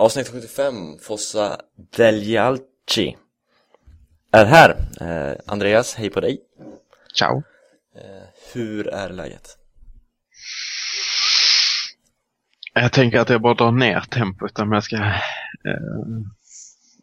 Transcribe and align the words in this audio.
Avsnitt 0.00 0.28
75, 0.28 0.98
Fossa 0.98 1.60
Deljalci 1.96 3.16
är 4.32 4.44
här. 4.44 4.76
Eh, 5.00 5.36
Andreas, 5.46 5.94
hej 5.94 6.10
på 6.10 6.20
dig. 6.20 6.40
Ciao. 7.14 7.42
Eh, 7.96 8.28
hur 8.54 8.88
är 8.88 9.10
läget? 9.10 9.58
Jag 12.74 12.92
tänker 12.92 13.20
att 13.20 13.28
jag 13.28 13.42
bara 13.42 13.54
drar 13.54 13.72
ner 13.72 14.00
tempot 14.00 14.58
om 14.58 14.72
jag 14.72 14.84
ska 14.84 14.96
eh, 14.96 15.12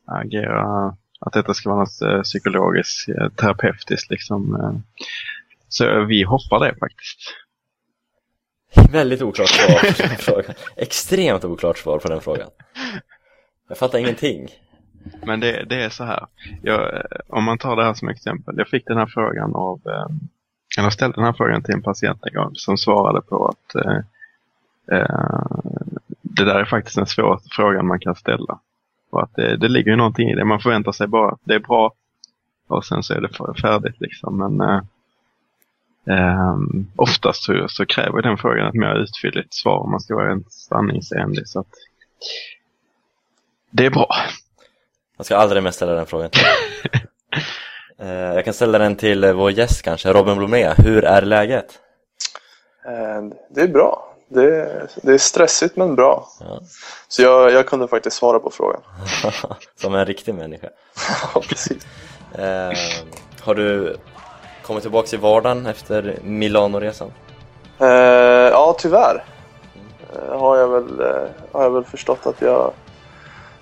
agera, 0.05 0.87
att 1.19 1.33
detta 1.33 1.53
ska 1.53 1.69
vara 1.69 1.79
något 1.79 2.01
eh, 2.01 2.21
psykologiskt, 2.21 3.09
eh, 3.09 3.29
terapeutiskt 3.29 4.09
liksom. 4.09 4.55
Eh. 4.55 4.99
Så 5.67 6.05
vi 6.05 6.23
hoppar 6.23 6.59
det 6.59 6.75
faktiskt. 6.79 7.19
Väldigt 8.91 9.21
oklart 9.21 9.49
svar 9.49 9.91
på 9.91 10.03
den 10.03 10.17
frågan. 10.17 10.55
Extremt 10.75 11.45
oklart 11.45 11.77
svar 11.77 11.99
på 11.99 12.07
den 12.07 12.21
frågan. 12.21 12.49
Jag 13.67 13.77
fattar 13.77 13.99
ingenting. 13.99 14.47
Men 15.25 15.39
det, 15.39 15.65
det 15.69 15.83
är 15.83 15.89
så 15.89 16.03
här. 16.03 16.25
Jag, 16.61 17.03
om 17.27 17.43
man 17.43 17.57
tar 17.57 17.75
det 17.75 17.83
här 17.83 17.93
som 17.93 18.09
exempel. 18.09 18.55
Jag 18.57 18.67
fick 18.67 18.85
den 18.85 18.97
här 18.97 19.05
frågan 19.05 19.55
av, 19.55 19.81
eh, 19.85 20.79
eller 20.79 20.89
ställde 20.89 21.15
den 21.15 21.25
här 21.25 21.33
frågan 21.33 21.63
till 21.63 21.73
en 21.73 21.81
patient 21.81 22.19
en 22.23 22.33
gång 22.33 22.51
som 22.53 22.77
svarade 22.77 23.21
på 23.21 23.47
att 23.47 23.75
eh, 23.75 23.97
eh, 24.91 25.45
det 26.21 26.45
där 26.45 26.55
är 26.55 26.65
faktiskt 26.65 26.95
den 26.95 27.05
svåraste 27.05 27.49
frågan 27.51 27.87
man 27.87 27.99
kan 27.99 28.15
ställa. 28.15 28.59
Och 29.09 29.23
att 29.23 29.35
det, 29.35 29.57
det 29.57 29.69
ligger 29.69 29.91
ju 29.91 29.97
någonting 29.97 30.29
i 30.29 30.35
det. 30.35 30.45
Man 30.45 30.59
förväntar 30.59 30.91
sig 30.91 31.07
bara 31.07 31.31
att 31.31 31.41
det 31.43 31.55
är 31.55 31.59
bra 31.59 31.93
och 32.67 32.85
sen 32.85 33.03
så 33.03 33.13
är 33.13 33.21
det 33.21 33.61
färdigt 33.61 34.01
liksom. 34.01 34.37
Men 34.37 34.69
eh, 34.69 34.81
eh, 36.09 36.57
oftast 36.95 37.43
så, 37.43 37.65
så 37.69 37.85
kräver 37.85 38.21
den 38.21 38.37
frågan 38.37 38.67
ett 38.67 38.73
mer 38.73 38.95
utfylligt 38.95 39.53
svar 39.53 39.77
om 39.77 39.91
man 39.91 39.99
ska 39.99 40.15
vara 40.15 40.29
rent 40.29 40.51
sanningsenlig. 40.53 41.47
Så 41.47 41.59
att 41.59 41.67
det 43.71 43.85
är 43.85 43.89
bra. 43.89 44.07
Man 45.17 45.25
ska 45.25 45.37
aldrig 45.37 45.63
mer 45.63 45.71
ställa 45.71 45.93
den 45.93 46.05
frågan 46.05 46.29
eh, 47.99 48.07
Jag 48.09 48.45
kan 48.45 48.53
ställa 48.53 48.77
den 48.77 48.95
till 48.95 49.23
eh, 49.23 49.33
vår 49.33 49.51
gäst 49.51 49.81
kanske, 49.81 50.13
Robin 50.13 50.37
Blomé. 50.37 50.73
Hur 50.77 51.05
är 51.05 51.21
läget? 51.21 51.79
Eh, 52.85 53.37
det 53.49 53.61
är 53.61 53.67
bra. 53.67 54.13
Det 54.29 54.55
är, 54.55 54.89
det 55.01 55.13
är 55.13 55.17
stressigt 55.17 55.75
men 55.75 55.95
bra. 55.95 56.27
Ja. 56.39 56.59
Så 57.07 57.21
jag, 57.21 57.51
jag 57.51 57.67
kunde 57.67 57.87
faktiskt 57.87 58.17
svara 58.17 58.39
på 58.39 58.51
frågan. 58.51 58.81
Som 59.75 59.95
en 59.95 60.05
riktig 60.05 60.35
människa. 60.35 60.69
ja, 61.33 61.41
precis. 61.49 61.87
Eh, 62.33 62.71
har 63.41 63.55
du 63.55 63.97
kommit 64.67 64.83
tillbaka 64.83 65.15
i 65.15 65.19
vardagen 65.19 65.65
efter 65.65 66.19
Milano-resan? 66.23 67.11
Eh, 67.79 67.87
ja, 68.51 68.75
tyvärr. 68.79 69.23
Eh, 70.13 70.39
har, 70.39 70.57
jag 70.57 70.67
väl, 70.67 70.99
eh, 70.99 71.29
har 71.51 71.63
jag 71.63 71.69
väl 71.69 71.83
förstått 71.83 72.27
att 72.27 72.41
jag 72.41 72.71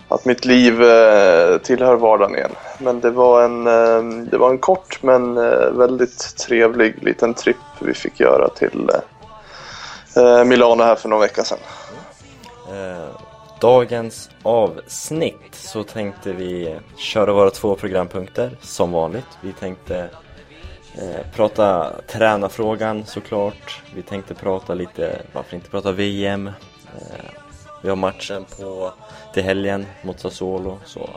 att 0.07 0.25
mitt 0.25 0.45
liv 0.45 0.73
tillhör 1.63 1.95
vardagen 1.95 2.35
igen. 2.35 2.51
Men 2.79 2.99
det 2.99 3.09
var 3.09 3.43
en, 3.43 3.63
det 4.29 4.37
var 4.37 4.49
en 4.49 4.57
kort 4.57 5.03
men 5.03 5.35
väldigt 5.77 6.37
trevlig 6.37 7.03
liten 7.03 7.33
tripp 7.33 7.55
vi 7.79 7.93
fick 7.93 8.19
göra 8.19 8.49
till 8.49 8.91
Milano 10.45 10.83
här 10.83 10.95
för 10.95 11.09
någon 11.09 11.19
vecka 11.19 11.43
sedan. 11.43 11.57
Dagens 13.59 14.29
avsnitt 14.43 15.51
så 15.51 15.83
tänkte 15.83 16.33
vi 16.33 16.75
köra 16.97 17.33
våra 17.33 17.49
två 17.49 17.75
programpunkter 17.75 18.57
som 18.61 18.91
vanligt. 18.91 19.37
Vi 19.41 19.53
tänkte 19.53 20.09
eh, 20.97 21.31
prata 21.35 21.95
tränarfrågan 22.07 23.05
såklart. 23.05 23.81
Vi 23.95 24.01
tänkte 24.01 24.33
prata 24.33 24.73
lite, 24.73 25.21
varför 25.33 25.55
inte 25.55 25.69
prata 25.69 25.91
VM? 25.91 26.47
Eh, 26.47 26.53
vi 27.83 27.89
har 27.89 27.95
matchen 27.95 28.45
på 28.57 28.93
till 29.33 29.43
helgen 29.43 29.85
mot 30.01 30.19
Sassuolo. 30.19 30.79
Så 30.85 31.09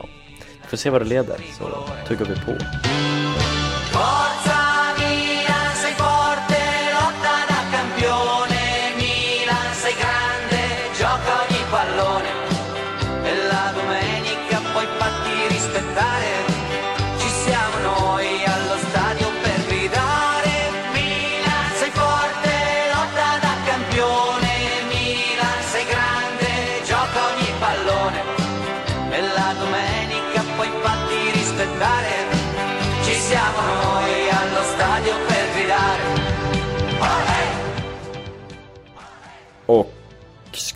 vi 0.61 0.67
får 0.67 0.77
se 0.77 0.89
vad 0.89 1.01
det 1.01 1.07
leder, 1.07 1.37
så 1.57 1.65
tuggar 2.07 2.25
vi 2.25 2.35
på. 2.35 2.51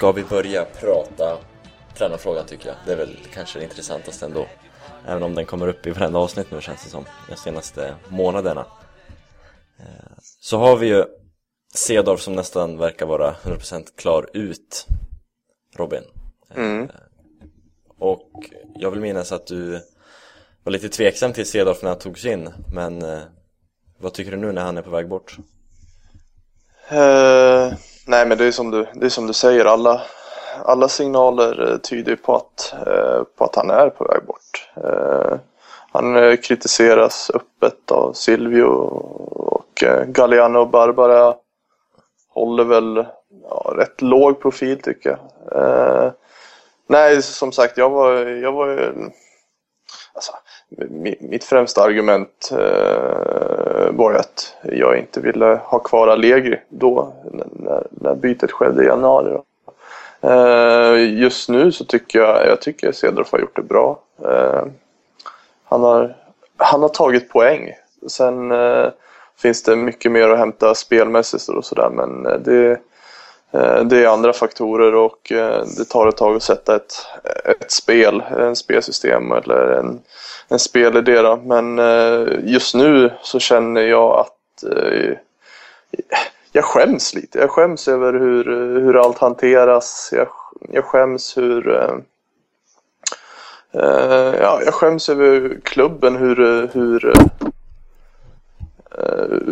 Ska 0.04 0.12
vi 0.12 0.24
börja 0.24 0.66
prata 0.66 1.38
tränarfrågan 1.98 2.46
tycker 2.46 2.68
jag. 2.68 2.76
Det 2.86 2.92
är 2.92 2.98
väl 2.98 3.18
kanske 3.34 3.60
det 3.60 3.64
intressantaste 3.64 4.26
ändå. 4.26 4.48
Även 5.06 5.24
om 5.24 5.36
den 5.36 5.46
kommer 5.46 5.68
upp 5.68 5.88
i 5.88 5.92
varenda 5.92 6.20
avsnitt 6.20 6.52
nu 6.52 6.62
känns 6.62 6.84
det 6.84 6.90
som, 6.90 7.06
de 7.30 7.36
senaste 7.36 7.96
månaderna. 8.10 8.66
Eh, 9.80 10.14
så 10.20 10.58
har 10.58 10.78
vi 10.78 10.88
ju 10.88 11.06
Cedorf 11.74 12.22
som 12.22 12.34
nästan 12.36 12.78
verkar 12.78 13.06
vara 13.06 13.36
100% 13.44 13.86
klar 13.96 14.30
ut, 14.34 14.88
Robin. 15.76 16.04
Mm. 16.56 16.90
Och 18.00 18.32
jag 18.76 18.92
vill 18.92 19.02
minnas 19.02 19.32
att 19.32 19.48
du 19.48 19.82
var 20.64 20.72
lite 20.72 20.90
tveksam 20.90 21.34
till 21.34 21.46
Cedorf 21.46 21.82
när 21.82 21.90
han 21.90 22.00
togs 22.00 22.26
in, 22.26 22.50
men 22.74 23.02
eh, 23.02 23.22
vad 24.00 24.14
tycker 24.14 24.32
du 24.32 24.38
nu 24.38 24.52
när 24.52 24.64
han 24.64 24.78
är 24.78 24.82
på 24.82 24.90
väg 24.90 25.10
bort? 25.10 25.38
Uh, 26.92 27.74
nej 28.06 28.26
men 28.26 28.38
det 28.38 28.46
är 28.46 28.52
som 28.52 28.72
du, 28.72 28.86
det 28.94 29.06
är 29.06 29.10
som 29.10 29.28
du 29.28 29.34
säger, 29.34 29.66
alla, 29.66 30.02
alla 30.66 30.88
signaler 30.88 31.72
eh, 31.72 31.78
tyder 31.78 32.16
på 32.16 32.36
att, 32.36 32.74
eh, 32.88 33.24
på 33.38 33.46
att 33.46 33.56
han 33.56 33.70
är 33.70 33.90
på 33.90 34.04
väg 34.04 34.26
bort. 34.26 34.70
Eh, 34.76 35.38
han 35.92 36.38
kritiseras 36.38 37.32
öppet 37.34 37.92
av 37.92 38.14
Silvio 38.14 38.64
och 38.64 39.84
Galliano 40.08 40.60
och 40.60 40.70
Barbara 40.70 41.36
håller 42.30 42.64
väl 42.64 43.06
ja, 43.50 43.74
rätt 43.78 44.02
låg 44.02 44.42
profil 44.42 44.82
tycker 44.82 45.10
jag. 45.10 46.14
nej, 46.88 47.22
som 47.22 47.52
sagt, 47.52 47.78
jag 47.78 47.90
var, 47.90 48.14
jag 48.16 48.52
var 48.52 48.94
alltså, 50.14 50.32
mitt 51.20 51.44
främsta 51.44 51.84
argument 51.84 52.50
eh, 52.52 53.92
var 53.92 54.14
att 54.14 54.56
jag 54.64 54.98
inte 54.98 55.20
ville 55.20 55.60
ha 55.64 55.80
kvar 55.80 56.08
Allegri 56.08 56.60
då, 56.70 57.14
när, 57.54 57.88
när 57.90 58.16
bytet 58.16 58.52
skedde 58.52 58.84
i 58.84 58.88
januari. 58.88 59.38
Eh, 60.22 61.20
just 61.22 61.50
nu 61.50 61.72
så 61.72 61.86
tycker 61.86 62.20
jag, 62.20 62.48
jag 62.48 62.62
tycker 62.62 62.92
Cedrof 62.92 63.32
har 63.32 63.40
gjort 63.40 63.56
det 63.56 63.62
bra. 63.62 64.00
Eh, 64.26 64.64
han, 65.64 65.82
har, 65.82 66.16
han 66.58 66.82
har 66.82 66.90
tagit 66.90 67.30
poäng. 67.30 67.72
Sen 68.08 68.52
eh, 68.52 68.88
finns 69.38 69.64
det 69.64 69.76
mycket 69.76 70.12
mer 70.12 70.30
att 70.30 70.40
hämta 70.40 70.76
spelmässigt 70.76 71.50
och 71.50 71.66
sådär 71.66 71.90
men 71.90 72.26
eh, 72.26 72.40
det 72.40 72.72
Eh, 72.72 72.78
Eh, 73.54 73.84
det 73.84 74.04
är 74.04 74.08
andra 74.08 74.34
faktorer 74.34 74.96
och 74.96 75.32
eh, 75.32 75.66
det 75.78 75.86
tar 75.86 76.08
ett 76.08 76.18
tag 76.18 76.36
att 76.36 76.44
sätta 76.44 76.76
ett, 76.76 76.94
ett 77.46 77.72
spel, 77.72 78.24
en 78.40 78.56
spelsystem 78.56 79.32
eller 79.32 79.68
en, 79.68 80.00
en 80.48 80.60
spelidé. 80.60 81.22
Då. 81.22 81.36
Men 81.36 81.80
eh, 81.80 82.28
just 82.44 82.76
nu 82.76 83.14
så 83.22 83.40
känner 83.40 83.82
jag 83.82 84.20
att 84.20 84.30
jag 86.52 86.64
skäms 86.64 87.14
lite. 87.14 87.40
Jag 87.40 87.50
skäms 87.50 87.88
över 87.88 88.14
hur, 88.14 88.46
hur 88.80 89.06
allt 89.06 89.18
hanteras. 89.18 90.10
Jag, 90.12 90.28
jag 90.70 90.86
skäms 90.86 91.38
hur 91.38 92.04
ja, 94.42 94.62
jag 94.66 94.74
skäms 94.74 95.10
över 95.10 95.60
klubben, 95.64 96.16
hur, 96.16 96.68
hur 96.74 97.14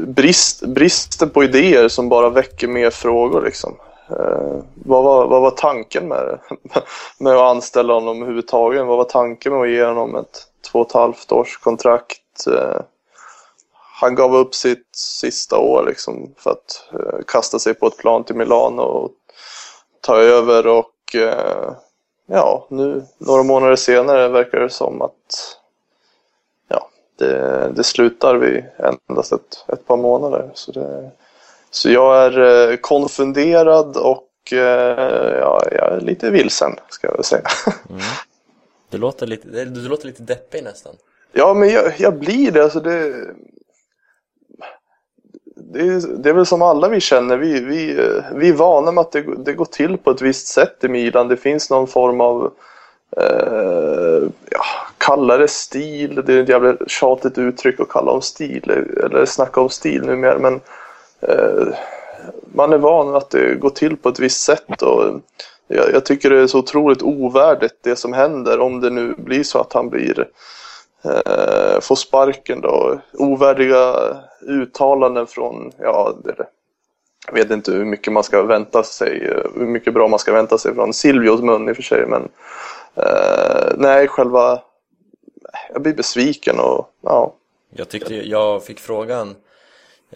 brist, 0.07 0.65
bristen 0.65 1.29
på 1.29 1.43
idéer 1.43 1.87
som 1.87 2.09
bara 2.09 2.29
väcker 2.29 2.67
mer 2.67 2.89
frågor. 2.89 3.41
Liksom. 3.41 3.75
Eh, 4.19 4.63
vad, 4.73 5.03
var, 5.03 5.27
vad 5.27 5.41
var 5.41 5.51
tanken 5.51 6.07
med 6.07 6.39
med 7.17 7.33
att 7.33 7.55
anställa 7.55 7.93
honom 7.93 8.17
överhuvudtaget? 8.17 8.85
Vad 8.85 8.97
var 8.97 9.03
tanken 9.03 9.53
med 9.53 9.61
att 9.61 9.69
ge 9.69 9.85
honom 9.85 10.15
ett 10.15 10.47
två 10.71 10.79
och 10.79 10.87
ett 10.87 10.93
halvt 10.93 11.31
års 11.31 11.57
kontrakt? 11.57 12.47
Eh, 12.47 12.81
han 14.01 14.15
gav 14.15 14.35
upp 14.35 14.55
sitt 14.55 14.95
sista 14.95 15.57
år 15.57 15.85
liksom 15.87 16.33
för 16.37 16.51
att 16.51 16.89
eh, 16.93 17.19
kasta 17.27 17.59
sig 17.59 17.73
på 17.73 17.87
ett 17.87 17.97
plan 17.97 18.23
till 18.23 18.35
Milano 18.35 18.81
och 18.81 19.11
ta 20.01 20.15
över 20.15 20.67
och 20.67 21.15
eh, 21.15 21.73
ja, 22.25 22.65
nu 22.69 23.03
några 23.17 23.43
månader 23.43 23.75
senare 23.75 24.27
verkar 24.27 24.59
det 24.59 24.69
som 24.69 25.01
att 25.01 25.57
ja, 26.67 26.89
det, 27.17 27.71
det 27.75 27.83
slutar 27.83 28.35
vid 28.35 28.65
endast 29.09 29.31
ett, 29.31 29.65
ett 29.67 29.87
par 29.87 29.97
månader. 29.97 30.51
Så 30.53 30.71
det, 30.71 31.11
så 31.71 31.89
jag 31.89 32.17
är 32.17 32.69
eh, 32.71 32.75
konfunderad 32.75 33.97
och 33.97 34.27
eh, 34.51 35.37
ja, 35.39 35.63
jag 35.71 35.93
är 35.93 36.01
lite 36.01 36.29
vilsen 36.29 36.71
ska 36.89 37.07
jag 37.07 37.13
väl 37.13 37.23
säga. 37.23 37.47
Mm. 37.89 38.01
Du, 38.89 38.97
låter 38.97 39.27
lite, 39.27 39.65
du, 39.65 39.89
låter 39.89 40.07
lite 40.07 40.23
deppig 40.23 40.63
nästan. 40.63 40.95
Ja, 41.31 41.53
men 41.53 41.69
jag, 41.69 41.93
jag 41.97 42.19
blir 42.19 42.51
det. 42.51 42.63
Alltså 42.63 42.79
det, 42.79 43.13
det, 45.55 45.79
är, 45.79 46.17
det 46.17 46.29
är 46.29 46.33
väl 46.33 46.45
som 46.45 46.61
alla 46.61 46.89
vi 46.89 46.99
känner. 46.99 47.37
Vi, 47.37 47.59
vi, 47.59 48.09
vi 48.35 48.49
är 48.49 48.53
vana 48.53 48.91
med 48.91 49.01
att 49.01 49.11
det, 49.11 49.43
det 49.45 49.53
går 49.53 49.65
till 49.65 49.97
på 49.97 50.11
ett 50.11 50.21
visst 50.21 50.47
sätt 50.47 50.83
i 50.83 50.87
Milan. 50.87 51.27
Det 51.27 51.37
finns 51.37 51.69
någon 51.69 51.87
form 51.87 52.21
av 52.21 52.53
eh, 53.17 54.29
ja, 54.49 54.63
kalla 54.97 55.37
det 55.37 55.47
stil. 55.47 56.23
Det 56.25 56.33
är 56.33 56.43
ett 56.43 56.49
jävla 56.49 56.77
tjatigt 56.87 57.37
uttryck 57.37 57.79
att 57.79 57.89
kalla 57.89 58.11
om 58.11 58.21
stil. 58.21 58.69
Eller 59.05 59.25
snacka 59.25 59.61
om 59.61 59.69
stil 59.69 60.05
numera. 60.05 60.39
Men 60.39 60.53
eh, 60.55 60.61
Eh, 61.21 61.67
man 62.53 62.73
är 62.73 62.77
van 62.77 63.15
att 63.15 63.29
det 63.29 63.55
går 63.55 63.69
till 63.69 63.97
på 63.97 64.09
ett 64.09 64.19
visst 64.19 64.41
sätt. 64.41 64.81
Och 64.81 65.21
jag, 65.67 65.93
jag 65.93 66.05
tycker 66.05 66.29
det 66.29 66.39
är 66.39 66.47
så 66.47 66.59
otroligt 66.59 67.01
ovärdigt 67.01 67.75
det 67.81 67.95
som 67.95 68.13
händer 68.13 68.59
om 68.59 68.81
det 68.81 68.89
nu 68.89 69.13
blir 69.17 69.43
så 69.43 69.59
att 69.59 69.73
han 69.73 69.89
blir 69.89 70.27
eh, 71.03 71.79
får 71.81 71.95
sparken 71.95 72.61
då. 72.61 72.99
Ovärdiga 73.13 73.95
uttalanden 74.41 75.27
från, 75.27 75.71
ja, 75.77 76.13
det, 76.23 76.35
jag 77.27 77.33
vet 77.33 77.51
inte 77.51 77.71
hur 77.71 77.85
mycket 77.85 78.13
man 78.13 78.23
ska 78.23 78.43
vänta 78.43 78.83
sig, 78.83 79.27
eh, 79.27 79.43
hur 79.55 79.67
mycket 79.67 79.93
bra 79.93 80.07
man 80.07 80.19
ska 80.19 80.33
vänta 80.33 80.57
sig 80.57 80.75
från 80.75 80.93
Silvios 80.93 81.41
mun 81.41 81.69
i 81.69 81.71
och 81.71 81.75
för 81.75 81.83
sig, 81.83 82.05
men 82.05 82.29
eh, 82.95 83.73
nej, 83.77 84.07
själva, 84.07 84.61
jag 85.73 85.81
blir 85.81 85.93
besviken 85.93 86.59
och 86.59 86.89
ja. 87.01 87.33
Jag 87.75 87.89
tyckte, 87.89 88.29
jag 88.29 88.63
fick 88.63 88.79
frågan 88.79 89.29
eh, 89.29 89.35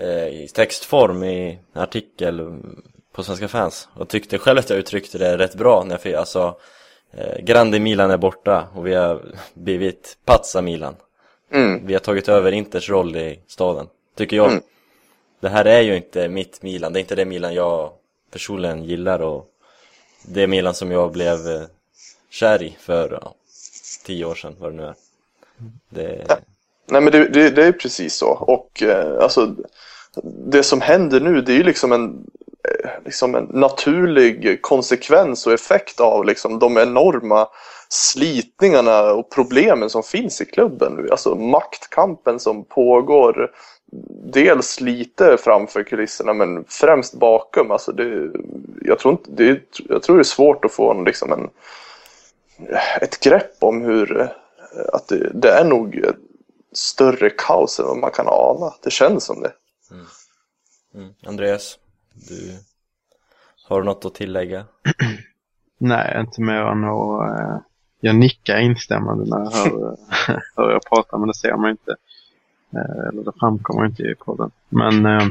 i 0.03 0.47
textform 0.53 1.23
i 1.23 1.59
en 1.73 1.81
artikel 1.81 2.61
på 3.11 3.23
Svenska 3.23 3.47
fans 3.47 3.89
och 3.93 4.09
tyckte 4.09 4.37
själv 4.37 4.59
att 4.59 4.69
jag 4.69 4.79
uttryckte 4.79 5.17
det 5.17 5.37
rätt 5.37 5.55
bra 5.55 5.83
när 5.83 5.99
jag 6.03 6.13
alltså 6.13 6.57
eh, 7.11 7.43
Grande 7.43 7.79
Milan 7.79 8.11
är 8.11 8.17
borta 8.17 8.67
och 8.73 8.87
vi 8.87 8.93
har 8.93 9.21
blivit 9.53 10.17
Pazza 10.25 10.61
Milan. 10.61 10.95
Mm. 11.51 11.85
Vi 11.87 11.93
har 11.93 11.99
tagit 11.99 12.29
över 12.29 12.51
Inters 12.51 12.89
roll 12.89 13.15
i 13.15 13.39
staden, 13.47 13.87
tycker 14.15 14.37
jag. 14.37 14.51
Mm. 14.51 14.63
Det 15.39 15.49
här 15.49 15.65
är 15.65 15.81
ju 15.81 15.95
inte 15.95 16.27
mitt 16.27 16.61
Milan, 16.61 16.93
det 16.93 16.99
är 16.99 17.01
inte 17.01 17.15
det 17.15 17.25
Milan 17.25 17.53
jag 17.53 17.91
personligen 18.31 18.83
gillar 18.83 19.19
och 19.19 19.45
det 20.25 20.47
Milan 20.47 20.73
som 20.73 20.91
jag 20.91 21.11
blev 21.11 21.47
eh, 21.47 21.63
kär 22.29 22.63
i 22.63 22.77
för 22.79 23.19
ja, 23.21 23.35
tio 24.05 24.25
år 24.25 24.35
sedan, 24.35 24.55
vad 24.59 24.71
det 24.71 24.75
nu 24.75 24.83
är. 24.83 24.95
Det, 25.89 26.25
Nej 26.87 27.01
men 27.01 27.11
det, 27.11 27.27
det, 27.27 27.49
det 27.49 27.65
är 27.65 27.71
precis 27.71 28.15
så 28.15 28.29
och 28.29 28.83
eh, 28.83 29.23
alltså 29.23 29.55
det 30.23 30.63
som 30.63 30.81
händer 30.81 31.19
nu 31.19 31.41
det 31.41 31.51
är 31.51 31.57
ju 31.57 31.63
liksom 31.63 31.91
en, 31.91 32.25
eh, 32.69 32.89
liksom 33.05 33.35
en 33.35 33.47
naturlig 33.51 34.61
konsekvens 34.61 35.47
och 35.47 35.53
effekt 35.53 35.99
av 35.99 36.25
liksom 36.25 36.59
de 36.59 36.77
enorma 36.77 37.47
slitningarna 37.89 39.13
och 39.13 39.29
problemen 39.29 39.89
som 39.89 40.03
finns 40.03 40.41
i 40.41 40.45
klubben 40.45 40.93
nu. 40.93 41.07
Alltså 41.11 41.35
maktkampen 41.35 42.39
som 42.39 42.63
pågår 42.63 43.51
dels 44.25 44.81
lite 44.81 45.37
framför 45.37 45.83
kulisserna 45.83 46.33
men 46.33 46.65
främst 46.67 47.13
bakom. 47.13 47.71
Alltså 47.71 47.91
det, 47.91 48.31
jag, 48.81 48.99
tror 48.99 49.11
inte, 49.11 49.31
det, 49.31 49.61
jag 49.89 50.03
tror 50.03 50.15
det 50.15 50.21
är 50.21 50.23
svårt 50.23 50.65
att 50.65 50.71
få 50.71 50.91
en, 50.91 51.03
liksom 51.03 51.31
en, 51.31 51.49
ett 53.01 53.19
grepp 53.19 53.55
om 53.59 53.81
hur 53.81 54.21
eh, 54.21 54.27
att 54.93 55.07
det, 55.07 55.29
det 55.33 55.51
är 55.51 55.63
nog 55.63 55.95
ett 55.95 56.15
större 56.77 57.29
kaos 57.29 57.79
än 57.79 57.85
vad 57.85 57.97
man 57.97 58.11
kan 58.11 58.27
ana. 58.27 58.73
Det 58.83 58.91
känns 58.91 59.25
som 59.25 59.41
det. 59.41 59.53
mm. 60.93 61.13
Andreas, 61.25 61.79
du 62.13 62.59
har 63.67 63.81
du 63.81 63.85
något 63.85 64.05
att 64.05 64.15
tillägga? 64.15 64.65
Nej, 65.77 66.17
inte 66.19 66.41
mer 66.41 66.61
än 66.61 66.83
att 66.83 67.39
eh, 67.39 67.57
jag 67.99 68.15
nickar 68.15 68.57
instämmande 68.57 69.25
när 69.25 69.43
jag 69.43 69.51
hör, 69.51 69.97
hör 70.55 70.71
jag 70.71 70.81
prata, 70.89 71.17
men 71.17 71.27
det 71.27 71.33
ser 71.33 71.57
man 71.57 71.69
inte. 71.69 71.95
Eh, 72.73 73.07
eller 73.09 73.23
det 73.23 73.31
framkommer 73.39 73.85
inte 73.85 74.03
i 74.03 74.15
podden. 74.15 74.51
Men, 74.69 75.05
eh, 75.05 75.27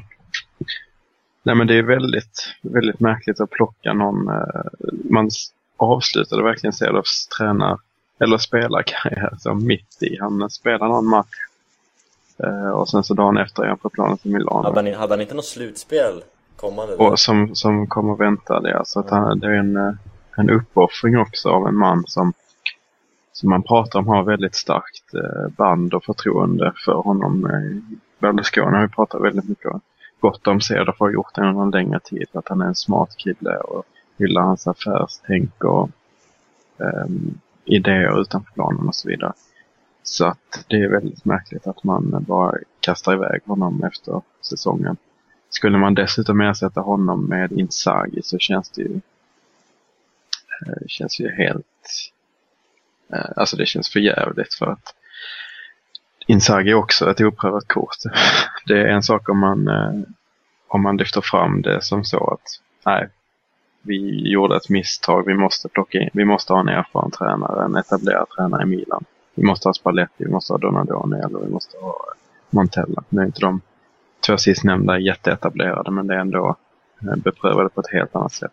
nej, 1.43 1.55
men 1.55 1.67
det 1.67 1.75
är 1.75 1.83
väldigt, 1.83 2.55
väldigt 2.63 3.01
märkligt 3.01 3.41
att 3.41 3.51
plocka 3.51 3.93
någon. 3.93 4.25
Man 5.11 5.31
avslutade 5.77 6.43
verkligen 6.43 6.73
Cedorfs 6.73 7.29
tränar 7.29 7.79
eller 8.19 8.39
spelarkarriär 8.39 9.35
som 9.39 9.67
mitt 9.67 10.03
i. 10.03 10.19
Han 10.21 10.51
spelar 10.51 10.89
någon 10.89 11.07
match 11.07 11.37
eh, 12.39 12.71
och 12.71 12.89
sen 12.89 13.05
så 13.05 13.15
dagen 13.15 13.37
efter 13.37 13.63
är 13.63 13.69
han 13.69 13.79
på 13.79 13.91
planen 13.91 14.19
till 14.19 14.33
Milano. 14.33 14.63
Hade 14.63 14.91
han, 14.91 15.01
hade 15.01 15.13
han 15.13 15.21
inte 15.21 15.35
något 15.35 15.45
slutspel 15.45 16.23
kommande? 16.57 16.95
Och 16.95 17.19
som, 17.19 17.55
som 17.55 17.87
kommer 17.87 18.17
vänta 18.17 18.61
det. 18.61 18.79
Alltså 18.79 19.01
att 19.01 19.11
han, 19.11 19.41
det 19.41 19.47
är 19.47 19.51
en, 19.51 19.77
eh, 19.77 19.93
en 20.37 20.51
uppoffring 20.51 21.19
också 21.19 21.49
av 21.49 21.69
en 21.69 21.77
man 21.77 22.05
som, 22.07 22.33
som 23.33 23.51
man 23.51 23.63
pratar 23.63 23.99
om 23.99 24.09
har 24.09 24.23
väldigt 24.23 24.55
starkt 24.55 25.15
eh, 25.15 25.49
band 25.57 25.95
och 25.95 26.05
förtroende 26.05 26.73
för 26.85 26.95
honom. 26.95 27.49
Berlusconi 28.19 28.77
har 28.77 28.83
ju 28.83 28.89
pratat 28.89 29.23
väldigt 29.23 29.49
mycket 29.49 29.73
gott 30.21 30.47
om 30.47 30.61
Cedorf 30.61 31.01
och 31.01 31.07
har 31.07 31.13
gjort 31.13 31.35
det 31.35 31.43
under 31.43 31.63
en 31.63 31.71
längre 31.71 32.01
tid. 32.01 32.27
Att 32.33 32.49
han 32.49 32.61
är 32.61 32.67
en 32.67 32.75
smart 32.75 33.17
kille 33.17 33.57
och 33.57 33.85
gillar 34.17 34.43
hans 34.43 34.67
affärstänk 34.67 35.65
och 35.65 35.91
ehm, 36.79 37.41
idéer 37.65 38.21
utanför 38.21 38.53
planen 38.53 38.89
och 38.89 38.95
så 38.95 39.09
vidare. 39.09 39.33
Så 40.03 40.25
att 40.27 40.65
det 40.69 40.77
är 40.77 40.89
väldigt 40.89 41.25
märkligt 41.25 41.67
att 41.67 41.85
man 41.85 42.25
bara 42.29 42.55
kastar 42.81 43.15
iväg 43.15 43.43
honom 43.45 43.85
efter 43.85 44.23
säsongen. 44.41 44.97
Skulle 45.51 45.79
man 45.79 45.95
dessutom 45.95 46.41
ersätta 46.41 46.81
honom 46.81 47.27
med 47.27 47.53
Inzaghi 47.53 48.23
så 48.23 48.39
känns 48.39 48.71
det 48.71 48.83
ju 48.83 49.01
eh, 50.67 50.87
känns 50.87 51.21
ju 51.21 51.31
helt 51.31 51.67
eh, 53.13 53.31
alltså 53.37 53.57
det 53.57 53.67
känns 53.67 53.93
för 53.93 54.01
jävligt 54.01 54.55
för 54.55 54.67
att 54.67 54.95
Inzaghi 56.27 56.71
är 56.71 56.75
också 56.75 57.11
ett 57.11 57.21
oprövat 57.21 57.69
kort. 57.69 57.97
Det 58.67 58.81
är 58.81 58.87
en 58.87 59.03
sak 59.03 59.29
om 59.29 59.39
man 59.39 59.69
eh, 59.69 60.03
om 60.69 60.83
man 60.83 60.97
lyfter 60.97 61.21
fram 61.21 61.63
det 61.63 61.83
som 61.83 62.05
så 62.05 62.31
att 62.31 62.61
nej, 62.87 63.09
vi 63.87 64.31
gjorde 64.31 64.57
ett 64.57 64.69
misstag, 64.69 65.27
vi 65.27 65.35
måste 65.35 65.69
plocka 65.69 65.99
in, 65.99 66.11
vi 66.13 66.25
måste 66.25 66.53
ha 66.53 66.61
en 66.61 66.69
erfaren 66.69 67.11
tränare, 67.11 67.65
en 67.65 67.77
etablerad 67.77 68.29
tränare 68.29 68.63
i 68.63 68.67
Milan. 68.67 69.05
Vi 69.35 69.43
måste 69.43 69.69
ha 69.69 69.75
Spalletti, 69.75 70.25
vi 70.25 70.31
måste 70.31 70.53
ha 70.53 70.59
Donadoni 70.59 71.19
eller 71.19 71.39
vi 71.39 71.51
måste 71.53 71.79
ha 71.79 71.89
eh, 71.89 72.17
Montella. 72.51 73.05
Nu 73.09 73.23
är 73.23 73.27
inte 73.27 73.41
de 73.41 73.61
två 74.27 74.37
sistnämnda 74.37 74.99
jätteetablerade 74.99 75.91
men 75.91 76.07
det 76.07 76.15
är 76.15 76.19
ändå 76.19 76.57
eh, 77.03 77.17
beprövade 77.17 77.69
på 77.69 77.81
ett 77.81 77.93
helt 77.93 78.17
annat 78.17 78.33
sätt. 78.33 78.53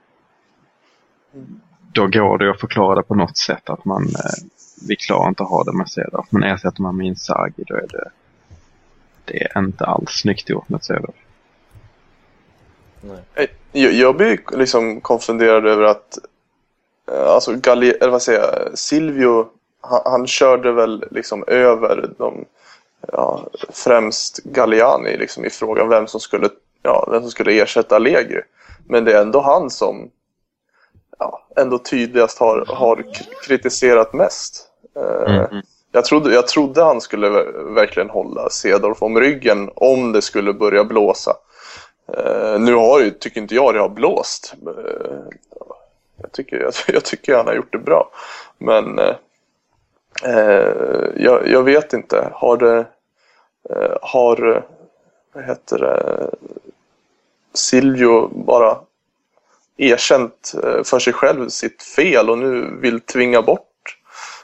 Då 1.93 2.07
går 2.07 2.37
det 2.37 2.51
att 2.51 2.59
förklara 2.59 2.95
det 2.95 3.03
på 3.03 3.15
något 3.15 3.37
sätt 3.37 3.69
att 3.69 3.85
man, 3.85 4.03
eh, 4.03 4.47
vi 4.87 4.95
klarar 4.95 5.29
inte 5.29 5.43
att 5.43 5.49
ha 5.49 5.63
det 5.63 5.73
med 5.73 5.89
Cedorf. 5.89 6.27
Men 6.29 6.43
ersätter 6.43 6.81
man 6.81 6.97
med 6.97 7.07
Inzaghi 7.07 7.63
då 7.67 7.75
är 7.75 7.87
det, 7.89 8.09
det 9.25 9.43
är 9.43 9.59
inte 9.59 9.85
alls 9.85 10.09
snyggt 10.09 10.49
gjort 10.49 10.69
med 10.69 10.83
Cedorf. 10.83 11.15
Nej. 13.01 13.49
Jag, 13.71 13.93
jag 13.93 14.15
blir 14.17 14.39
liksom 14.57 15.01
konfunderad 15.01 15.65
över 15.67 15.83
att 15.83 16.17
eh, 17.11 17.27
alltså 17.27 17.53
Galli, 17.55 17.89
eller 17.91 18.11
vad 18.11 18.21
säger 18.21 18.39
jag, 18.39 18.77
Silvio 18.77 19.47
han, 19.81 20.01
han 20.05 20.27
körde 20.27 20.71
väl 20.71 21.05
liksom 21.11 21.43
över 21.47 22.09
de 22.17 22.45
ja, 23.11 23.47
främst 23.69 24.37
Galliani 24.43 25.17
liksom 25.17 25.45
i 25.45 25.49
frågan 25.49 25.89
vem 25.89 26.07
som 26.07 26.19
skulle 26.19 26.49
ja, 26.83 27.07
vem 27.11 27.21
som 27.21 27.31
skulle 27.31 27.61
ersätta 27.61 27.95
Allegri. 27.95 28.41
Men 28.87 29.05
det 29.05 29.13
är 29.17 29.21
ändå 29.21 29.39
han 29.41 29.69
som 29.69 30.09
ja, 31.19 31.47
ändå 31.55 31.77
tydligast 31.77 32.39
har, 32.39 32.65
har 32.67 33.05
kritiserat 33.47 34.13
mest. 34.13 34.67
Eh, 34.95 35.35
Mm. 35.51 35.61
jag, 35.91 36.05
trodde, 36.05 36.33
jag 36.33 36.47
trodde 36.47 36.83
han 36.83 37.01
skulle 37.01 37.29
ver- 37.29 37.73
verkligen 37.73 38.09
hålla 38.09 38.49
Cedorf 38.49 39.01
om 39.01 39.19
ryggen 39.19 39.69
om 39.75 40.11
det 40.11 40.21
skulle 40.21 40.53
börja 40.53 40.83
blåsa. 40.83 41.33
Uh, 42.17 42.59
nu 42.59 42.73
har 42.73 42.99
ju, 42.99 43.11
tycker 43.11 43.41
inte 43.41 43.55
jag 43.55 43.73
det 43.73 43.79
har 43.79 43.89
blåst. 43.89 44.53
Uh, 44.67 44.73
jag, 46.21 46.31
tycker, 46.31 46.59
jag, 46.59 46.73
jag 46.95 47.03
tycker 47.03 47.35
han 47.35 47.47
har 47.47 47.53
gjort 47.53 47.71
det 47.71 47.77
bra. 47.77 48.11
Men 48.57 48.99
uh, 48.99 49.15
jag, 51.17 51.47
jag 51.47 51.63
vet 51.63 51.93
inte. 51.93 52.29
Har 52.33 52.57
det... 52.57 52.85
Har... 54.01 54.65
Vad 55.33 55.43
heter 55.43 55.77
det? 55.77 56.29
Silvio 57.53 58.27
bara 58.27 58.77
erkänt 59.77 60.53
för 60.83 60.99
sig 60.99 61.13
själv 61.13 61.49
sitt 61.49 61.83
fel 61.83 62.29
och 62.29 62.37
nu 62.37 62.77
vill 62.81 62.99
tvinga 62.99 63.41
bort 63.41 63.97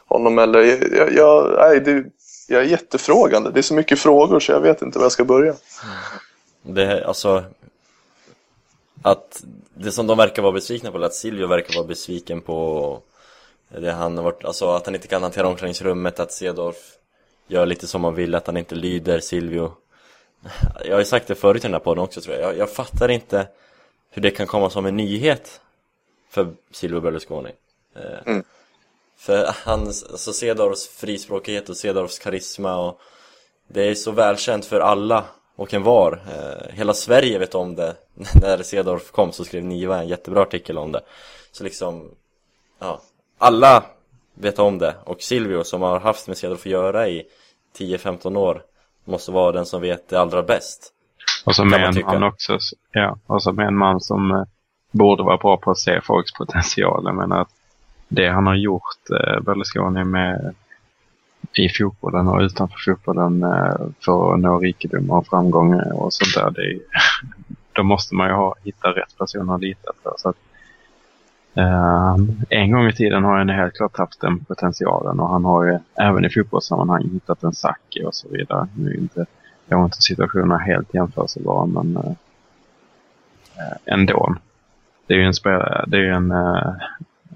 honom 0.06 0.40
eller 0.40 0.60
jag, 0.98 1.14
jag, 1.14 1.54
nej, 1.58 1.80
det, 1.80 2.06
jag 2.48 2.62
är 2.62 2.66
jättefrågande. 2.66 3.52
Det 3.52 3.60
är 3.60 3.62
så 3.62 3.74
mycket 3.74 4.00
frågor 4.00 4.40
så 4.40 4.52
jag 4.52 4.60
vet 4.60 4.82
inte 4.82 5.00
var 5.00 5.06
jag 5.06 5.12
ska 5.12 5.24
börja. 5.24 5.52
Mm. 5.52 6.76
Det, 6.76 7.06
alltså 7.06 7.44
att 9.12 9.44
det 9.74 9.92
som 9.92 10.08
de 10.08 10.18
verkar 10.18 10.42
vara 10.42 10.52
besvikna 10.52 10.92
på, 10.92 10.98
eller 10.98 11.08
att 11.08 11.14
Silvio 11.14 11.48
verkar 11.48 11.76
vara 11.76 11.88
besviken 11.88 12.42
på 12.42 13.02
det 13.70 13.92
han 13.92 14.18
har 14.18 14.24
varit, 14.24 14.46
alltså 14.46 14.70
att 14.70 14.86
han 14.86 14.96
inte 14.96 15.08
kan 15.08 15.24
hantera 15.24 15.48
omklädningsrummet, 15.48 16.20
att 16.20 16.32
Cedorf 16.32 16.78
gör 17.48 17.66
lite 17.66 17.88
som 17.88 18.04
han 18.04 18.16
vill, 18.16 18.36
att 18.36 18.48
han 18.48 18.58
inte 18.58 18.76
lyder 18.76 19.20
Silvio 19.20 19.72
Jag 20.86 20.94
har 20.94 21.00
ju 21.00 21.06
sagt 21.06 21.28
det 21.28 21.36
förut 21.36 21.64
i 21.64 21.68
den 21.68 21.74
här 21.74 21.80
podden 21.80 22.04
också 22.04 22.22
tror 22.22 22.36
jag, 22.36 22.44
jag, 22.44 22.58
jag 22.58 22.72
fattar 22.72 23.10
inte 23.10 23.48
hur 24.10 24.22
det 24.22 24.32
kan 24.32 24.48
komma 24.48 24.70
som 24.70 24.86
en 24.86 24.98
nyhet 24.98 25.62
för 26.30 26.54
Silvio 26.72 27.02
Berlusconi. 27.02 27.52
Eh, 27.96 28.02
Mm. 28.26 28.44
För 29.18 29.56
hans, 29.66 30.04
alltså 30.04 30.34
Cedorfs 30.34 30.88
frispråkighet 30.88 31.70
och 31.70 31.78
Cedorfs 31.78 32.20
karisma 32.20 32.78
och 32.78 33.00
det 33.68 33.84
är 33.84 33.96
så 33.96 34.12
välkänt 34.12 34.66
för 34.66 34.80
alla 34.80 35.26
och 35.58 35.74
en 35.74 35.84
var. 35.84 36.12
Eh, 36.12 36.76
hela 36.76 36.94
Sverige 36.94 37.40
vet 37.40 37.56
om 37.56 37.76
det. 37.76 37.96
När 38.42 38.64
Cedorf 38.64 39.12
kom 39.12 39.32
så 39.32 39.46
skrev 39.46 39.64
Niva 39.64 40.02
en 40.02 40.08
jättebra 40.08 40.42
artikel 40.42 40.78
om 40.78 40.92
det. 40.92 41.02
Så 41.52 41.64
liksom, 41.64 42.12
ja, 42.80 43.02
alla 43.38 43.84
vet 44.34 44.60
om 44.60 44.78
det. 44.78 44.96
Och 45.04 45.22
Silvio 45.22 45.64
som 45.64 45.82
har 45.82 46.00
haft 46.00 46.28
med 46.28 46.38
Cedorf 46.38 46.60
att 46.60 46.66
göra 46.66 47.10
i 47.10 47.24
10-15 47.78 48.38
år 48.38 48.62
måste 49.06 49.32
vara 49.32 49.52
den 49.52 49.66
som 49.66 49.82
vet 49.82 50.10
det 50.10 50.20
allra 50.20 50.44
bäst. 50.44 50.94
Och 51.46 51.68
med 51.68 51.82
man 51.82 51.98
en 51.98 52.06
man 52.06 52.24
också, 52.24 52.58
ja, 52.92 53.18
och 53.26 53.44
så 53.44 53.54
med 53.54 53.68
en 53.68 53.78
man 53.78 54.02
som 54.02 54.32
eh, 54.32 54.44
borde 54.92 55.24
vara 55.24 55.38
bra 55.38 55.58
på 55.58 55.72
att 55.72 55.78
se 55.78 56.02
folks 56.02 56.34
potential. 56.34 57.02
Jag 57.06 57.16
menar 57.16 57.42
att 57.42 57.50
det 58.08 58.30
han 58.30 58.48
har 58.48 58.56
gjort, 58.56 59.10
eh, 59.10 59.40
Berlusconi 59.42 60.04
med 60.04 60.56
i 61.58 61.70
fotbollen 61.70 62.28
och 62.28 62.40
utanför 62.40 62.78
fotbollen 62.86 63.44
eh, 63.44 63.76
för 64.06 64.34
att 64.34 64.40
nå 64.40 64.60
rikedom 64.60 65.12
och 65.12 65.28
framgång 65.28 65.74
eh, 65.74 65.96
och 65.96 66.14
sånt 66.14 66.34
där. 66.36 66.52
Det 66.52 66.72
är, 66.72 66.80
då 67.74 67.84
måste 67.84 68.16
man 68.16 68.28
ju 68.28 68.34
ha, 68.34 68.56
hitta 68.64 68.90
rätt 68.90 69.18
person 69.18 69.50
att 69.50 69.62
lita 69.62 69.92
på. 70.04 70.14
Så 70.18 70.30
att, 70.30 70.36
eh, 71.54 72.16
en 72.50 72.72
gång 72.72 72.88
i 72.88 72.94
tiden 72.94 73.24
har 73.24 73.38
han 73.38 73.50
helt 73.50 73.74
klart 73.74 73.98
haft 73.98 74.22
den 74.22 74.46
potentialen 74.46 75.20
och 75.20 75.30
han 75.30 75.46
har 75.46 75.66
ju 75.66 75.80
även 75.96 76.26
i 76.26 76.30
fotbollssammanhang 76.30 77.10
hittat 77.14 77.44
en 77.44 77.54
Saki 77.54 78.04
och 78.06 78.16
så 78.16 78.30
vidare. 78.30 78.68
Nu 78.76 78.90
är 78.90 78.98
inte, 78.98 79.26
jag 79.68 79.78
har 79.78 79.86
inte 79.86 80.02
situationerna 80.02 80.58
helt 80.58 80.94
jämförbara, 80.94 81.66
men 81.66 81.98
eh, 81.98 82.14
ändå. 83.86 84.36
Det 85.08 85.14
är 85.14 85.18
ju 85.18 85.24
en, 85.24 85.34
spelare, 85.34 85.86
det 85.88 85.98
är 85.98 86.12
en, 86.12 86.32
eh, 86.32 86.74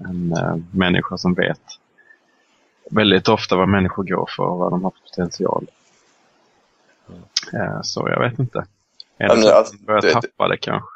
en 0.04 0.34
människa 0.70 1.16
som 1.18 1.34
vet 1.34 1.60
väldigt 2.94 3.28
ofta 3.28 3.56
vad 3.56 3.68
människor 3.68 4.04
går 4.04 4.28
för 4.36 4.42
och 4.42 4.58
vad 4.58 4.72
de 4.72 4.84
har 4.84 4.90
för 4.90 5.00
potential. 5.10 5.66
Eh, 7.54 7.80
Så 7.82 8.08
jag 8.08 8.20
vet 8.20 8.38
inte. 8.38 8.64
Men 9.18 9.42
så 9.42 9.52
alltså, 9.52 9.74
börjar 9.76 10.02
det- 10.02 10.12
tappa 10.12 10.48
det 10.48 10.56
kanske? 10.56 10.88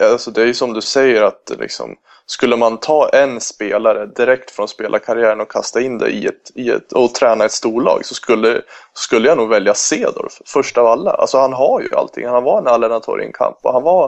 Alltså 0.00 0.30
det 0.30 0.42
är 0.42 0.46
ju 0.46 0.54
som 0.54 0.72
du 0.72 0.80
säger 0.80 1.22
att 1.22 1.52
liksom, 1.58 1.96
skulle 2.26 2.56
man 2.56 2.78
ta 2.78 3.08
en 3.08 3.40
spelare 3.40 4.06
direkt 4.06 4.50
från 4.50 4.68
spelarkarriären 4.68 5.40
och 5.40 5.50
kasta 5.50 5.80
in 5.80 5.98
det 5.98 6.08
i 6.10 6.26
ett, 6.26 6.50
i 6.54 6.70
ett, 6.70 6.92
och 6.92 7.14
träna 7.14 7.44
ett 7.44 7.52
storlag 7.52 8.04
så 8.06 8.14
skulle, 8.14 8.62
skulle 8.92 9.28
jag 9.28 9.36
nog 9.38 9.48
välja 9.48 9.74
Cedorf 9.74 10.32
först 10.46 10.78
av 10.78 10.86
alla. 10.86 11.10
Alltså 11.10 11.38
han 11.38 11.52
har 11.52 11.80
ju 11.80 11.94
allting. 11.94 12.26
Han 12.26 12.42
var 12.44 12.58
en 12.58 12.66
allenatore 12.66 13.22
i 13.22 13.26
en 13.26 13.32
kamp 13.32 13.56
och 13.62 13.72
han 13.72 13.82
var 13.82 14.04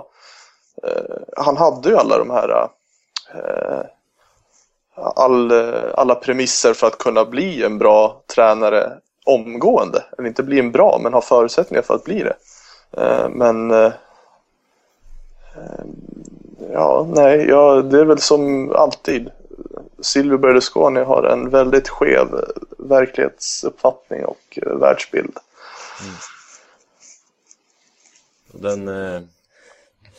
eh, 0.82 1.16
han 1.36 1.56
hade 1.56 1.88
ju 1.88 1.96
alla 1.96 2.18
de 2.18 2.30
här 2.30 2.68
eh, 3.34 3.80
all, 4.96 5.52
alla 5.94 6.14
premisser 6.14 6.74
för 6.74 6.86
att 6.86 6.98
kunna 6.98 7.24
bli 7.24 7.64
en 7.64 7.78
bra 7.78 8.22
tränare 8.34 8.92
omgående. 9.24 10.04
Eller 10.18 10.28
inte 10.28 10.42
bli 10.42 10.58
en 10.58 10.72
bra, 10.72 11.00
men 11.02 11.14
ha 11.14 11.20
förutsättningar 11.20 11.82
för 11.82 11.94
att 11.94 12.04
bli 12.04 12.22
det. 12.22 12.36
Eh, 13.02 13.28
men 13.28 13.70
eh, 13.70 13.92
Ja, 16.72 17.06
nej, 17.14 17.46
ja, 17.48 17.82
det 17.82 18.00
är 18.00 18.04
väl 18.04 18.20
som 18.20 18.72
alltid. 18.72 19.30
Silvio 20.00 20.38
Berlusconi 20.38 21.00
har 21.00 21.22
en 21.22 21.50
väldigt 21.50 21.88
skev 21.88 22.44
verklighetsuppfattning 22.78 24.24
och 24.24 24.58
eh, 24.62 24.76
världsbild. 24.76 25.36
Mm. 26.00 26.14
Den, 28.52 29.28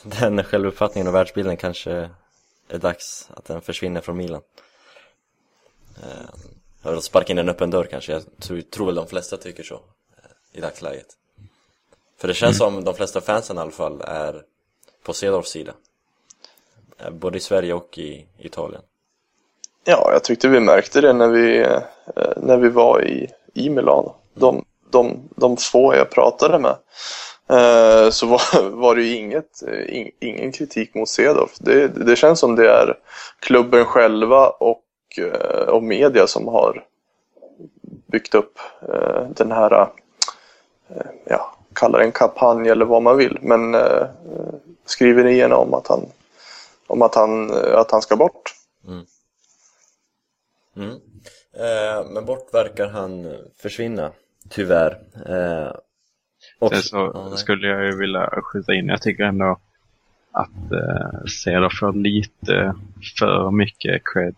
den 0.20 0.44
självuppfattningen 0.44 1.08
och 1.08 1.16
världsbilden 1.16 1.58
kanske 1.58 2.10
är 2.70 2.78
dags 2.78 3.30
att 3.34 3.46
den 3.46 3.62
försvinner 3.62 4.02
från 4.02 4.18
Milan. 4.18 4.42
Eh, 6.04 6.30
Jag 6.84 6.92
vill 6.92 7.01
sparka 7.01 7.34
in 7.34 7.38
en 7.39 7.50
öppen 7.50 7.70
dörr 7.70 7.84
kanske, 7.92 8.12
jag 8.12 8.22
tror, 8.39 8.62
tror 8.62 8.86
väl 8.86 8.96
de 8.96 9.08
flesta 9.08 9.38
tycker 9.38 9.63
så 9.63 9.75
eh, 9.75 10.58
i 10.58 10.62
dagsläget. 10.62 11.08
För 12.20 12.27
det 12.27 12.34
känns 12.34 12.58
som 12.58 12.84
de 12.84 12.94
flesta 12.96 13.22
fansen 13.22 13.58
i 13.58 13.60
alla 13.60 13.72
fall 13.72 14.01
är 14.01 14.42
på 15.04 15.13
Cedorfs 15.13 15.50
sida. 15.50 15.74
Eh, 17.00 17.10
Både 17.10 17.38
i 17.38 17.42
Sverige 17.42 17.74
och 17.74 17.98
i 17.98 18.25
Italien. 18.38 18.82
Ja, 19.84 20.10
jag 20.13 20.24
tyckte 20.24 20.48
vi 20.48 20.60
märkte 20.60 21.01
det 21.01 21.13
när 21.13 21.27
vi, 21.27 21.60
eh, 21.60 21.82
när 22.38 22.58
vi 22.58 22.70
var 22.70 23.01
i, 23.06 23.30
i 23.54 23.70
Milano. 23.70 24.16
De, 24.34 24.66
de, 24.92 25.30
de 25.36 25.58
få 25.58 25.96
jag 25.96 26.10
pratade 26.10 26.60
med 26.60 26.75
eh, 27.50 28.10
så 28.10 28.25
var, 28.27 28.70
var 28.70 28.96
det 28.96 29.04
ju 29.04 29.16
inget, 29.16 29.63
eh, 29.68 29.98
in, 29.98 30.12
ingen 30.20 30.51
kritik 30.51 30.94
mot 30.96 31.10
Cedorf. 31.10 31.51
Det, 31.60 31.88
det 31.88 32.16
känns 32.16 32.39
som 32.39 32.56
det 32.56 32.70
är 32.70 32.98
klubben 33.39 33.86
själva 33.86 34.50
och, 34.50 34.82
eh, 34.82 34.87
och 35.68 35.84
media 35.84 36.28
som 36.28 36.48
har 36.48 36.86
byggt 38.08 38.36
upp 38.36 38.60
eh, 38.82 39.30
den 39.30 39.52
här, 39.52 39.82
eh, 40.90 41.08
ja, 41.26 41.56
kalla 41.74 41.98
det 41.98 42.04
en 42.04 42.12
kampanj 42.12 42.70
eller 42.70 42.86
vad 42.86 43.04
man 43.04 43.18
vill, 43.18 43.38
men 43.42 43.76
eh, 43.76 44.08
skriverierna 44.86 45.56
om 45.56 45.74
att 45.74 45.88
han, 45.88 46.06
om 46.88 47.02
att 47.02 47.16
han, 47.16 47.50
eh, 47.50 47.80
att 47.80 47.92
han 47.92 48.02
ska 48.02 48.16
bort. 48.16 48.54
Mm. 50.76 50.92
Eh, 51.54 52.10
men 52.10 52.26
bort 52.26 52.54
verkar 52.54 52.88
han 52.88 53.36
försvinna, 53.58 54.12
tyvärr. 54.50 55.00
Eh, 55.26 55.76
och, 56.60 56.72
Sen 56.72 56.82
så 56.82 57.38
skulle 57.38 57.68
jag 57.68 57.86
ju 57.86 57.98
vilja 57.98 58.30
skjuta 58.44 58.74
in, 58.74 58.88
jag 58.88 59.02
tycker 59.02 59.24
ändå 59.24 59.60
att 60.32 60.72
eh, 60.72 61.26
Cedar 61.44 61.70
får 61.80 61.94
lite 61.94 62.76
för 63.20 63.52
mycket 63.52 64.02
cred. 64.14 64.36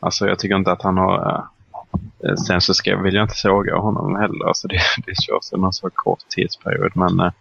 Alltså 0.00 0.26
jag 0.26 0.38
tycker 0.38 0.56
inte 0.56 0.72
att 0.72 0.82
han 0.82 0.96
har... 0.96 1.30
Eh, 1.30 2.30
eh, 2.30 2.34
sen 2.34 2.60
så 2.60 2.74
ska, 2.74 2.96
vill 2.96 3.14
jag 3.14 3.24
inte 3.24 3.36
såga 3.36 3.76
honom 3.76 4.16
heller, 4.16 4.48
alltså 4.48 4.68
det, 4.68 4.80
det 5.06 5.22
körs 5.22 5.52
en 5.52 5.72
så 5.72 5.90
kort 5.90 6.28
tidsperiod. 6.28 6.92
Men 6.94 7.20
eh, 7.20 7.32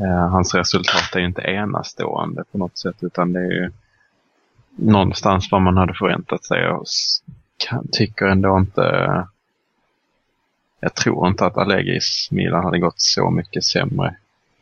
eh, 0.00 0.28
hans 0.28 0.54
resultat 0.54 1.14
är 1.14 1.20
ju 1.20 1.26
inte 1.26 1.42
enastående 1.42 2.44
på 2.52 2.58
något 2.58 2.78
sätt, 2.78 2.96
utan 3.00 3.32
det 3.32 3.40
är 3.40 3.52
ju 3.52 3.70
någonstans 4.76 5.48
vad 5.50 5.62
man 5.62 5.76
hade 5.76 5.94
förväntat 5.94 6.44
sig. 6.44 6.68
Och 6.68 6.84
kan, 7.56 7.88
tycker 7.92 8.26
ändå 8.26 8.58
inte... 8.58 8.82
Eh, 8.82 9.24
jag 10.80 10.94
tror 10.94 11.28
inte 11.28 11.46
att 11.46 11.56
Allegis 11.56 12.28
Milan 12.30 12.64
hade 12.64 12.78
gått 12.78 13.00
så 13.00 13.30
mycket 13.30 13.64
sämre. 13.64 14.16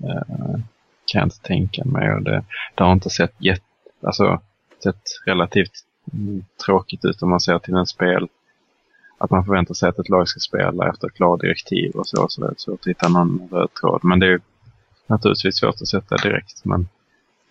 Eh, 0.04 0.60
kan 1.06 1.18
jag 1.18 1.26
inte 1.26 1.40
tänka 1.40 1.84
mig. 1.84 2.14
Och 2.14 2.22
det, 2.22 2.44
det 2.74 2.84
har 2.84 2.92
inte 2.92 3.10
sett, 3.10 3.34
jätt, 3.38 3.62
alltså, 4.02 4.40
sett 4.82 5.02
relativt 5.26 5.85
tråkigt 6.66 7.04
ut 7.04 7.22
om 7.22 7.30
man 7.30 7.40
ser 7.40 7.58
till 7.58 7.74
en 7.74 7.86
spel. 7.86 8.28
Att 9.18 9.30
man 9.30 9.44
förväntar 9.44 9.74
sig 9.74 9.88
att 9.88 9.98
ett 9.98 10.08
lag 10.08 10.28
ska 10.28 10.40
spela 10.40 10.88
efter 10.88 11.08
klara 11.08 11.36
direktiv 11.36 11.90
och 11.90 12.08
så. 12.08 12.26
Så 12.28 12.40
det 12.40 12.46
är 12.46 12.54
svårt 12.56 12.80
att 12.80 12.86
hitta 12.86 13.08
någon 13.08 13.48
röd 13.50 13.74
tråd. 13.80 14.00
Men 14.04 14.18
det 14.18 14.26
är 14.26 14.40
naturligtvis 15.06 15.58
svårt 15.58 15.74
att 15.74 15.88
sätta 15.88 16.16
direkt. 16.16 16.64
Men 16.64 16.88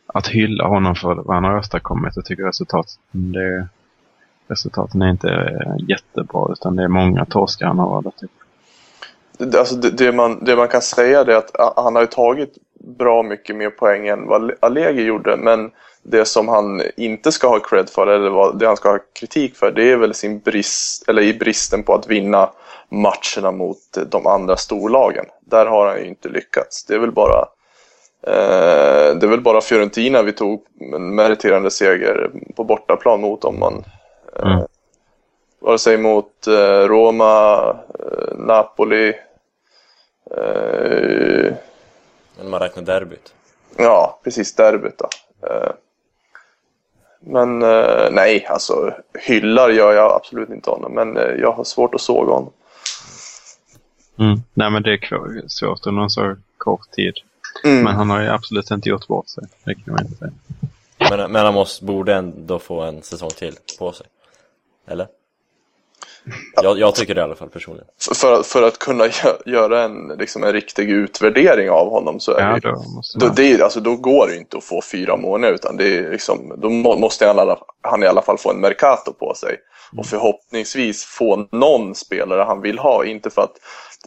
att 0.07 0.27
hylla 0.27 0.67
honom 0.67 0.95
för 0.95 1.15
vad 1.15 1.35
han 1.35 1.43
har 1.43 1.57
åstadkommit. 1.57 2.15
Jag 2.15 2.25
tycker 2.25 2.43
resultaten, 2.43 3.01
det, 3.11 3.67
resultaten 4.47 5.01
är 5.01 5.09
inte 5.09 5.61
jättebra. 5.87 6.51
Utan 6.51 6.75
det 6.75 6.83
är 6.83 6.87
många 6.87 7.25
torskar 7.25 7.67
han 7.67 7.79
har. 7.79 8.01
Typ. 8.01 8.11
Det, 8.21 8.27
alltså 9.39 9.75
det, 9.75 9.89
det, 9.89 10.11
man, 10.11 10.43
det 10.43 10.55
man 10.55 10.67
kan 10.67 10.81
säga 10.81 11.19
är 11.19 11.29
att 11.29 11.51
han 11.75 11.95
har 11.95 12.01
ju 12.01 12.07
tagit 12.07 12.53
bra 12.97 13.23
mycket 13.23 13.55
mer 13.55 13.69
poäng 13.69 14.07
än 14.07 14.27
vad 14.27 14.51
Allegri 14.59 15.03
gjorde. 15.03 15.37
Men 15.37 15.71
det 16.03 16.25
som 16.25 16.47
han 16.47 16.81
inte 16.97 17.31
ska 17.31 17.47
ha 17.47 17.59
cred 17.59 17.89
för, 17.89 18.07
eller 18.07 18.29
vad, 18.29 18.59
det 18.59 18.67
han 18.67 18.77
ska 18.77 18.89
ha 18.91 18.99
kritik 19.19 19.55
för, 19.55 19.71
det 19.71 19.91
är 19.91 19.97
väl 19.97 20.13
sin 20.13 20.39
brist, 20.39 21.09
eller 21.09 21.21
i 21.21 21.33
bristen 21.33 21.83
på 21.83 21.93
att 21.93 22.07
vinna 22.07 22.49
matcherna 22.89 23.51
mot 23.51 23.77
de 24.11 24.27
andra 24.27 24.57
storlagen. 24.57 25.25
Där 25.41 25.65
har 25.65 25.87
han 25.87 25.97
ju 25.99 26.05
inte 26.07 26.29
lyckats. 26.29 26.85
Det 26.85 26.93
är 26.93 26.99
väl 26.99 27.11
bara 27.11 27.39
eh, 28.27 29.15
det 29.15 29.25
är 29.25 29.27
väl 29.27 29.41
bara 29.41 29.61
Fiorentina 29.61 30.23
vi 30.23 30.31
tog 30.31 30.63
en 30.95 31.15
meriterande 31.15 31.71
seger 31.71 32.31
på 32.55 32.63
bortaplan 32.63 33.21
mot 33.21 33.45
om 33.45 33.59
man 33.59 33.83
eh, 34.39 34.51
Mm. 34.51 34.65
vare 35.59 35.77
sig 35.79 35.97
mot 35.97 36.47
eh, 36.47 36.87
Roma, 36.87 37.69
eh, 37.69 38.37
Napoli, 38.37 39.13
eh, 40.31 41.53
Men 42.37 42.49
man 42.49 42.59
räknar 42.59 42.83
derbyt. 42.83 43.33
ja 43.77 44.19
precis 44.23 44.55
derbyt 44.55 44.97
då. 44.97 45.09
Eh, 45.47 45.71
men 47.19 47.61
eh, 47.63 48.07
nej, 48.11 48.45
alltså 48.45 48.93
hyllar 49.19 49.69
gör 49.69 49.93
jag 49.93 50.11
absolut 50.13 50.49
inte 50.49 50.69
honom, 50.69 50.93
men 50.93 51.17
eh, 51.17 51.23
jag 51.23 51.51
har 51.51 51.63
svårt 51.63 51.95
att 51.95 52.01
såga 52.01 52.33
honom. 52.33 52.53
Mm. 54.19 54.39
Nej 54.53 54.69
men 54.71 54.83
det 54.83 54.93
är 54.93 54.97
kvar- 54.97 55.43
svårt 55.47 55.87
under 55.87 56.01
en 56.03 56.09
så 56.09 56.35
kort 56.57 56.91
tid. 56.91 57.13
Mm. 57.63 57.83
Men 57.83 57.95
han 57.95 58.09
har 58.09 58.21
ju 58.21 58.27
absolut 58.27 58.71
inte 58.71 58.89
gjort 58.89 59.07
bort 59.07 59.29
sig. 59.29 59.43
Det 59.63 59.75
kan 59.75 59.83
man 59.93 60.05
inte 60.05 60.17
säga. 60.17 60.31
Men, 61.09 61.31
men 61.31 61.45
han 61.45 61.53
måste, 61.53 61.85
borde 61.85 62.13
ändå 62.15 62.59
få 62.59 62.81
en 62.81 63.01
säsong 63.01 63.29
till 63.29 63.55
på 63.79 63.91
sig. 63.91 64.07
Eller? 64.87 65.07
Jag, 66.63 66.79
jag 66.79 66.95
tycker 66.95 67.15
det 67.15 67.21
i 67.21 67.23
alla 67.23 67.35
fall 67.35 67.49
personligen. 67.49 67.87
För, 68.15 68.43
för 68.43 68.63
att 68.63 68.79
kunna 68.79 69.07
gö- 69.07 69.41
göra 69.45 69.83
en, 69.83 70.07
liksom 70.19 70.43
en 70.43 70.53
riktig 70.53 70.89
utvärdering 70.91 71.69
av 71.69 71.89
honom 71.89 72.19
så 72.19 72.31
är 72.31 72.41
Ja, 72.41 72.59
det, 72.61 72.75
då 73.19 73.27
det 73.33 73.51
är, 73.51 73.63
alltså, 73.63 73.79
då 73.79 73.95
går 73.95 74.27
det 74.27 74.35
inte 74.37 74.57
att 74.57 74.63
få 74.63 74.81
fyra 74.81 75.17
månader 75.17 75.53
utan 75.53 75.77
det 75.77 75.97
är 75.97 76.11
liksom, 76.11 76.53
då 76.57 76.69
må, 76.69 76.97
måste 76.97 77.27
han, 77.27 77.37
i 77.37 77.39
alla- 77.39 77.57
han 77.81 78.03
i 78.03 78.07
alla 78.07 78.21
fall 78.21 78.37
få 78.37 78.51
en 78.51 78.59
Mercato 78.61 79.13
på 79.13 79.33
sig. 79.33 79.57
Och 79.97 80.05
förhoppningsvis 80.05 81.05
få 81.05 81.47
någon 81.51 81.95
spelare 81.95 82.43
han 82.43 82.61
vill 82.61 82.79
ha. 82.79 83.05
Inte 83.05 83.29
för 83.29 83.41
att 83.41 83.55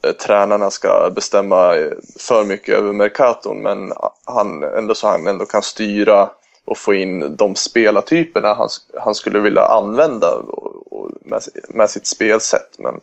eh, 0.02 0.12
tränarna 0.12 0.70
ska 0.70 1.10
bestämma 1.14 1.74
eh, 1.76 1.92
för 2.20 2.44
mycket 2.44 2.74
över 2.78 2.92
Mercaton 2.92 3.62
men 3.62 3.92
han, 4.24 4.62
ändå 4.62 4.94
så 4.94 5.08
han 5.08 5.26
ändå 5.26 5.46
kan 5.46 5.62
styra 5.62 6.30
och 6.68 6.78
få 6.78 6.94
in 6.94 7.36
de 7.36 7.54
spelartyperna 7.54 8.54
han, 8.54 8.68
han 8.98 9.14
skulle 9.14 9.40
vilja 9.40 9.62
använda 9.62 10.34
och, 10.34 10.92
och 10.92 11.10
med, 11.20 11.42
med 11.68 11.90
sitt 11.90 12.06
spelsätt. 12.06 12.78
Men 12.78 13.00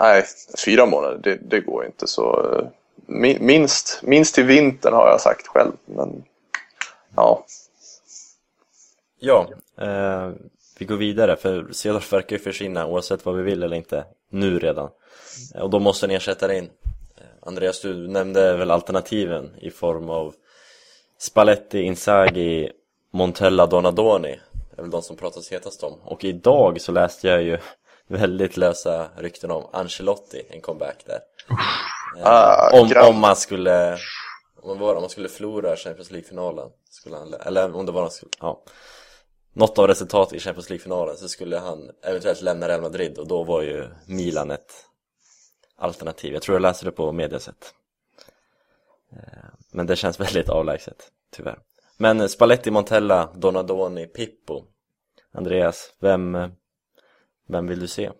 nej, 0.00 0.24
fyra 0.64 0.86
månader, 0.86 1.18
det, 1.22 1.36
det 1.36 1.60
går 1.60 1.86
inte. 1.86 2.06
Så 2.06 2.52
eh, 2.52 2.66
minst, 3.40 4.00
minst 4.02 4.34
till 4.34 4.44
vintern 4.44 4.94
har 4.94 5.08
jag 5.08 5.20
sagt 5.20 5.46
själv. 5.46 5.72
Men 5.84 6.24
ja, 7.16 7.44
Ja, 9.18 9.48
eh, 9.78 10.30
vi 10.78 10.84
går 10.84 10.96
vidare 10.96 11.36
för 11.36 11.72
Cedorf 11.72 12.12
verkar 12.12 12.36
ju 12.36 12.42
försvinna 12.42 12.86
oavsett 12.86 13.26
vad 13.26 13.36
vi 13.36 13.42
vill 13.42 13.62
eller 13.62 13.76
inte 13.76 14.04
nu 14.30 14.58
redan. 14.58 14.88
Och 15.54 15.70
då 15.70 15.78
måste 15.78 16.06
en 16.06 16.10
ersättare 16.10 16.58
in. 16.58 16.64
Eh, 17.16 17.22
Andreas, 17.40 17.80
du 17.80 18.08
nämnde 18.08 18.56
väl 18.56 18.70
alternativen 18.70 19.50
i 19.60 19.70
form 19.70 20.10
av 20.10 20.34
Spalletti, 21.18 21.80
Inzaghi, 21.80 22.70
Montella, 23.12 23.66
Donadoni. 23.66 24.40
Är 24.76 24.82
väl 24.82 24.90
de 24.90 25.02
som 25.02 25.16
pratas 25.16 25.52
hetast 25.52 25.82
om. 25.82 26.00
Och 26.04 26.24
idag 26.24 26.80
så 26.80 26.92
läste 26.92 27.28
jag 27.28 27.42
ju 27.42 27.58
väldigt 28.08 28.56
lösa 28.56 29.08
rykten 29.16 29.50
om 29.50 29.66
Ancelotti, 29.72 30.42
en 30.50 30.60
comeback 30.60 31.04
där. 31.06 31.20
Ah, 32.22 32.80
om, 32.80 32.92
om 33.08 33.20
man 33.20 33.36
skulle 33.36 33.98
om, 34.62 34.78
var, 34.78 34.94
om 34.94 35.00
man 35.00 35.10
skulle 35.10 35.28
förlora 35.28 35.76
Champions 35.76 36.10
League-finalen 36.10 36.70
skulle 36.90 37.16
han, 37.16 37.34
eller 37.34 37.76
om 37.76 37.86
det 37.86 37.92
var 37.92 38.10
ja, 38.40 38.62
något 39.52 39.78
av 39.78 39.86
resultatet 39.86 40.34
i 40.34 40.40
Champions 40.40 40.70
League-finalen 40.70 41.16
så 41.16 41.28
skulle 41.28 41.58
han 41.58 41.90
eventuellt 42.02 42.42
lämna 42.42 42.68
Real 42.68 42.82
Madrid 42.82 43.18
och 43.18 43.28
då 43.28 43.44
var 43.44 43.62
ju 43.62 43.88
Milan 44.06 44.50
ett 44.50 44.72
alternativ. 45.76 46.32
Jag 46.32 46.42
tror 46.42 46.54
jag 46.54 46.62
läste 46.62 46.84
det 46.84 46.92
på 46.92 47.12
Mediaset. 47.12 47.74
Eh, 49.16 49.48
Men 49.72 49.86
det 49.86 49.96
känns 49.96 50.20
väldigt 50.26 50.48
avlägset, 50.48 51.10
tyvärr. 51.36 51.58
Men 51.98 52.28
Spalletti, 52.28 52.70
Montella, 52.70 53.28
Donadoni, 53.34 54.06
Pippo. 54.06 54.64
Andreas, 55.34 55.96
vem, 56.00 56.34
eh, 56.34 56.48
vem 57.48 57.66
vill 57.66 57.80
du 57.80 57.86
se? 57.86 58.10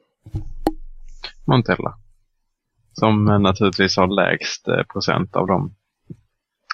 Montella. 1.44 1.94
Som 2.92 3.28
eh, 3.28 3.38
naturligtvis 3.38 3.96
har 3.96 4.06
lägst 4.06 4.68
eh, 4.68 4.82
procent 4.82 5.36
av 5.36 5.46
dem. 5.46 5.74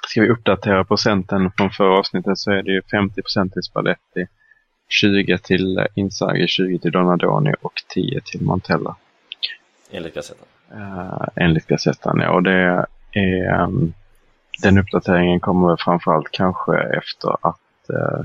Ska 0.09 0.21
vi 0.21 0.31
uppdatera 0.31 0.85
procenten 0.85 1.51
från 1.57 1.71
förra 1.71 1.99
avsnittet 1.99 2.39
så 2.39 2.51
är 2.51 2.63
det 2.63 2.73
ju 2.73 2.83
50 2.91 3.23
procent 3.23 3.53
till 3.53 3.63
Spalletti, 3.63 4.27
20 4.89 5.39
till 5.39 5.79
eh, 5.79 5.85
Inzaghi, 5.95 6.47
20 6.49 6.79
till 6.79 6.91
Donadoni 6.93 7.55
och 7.61 7.83
10 7.89 8.21
till 8.21 8.43
Montella. 8.43 8.97
Enligt 9.91 10.15
Gazetten. 10.15 10.47
Uh, 10.75 11.29
enligt 11.37 11.67
Gazettan, 11.67 12.19
ja. 12.21 12.31
Och 12.35 12.43
det 12.43 12.53
är, 12.53 12.87
ehm, 13.13 13.93
den 14.63 14.79
uppdateringen 14.79 15.41
kommer 15.41 15.77
framförallt 15.77 16.31
kanske 16.31 16.79
efter 16.79 17.37
att 17.41 17.91
eh, 17.91 18.25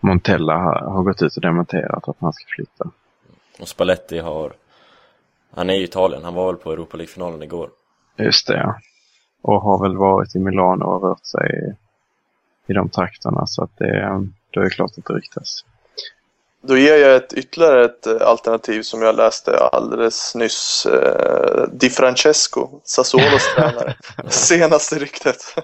Montella 0.00 0.56
har, 0.56 0.80
har 0.80 1.02
gått 1.02 1.22
ut 1.22 1.36
och 1.36 1.42
dementerat 1.42 2.08
att 2.08 2.16
han 2.20 2.32
ska 2.32 2.44
flytta. 2.56 2.90
Och 3.60 3.68
Spalletti 3.68 4.18
har 4.18 4.52
Han 5.54 5.70
är 5.70 5.74
i 5.74 5.82
Italien, 5.84 6.24
han 6.24 6.34
var 6.34 6.46
väl 6.46 6.62
på 6.62 6.72
Europa 6.72 6.96
League-finalen 6.96 7.42
igår 7.42 7.70
Just 8.16 8.46
det, 8.46 8.56
ja. 8.56 8.80
Och 9.42 9.60
har 9.60 9.82
väl 9.82 9.96
varit 9.96 10.36
i 10.36 10.38
Milano 10.38 10.84
och 10.84 11.02
rört 11.02 11.26
sig 11.26 11.76
i 12.66 12.72
de 12.72 12.88
trakterna. 12.88 13.46
Så 13.46 13.64
att 13.64 13.76
det, 13.76 14.22
då 14.50 14.60
är 14.60 14.64
det 14.64 14.70
klart 14.70 14.90
att 14.98 15.04
det 15.04 15.14
ryktas. 15.14 15.64
Då 16.66 16.76
ger 16.76 16.96
jag 16.96 17.16
ett, 17.16 17.32
ytterligare 17.32 17.84
ett 17.84 18.06
eh, 18.06 18.16
alternativ 18.28 18.82
som 18.82 19.02
jag 19.02 19.16
läste 19.16 19.58
alldeles 19.58 20.34
nyss. 20.34 20.86
Eh, 20.86 21.68
Di 21.72 21.90
Francesco, 21.90 22.80
Sassuolos 22.84 23.42
tränare. 23.56 23.96
Senaste 24.28 24.98
ryktet. 24.98 25.36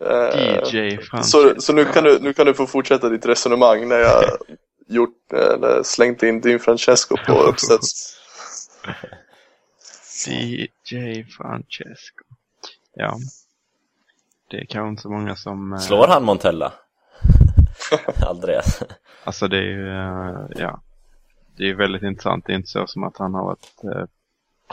Eh, 0.00 0.68
DJ 0.68 0.96
Francis. 0.98 1.32
så, 1.32 1.54
så 1.60 1.72
nu, 1.72 1.84
kan 1.84 2.04
du, 2.04 2.18
nu 2.20 2.32
kan 2.32 2.46
du 2.46 2.54
få 2.54 2.66
fortsätta 2.66 3.08
ditt 3.08 3.26
resonemang 3.26 3.88
när 3.88 3.98
jag 3.98 4.24
gjort, 4.88 5.32
eller 5.32 5.82
slängt 5.82 6.22
in 6.22 6.40
Di 6.40 6.58
Francesco 6.58 7.16
på 7.26 7.32
uppsats. 7.42 8.16
DJ 10.26 11.24
Francesco. 11.36 12.24
Ja. 12.94 13.16
Det 14.50 14.56
är 14.56 14.64
kanske 14.66 14.88
inte 14.88 15.02
så 15.02 15.10
många 15.10 15.36
som... 15.36 15.72
eh, 15.72 15.78
Slår 15.78 16.06
han 16.06 16.24
Montella? 16.24 16.72
Andreas 18.30 18.82
Alltså 19.24 19.48
det 19.48 19.56
är 19.56 19.62
ju, 19.62 19.88
eh, 19.88 20.46
ja. 20.56 20.80
Det 21.56 21.70
är 21.70 21.74
väldigt 21.74 22.02
intressant. 22.02 22.46
Det 22.46 22.52
är 22.52 22.56
inte 22.56 22.68
så 22.68 22.86
som 22.86 23.04
att 23.04 23.18
han 23.18 23.34
har 23.34 23.44
varit 23.44 23.84
eh, 23.84 24.04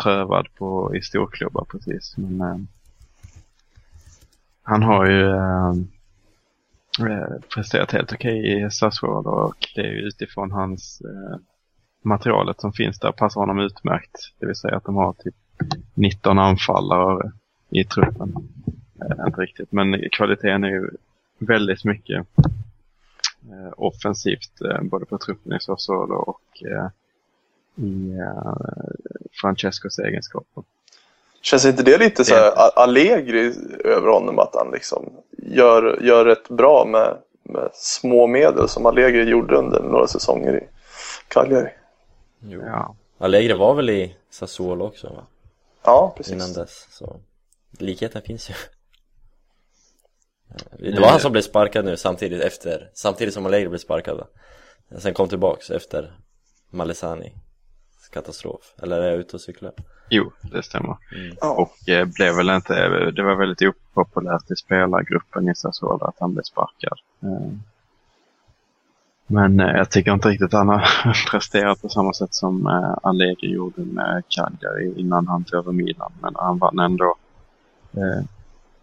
prövad 0.03 0.47
på 0.57 0.95
i 0.95 1.01
storklubbar 1.01 1.65
precis. 1.71 2.17
Men 2.17 2.41
eh, 2.41 2.57
han 4.63 4.83
har 4.83 5.05
ju 5.05 5.29
eh, 5.29 5.69
eh, 6.99 7.39
presterat 7.53 7.91
helt 7.91 8.13
okej 8.13 8.65
i 8.65 8.71
Sassuolo 8.71 9.29
och 9.29 9.67
det 9.75 9.81
är 9.81 9.91
ju 9.91 9.99
utifrån 9.99 10.51
hans 10.51 11.01
eh, 11.01 11.39
materialet 12.03 12.61
som 12.61 12.73
finns 12.73 12.99
där 12.99 13.11
passar 13.11 13.41
honom 13.41 13.59
utmärkt. 13.59 14.33
Det 14.39 14.45
vill 14.45 14.55
säga 14.55 14.77
att 14.77 14.85
de 14.85 14.95
har 14.95 15.13
typ 15.13 15.35
19 15.93 16.39
anfallare 16.39 17.31
i 17.69 17.83
truppen. 17.83 18.33
Eh, 19.01 19.25
inte 19.27 19.41
riktigt, 19.41 19.71
men 19.71 20.09
kvaliteten 20.11 20.63
är 20.63 20.69
ju 20.69 20.89
väldigt 21.39 21.85
mycket 21.85 22.27
offensivt 23.77 24.61
eh, 24.61 24.81
både 24.81 25.05
på 25.05 25.17
truppen 25.17 25.53
i 25.53 25.59
Sassuolo 25.59 26.15
och 26.15 26.63
eh, 26.63 26.87
i 27.85 28.17
eh, 28.19 28.53
Francescos 29.41 29.99
egenskaper. 29.99 30.63
Känns 31.41 31.65
inte 31.65 31.83
det 31.83 31.97
lite 31.97 32.25
så 32.25 32.33
här 32.35 32.79
Allegri 32.79 33.53
över 33.83 34.09
honom 34.09 34.39
att 34.39 34.55
han 34.55 34.71
liksom 34.71 35.13
gör, 35.37 35.99
gör 36.01 36.25
rätt 36.25 36.49
bra 36.49 36.85
med, 36.85 37.17
med 37.43 37.69
små 37.73 38.27
medel 38.27 38.69
som 38.69 38.85
Allegri 38.85 39.29
gjorde 39.29 39.55
under 39.55 39.79
några 39.83 40.07
säsonger 40.07 40.57
i 40.57 40.67
Cagliari? 41.27 41.69
jo. 42.39 42.61
Ja, 42.65 42.95
Allegri 43.17 43.53
var 43.53 43.73
väl 43.73 43.89
i 43.89 44.15
Sassuolo 44.29 44.85
också 44.85 45.07
va? 45.07 45.25
Ja, 45.83 46.13
precis. 46.17 46.33
Innan 46.33 46.53
dess 46.53 46.87
så 46.91 47.19
likheten 47.79 48.21
finns 48.21 48.49
ju 48.49 48.53
Det 50.79 50.99
var 50.99 51.09
han 51.09 51.19
som 51.19 51.31
blev 51.31 51.41
sparkad 51.41 51.85
nu 51.85 51.97
samtidigt 51.97 52.41
efter 52.41 52.89
Samtidigt 52.93 53.33
som 53.33 53.45
Allegri 53.45 53.69
blev 53.69 53.79
sparkad 53.79 54.17
va? 54.17 54.27
Sen 54.97 55.13
kom 55.13 55.29
tillbaks 55.29 55.69
efter 55.69 56.11
Malesani 56.69 57.33
katastrof 58.13 58.73
Eller 58.81 59.01
är 59.01 59.09
jag 59.09 59.19
ute 59.19 59.35
och 59.35 59.41
cyklar? 59.41 59.73
jo, 60.11 60.31
det 60.41 60.63
stämmer. 60.63 60.97
Ja. 61.41 61.51
Och 61.51 61.89
eh, 61.89 62.05
blev 62.05 62.35
väl 62.35 62.49
inte, 62.49 62.73
det 63.11 63.23
var 63.23 63.35
väldigt 63.35 63.61
opopulärt 63.61 64.51
i 64.51 64.55
spelargruppen 64.55 65.49
i 65.49 65.55
Sassuolo 65.55 66.05
att 66.05 66.15
han 66.19 66.33
blev 66.33 66.43
sparkad. 66.43 66.97
Eh, 67.23 67.53
men 69.27 69.59
eh, 69.59 69.77
jag 69.77 69.89
tycker 69.89 70.13
inte 70.13 70.29
riktigt 70.29 70.53
att 70.53 70.59
han 70.59 70.69
har 70.69 70.87
presterat 71.31 71.81
på 71.81 71.89
samma 71.89 72.13
sätt 72.13 72.33
som 72.33 72.67
eh, 72.67 72.97
Allegri 73.03 73.51
gjorde 73.51 73.81
med 73.81 74.23
Cagliari 74.27 74.93
innan 74.97 75.27
han 75.27 75.43
tog 75.43 75.59
över 75.59 75.71
Milan. 75.71 76.11
Men 76.21 76.35
han 76.35 76.57
vann 76.57 76.79
ändå 76.79 77.15
eh, 77.93 78.23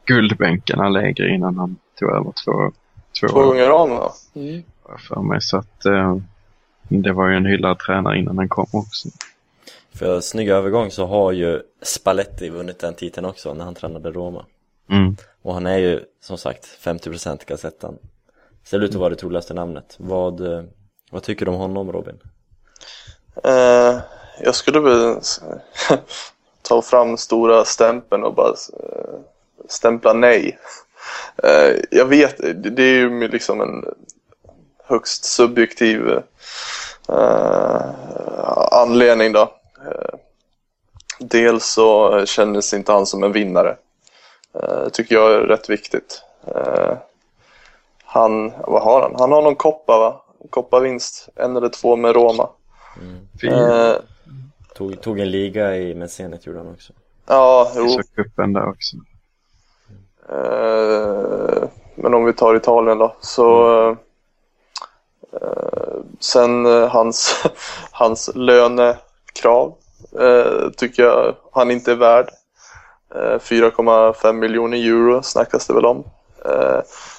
guldbänken 0.08 0.80
Allegri 0.80 1.34
innan 1.34 1.58
han 1.58 1.76
tog 1.98 2.10
över 2.10 2.32
två, 2.44 2.72
två, 3.20 3.28
Två 3.28 3.42
gånger 3.42 3.70
om 3.70 3.90
va? 3.90 4.12
år 4.84 4.98
för 5.08 5.22
mig. 5.22 5.42
Så 5.42 5.56
att 5.56 5.84
eh, 5.84 6.16
det 6.88 7.12
var 7.12 7.28
ju 7.28 7.36
en 7.36 7.46
hyllad 7.46 7.78
tränare 7.78 8.18
innan 8.18 8.38
han 8.38 8.48
kom 8.48 8.66
också. 8.70 9.08
För 9.94 10.20
snygg 10.20 10.48
övergång 10.48 10.90
så 10.90 11.06
har 11.06 11.32
ju 11.32 11.62
Spalletti 11.82 12.48
vunnit 12.48 12.78
den 12.78 12.94
titeln 12.94 13.26
också 13.26 13.54
när 13.54 13.64
han 13.64 13.74
tränade 13.74 14.10
Roma 14.10 14.44
Mm. 14.90 15.16
Och 15.42 15.54
han 15.54 15.66
är 15.66 15.78
ju 15.78 16.00
som 16.20 16.38
sagt 16.38 16.64
50% 16.84 17.40
Gazettan 17.46 17.98
Ser 18.64 18.84
ut 18.84 18.90
att 18.90 18.96
vara 18.96 19.10
det 19.10 19.16
troligaste 19.16 19.54
namnet 19.54 19.96
Vad, 19.98 20.52
eh, 20.52 20.62
vad 21.10 21.22
tycker 21.22 21.44
du 21.44 21.50
om 21.50 21.56
honom 21.56 21.92
Robin? 21.92 22.18
Eh, 23.44 24.00
jag 24.40 24.54
skulle 24.54 24.80
väl 24.80 25.16
ta 26.62 26.82
fram 26.82 27.16
stora 27.16 27.64
stämpeln 27.64 28.24
och 28.24 28.34
bara 28.34 28.48
eh, 28.48 29.20
stämpla 29.68 30.12
nej. 30.12 30.58
Eh, 31.42 31.76
jag 31.90 32.04
vet, 32.06 32.36
det 32.38 32.52
det 32.70 32.82
är 32.82 32.94
ju 32.94 33.28
liksom 33.28 33.60
en 33.60 33.84
högst 34.84 35.24
subjektiv 35.24 36.08
eh, 37.08 37.82
anledning 38.72 39.32
då. 39.32 39.42
Eh, 39.86 40.18
dels 41.18 41.66
så 41.72 42.22
kändes 42.26 42.74
inte 42.74 42.92
han 42.92 43.06
som 43.06 43.24
en 43.24 43.32
vinnare. 43.32 43.76
Eh, 44.54 44.88
tycker 44.92 45.14
jag 45.14 45.32
är 45.34 45.40
rätt 45.40 45.70
viktigt. 45.70 46.22
Han, 48.04 48.52
vad 48.66 48.82
har 48.82 49.02
han? 49.02 49.14
Han 49.18 49.32
har 49.32 49.42
någon 49.42 49.56
koppa 49.56 49.98
va? 49.98 50.22
Kopparvinst, 50.50 51.28
en 51.36 51.56
eller 51.56 51.68
två 51.68 51.96
med 51.96 52.14
Roma. 52.14 52.48
Fy- 53.40 53.48
Eh, 53.48 53.94
Tog, 54.74 55.00
tog 55.00 55.20
en 55.20 55.30
liga 55.30 55.76
i 55.76 55.94
med 55.94 56.10
Zenit 56.10 56.46
gjorde 56.46 56.58
han 56.58 56.68
också. 56.72 56.92
ja, 57.26 57.72
jo. 57.76 57.88
Så 57.88 58.02
kuppen 58.16 58.52
där 58.52 58.68
också. 58.68 58.96
Eh, 60.28 61.62
men 61.94 62.14
om 62.14 62.24
vi 62.24 62.32
tar 62.32 62.54
Italien 62.54 62.98
då. 62.98 63.16
Så 63.20 63.70
eh, 65.32 65.98
sen 66.20 66.66
eh, 66.66 66.88
hans, 66.88 67.44
hans 67.90 68.30
lönekrav 68.34 69.74
tycker 70.76 71.02
jag 71.02 71.34
han 71.52 71.70
inte 71.70 71.92
är 71.92 71.96
värd. 71.96 72.30
Eh, 73.14 73.38
4,5 73.38 74.32
miljoner 74.32 74.78
euro 74.78 75.22
snackas 75.22 75.66
det 75.66 75.74
väl 75.74 75.86
om. 75.86 76.04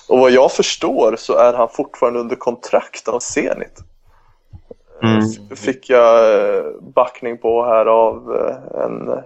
Och 0.07 0.19
vad 0.19 0.31
jag 0.31 0.51
förstår 0.51 1.15
så 1.17 1.35
är 1.37 1.53
han 1.53 1.69
fortfarande 1.69 2.19
under 2.19 2.35
kontrakt 2.35 3.07
av 3.07 3.19
Zenit. 3.19 3.79
Mm. 5.03 5.55
Fick 5.55 5.89
jag 5.89 6.83
backning 6.83 7.37
på 7.37 7.65
här 7.65 7.85
av 7.85 8.35
en 8.73 9.23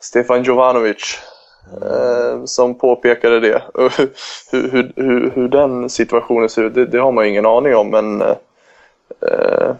Stefan 0.00 0.42
Jovanovic 0.42 1.18
eh, 1.82 2.44
som 2.44 2.78
påpekade 2.78 3.40
det. 3.40 3.62
Hur, 4.50 4.70
hur, 4.70 4.92
hur, 4.96 5.30
hur 5.30 5.48
den 5.48 5.90
situationen 5.90 6.48
ser 6.48 6.62
ut, 6.62 6.74
det, 6.74 6.86
det 6.86 6.98
har 6.98 7.12
man 7.12 7.24
ju 7.24 7.30
ingen 7.30 7.46
aning 7.46 7.76
om 7.76 7.90
men 7.90 8.20
eh, 8.20 9.74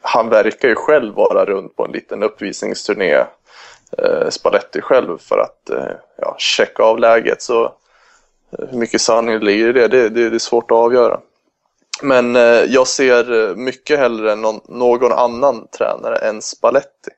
han 0.00 0.28
verkar 0.28 0.68
ju 0.68 0.74
själv 0.74 1.14
vara 1.14 1.44
runt 1.44 1.76
på 1.76 1.84
en 1.84 1.92
liten 1.92 2.22
uppvisningsturné 2.22 3.14
eh, 3.98 4.28
Spalletti 4.28 4.80
själv 4.80 5.18
för 5.18 5.38
att 5.38 5.70
eh, 5.70 5.94
ja, 6.16 6.34
checka 6.38 6.82
av 6.82 6.98
läget. 6.98 7.42
Så 7.42 7.64
eh, 7.64 8.68
hur 8.70 8.78
mycket 8.78 9.00
sanning 9.00 9.38
ligger 9.38 9.68
i 9.68 9.72
det, 9.72 9.88
det, 9.88 10.08
det, 10.08 10.30
det 10.30 10.36
är 10.36 10.38
svårt 10.38 10.70
att 10.70 10.76
avgöra. 10.76 11.20
Men 12.02 12.36
eh, 12.36 12.64
jag 12.68 12.86
ser 12.86 13.48
eh, 13.48 13.56
mycket 13.56 13.98
hellre 13.98 14.34
någon, 14.34 14.60
någon 14.68 15.12
annan 15.12 15.66
tränare 15.78 16.16
än 16.16 16.42
Spalletti. 16.42 17.10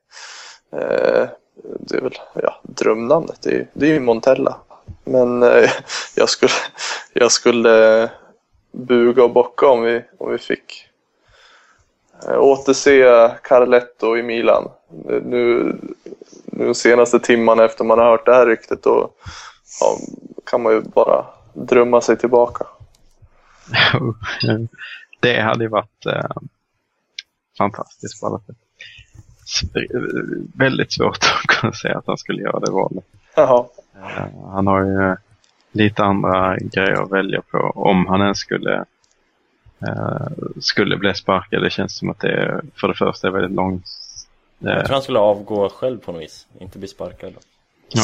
Eh, 0.76 1.26
det 1.62 1.96
är 1.96 2.00
väl 2.00 2.18
ja, 2.34 2.60
drömnamnet, 2.62 3.38
det 3.42 3.50
är, 3.50 3.66
det 3.72 3.86
är 3.86 3.92
ju 3.92 4.00
Montella. 4.00 4.56
Men 5.04 5.42
eh, 5.42 5.70
jag 6.16 6.28
skulle, 6.28 6.52
jag 7.12 7.32
skulle 7.32 8.02
eh, 8.02 8.10
buga 8.72 9.24
och 9.24 9.32
bocka 9.32 9.66
om 9.66 9.82
vi, 9.82 10.02
om 10.18 10.32
vi 10.32 10.38
fick 10.38 10.88
eh, 12.28 12.38
återse 12.38 13.30
Carletto 13.42 14.16
i 14.16 14.22
Milan. 14.22 14.70
Nu, 15.22 15.76
nu 16.44 16.74
senaste 16.74 17.20
timmarna 17.20 17.64
efter 17.64 17.84
man 17.84 17.98
har 17.98 18.06
hört 18.06 18.26
det 18.26 18.34
här 18.34 18.46
ryktet 18.46 18.82
då 18.82 19.10
ja, 19.80 19.98
kan 20.46 20.62
man 20.62 20.72
ju 20.72 20.80
bara 20.80 21.26
drömma 21.52 22.00
sig 22.00 22.16
tillbaka. 22.18 22.66
det 25.20 25.40
hade 25.40 25.64
ju 25.64 25.70
varit 25.70 26.06
eh, 26.06 26.30
fantastiskt 27.58 28.20
på 28.20 28.26
alla 28.26 28.38
sätt. 28.38 28.56
Väldigt 30.54 30.92
svårt 30.92 31.16
att 31.16 31.46
kunna 31.56 31.72
säga 31.72 31.98
att 31.98 32.06
han 32.06 32.18
skulle 32.18 32.42
göra 32.42 32.60
det 32.60 32.70
valet. 32.70 33.04
Jaha. 33.36 33.64
Eh, 33.96 34.50
han 34.52 34.66
har 34.66 34.84
ju 34.84 35.16
lite 35.72 36.04
andra 36.04 36.56
grejer 36.56 37.02
att 37.02 37.10
välja 37.12 37.42
på 37.50 37.58
om 37.58 38.06
han 38.06 38.20
ens 38.20 38.38
skulle 38.38 38.84
eh, 39.88 40.26
skulle 40.60 40.96
bli 40.96 41.14
sparkad. 41.14 41.62
Det 41.62 41.70
känns 41.70 41.96
som 41.98 42.10
att 42.10 42.20
det 42.20 42.60
för 42.80 42.88
det 42.88 42.94
första 42.94 43.28
är 43.28 43.32
väldigt 43.32 43.56
långt. 43.56 43.84
Jag 44.58 44.76
Eh, 44.78 44.84
tror 44.84 44.92
han 44.94 45.02
skulle 45.02 45.18
avgå 45.18 45.68
själv 45.68 45.98
på 45.98 46.12
något 46.12 46.22
vis, 46.22 46.46
inte 46.58 46.78
bli 46.78 46.88
sparkad. 46.88 47.32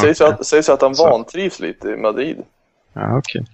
Sägs, 0.01 0.21
att, 0.21 0.45
sägs 0.45 0.69
att 0.69 0.81
han 0.81 0.95
Så. 0.95 1.09
vantrivs 1.09 1.59
lite 1.59 1.89
i 1.89 1.97
Madrid. 1.97 2.37
ja, 2.93 3.17
okej. 3.17 3.45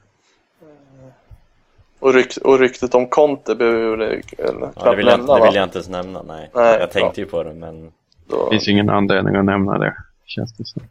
Och, 2.03 2.13
rykt, 2.13 2.37
och 2.37 2.59
ryktet 2.59 2.95
om 2.95 3.07
Conte 3.07 3.55
behöver 3.55 3.97
vi 3.97 4.05
väl 4.05 4.23
Ja, 4.37 4.51
knappt 4.57 4.83
det, 4.83 4.95
vill 4.95 5.07
jag, 5.07 5.17
nämna 5.19 5.33
det 5.33 5.39
va? 5.39 5.45
vill 5.45 5.55
jag 5.55 5.63
inte 5.63 5.77
ens 5.77 5.89
nämna, 5.89 6.21
nej. 6.21 6.49
Nej, 6.55 6.77
jag 6.79 6.91
tänkte 6.91 7.21
ju 7.21 7.27
på 7.27 7.43
det, 7.43 7.53
men 7.53 7.91
Då, 8.27 8.45
Det 8.45 8.49
finns 8.51 8.67
ju 8.67 8.71
ingen 8.71 8.89
anledning 8.89 9.35
att 9.35 9.45
nämna 9.45 9.77
det. 9.77 9.95
Känns 10.25 10.53
det 10.57 10.65
som. 10.65 10.81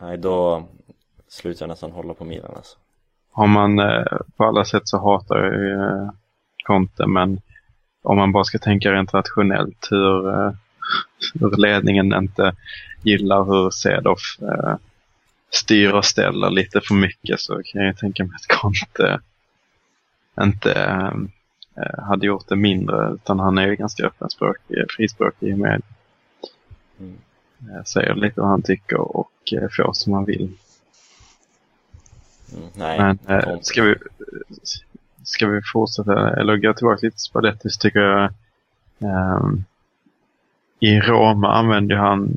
nej, 0.00 0.18
då 0.18 0.64
slutar 1.28 1.62
jag 1.62 1.68
nästan 1.68 1.90
hålla 1.92 2.14
på 2.14 2.24
Milan 2.24 2.52
alltså. 2.56 2.76
Har 3.32 3.46
man 3.46 3.78
eh, 3.78 4.04
på 4.36 4.44
alla 4.44 4.64
sätt 4.64 4.82
så 4.84 4.98
hatar 4.98 5.36
jag 5.38 5.54
ju 5.54 5.72
eh, 5.72 6.10
Conte 6.64 7.06
men 7.06 7.40
om 8.02 8.16
man 8.16 8.32
bara 8.32 8.44
ska 8.44 8.58
tänka 8.58 8.92
rent 8.92 9.14
rationellt 9.14 9.88
hur, 9.90 10.28
eh, 10.28 10.52
hur 11.34 11.56
ledningen 11.56 12.14
inte 12.14 12.52
gillar 13.02 13.44
hur 13.44 13.70
Cedow 13.70 14.18
eh, 14.42 14.76
styr 15.50 15.92
och 15.92 16.04
ställer 16.04 16.50
lite 16.50 16.80
för 16.80 16.94
mycket 16.94 17.40
så 17.40 17.62
kan 17.64 17.82
jag 17.82 17.98
tänka 17.98 18.24
mig 18.24 18.32
att 18.36 18.58
Conte 18.58 19.20
inte 20.40 20.72
eh, 21.76 22.04
hade 22.04 22.26
gjort 22.26 22.48
det 22.48 22.56
mindre 22.56 23.14
utan 23.14 23.38
han 23.38 23.58
är 23.58 23.66
ju 23.66 23.76
ganska 23.76 24.06
öppenspråkig, 24.06 24.84
frispråkig 24.96 25.48
i 25.48 25.54
media. 25.54 25.80
Mm. 27.00 27.18
Eh, 27.60 27.84
Säger 27.84 28.14
lite 28.14 28.40
vad 28.40 28.50
han 28.50 28.62
tycker 28.62 29.16
och 29.16 29.52
eh, 29.52 29.68
får 29.76 29.92
som 29.92 30.12
han 30.12 30.24
vill. 30.24 30.52
Mm, 32.56 32.68
nej, 32.74 33.16
Men 33.26 33.64
ska, 33.64 33.82
vi, 33.82 33.94
ska 35.22 35.46
vi 35.46 35.60
fortsätta, 35.72 36.40
eller 36.40 36.56
gå 36.56 36.74
tillbaka 36.74 37.06
lite 37.06 37.18
Spalletti 37.18 37.70
så 37.70 37.80
tycker 37.80 38.00
jag 38.00 38.32
ehm, 38.98 39.64
i 40.80 41.00
Roma 41.00 41.52
använder 41.52 41.96
han 41.96 42.36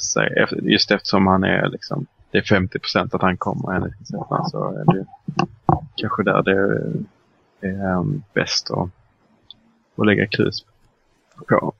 sig, 0.00 0.46
just 0.62 0.90
eftersom 0.90 1.26
han 1.26 1.44
är 1.44 1.68
liksom, 1.68 2.06
det 2.30 2.38
är 2.38 2.42
50 2.42 2.78
procent 2.78 3.14
att 3.14 3.22
han 3.22 3.36
kommer 3.36 3.72
enligt 3.72 4.06
så 4.06 4.74
är 4.78 4.94
det 4.94 5.06
kanske 5.96 6.22
där 6.22 6.42
det 6.42 6.92
är, 7.68 7.96
um, 7.96 8.22
bäst 8.32 8.70
att, 8.70 8.88
att 9.96 10.06
lägga 10.06 10.26
krus 10.26 10.64
på. 11.48 11.72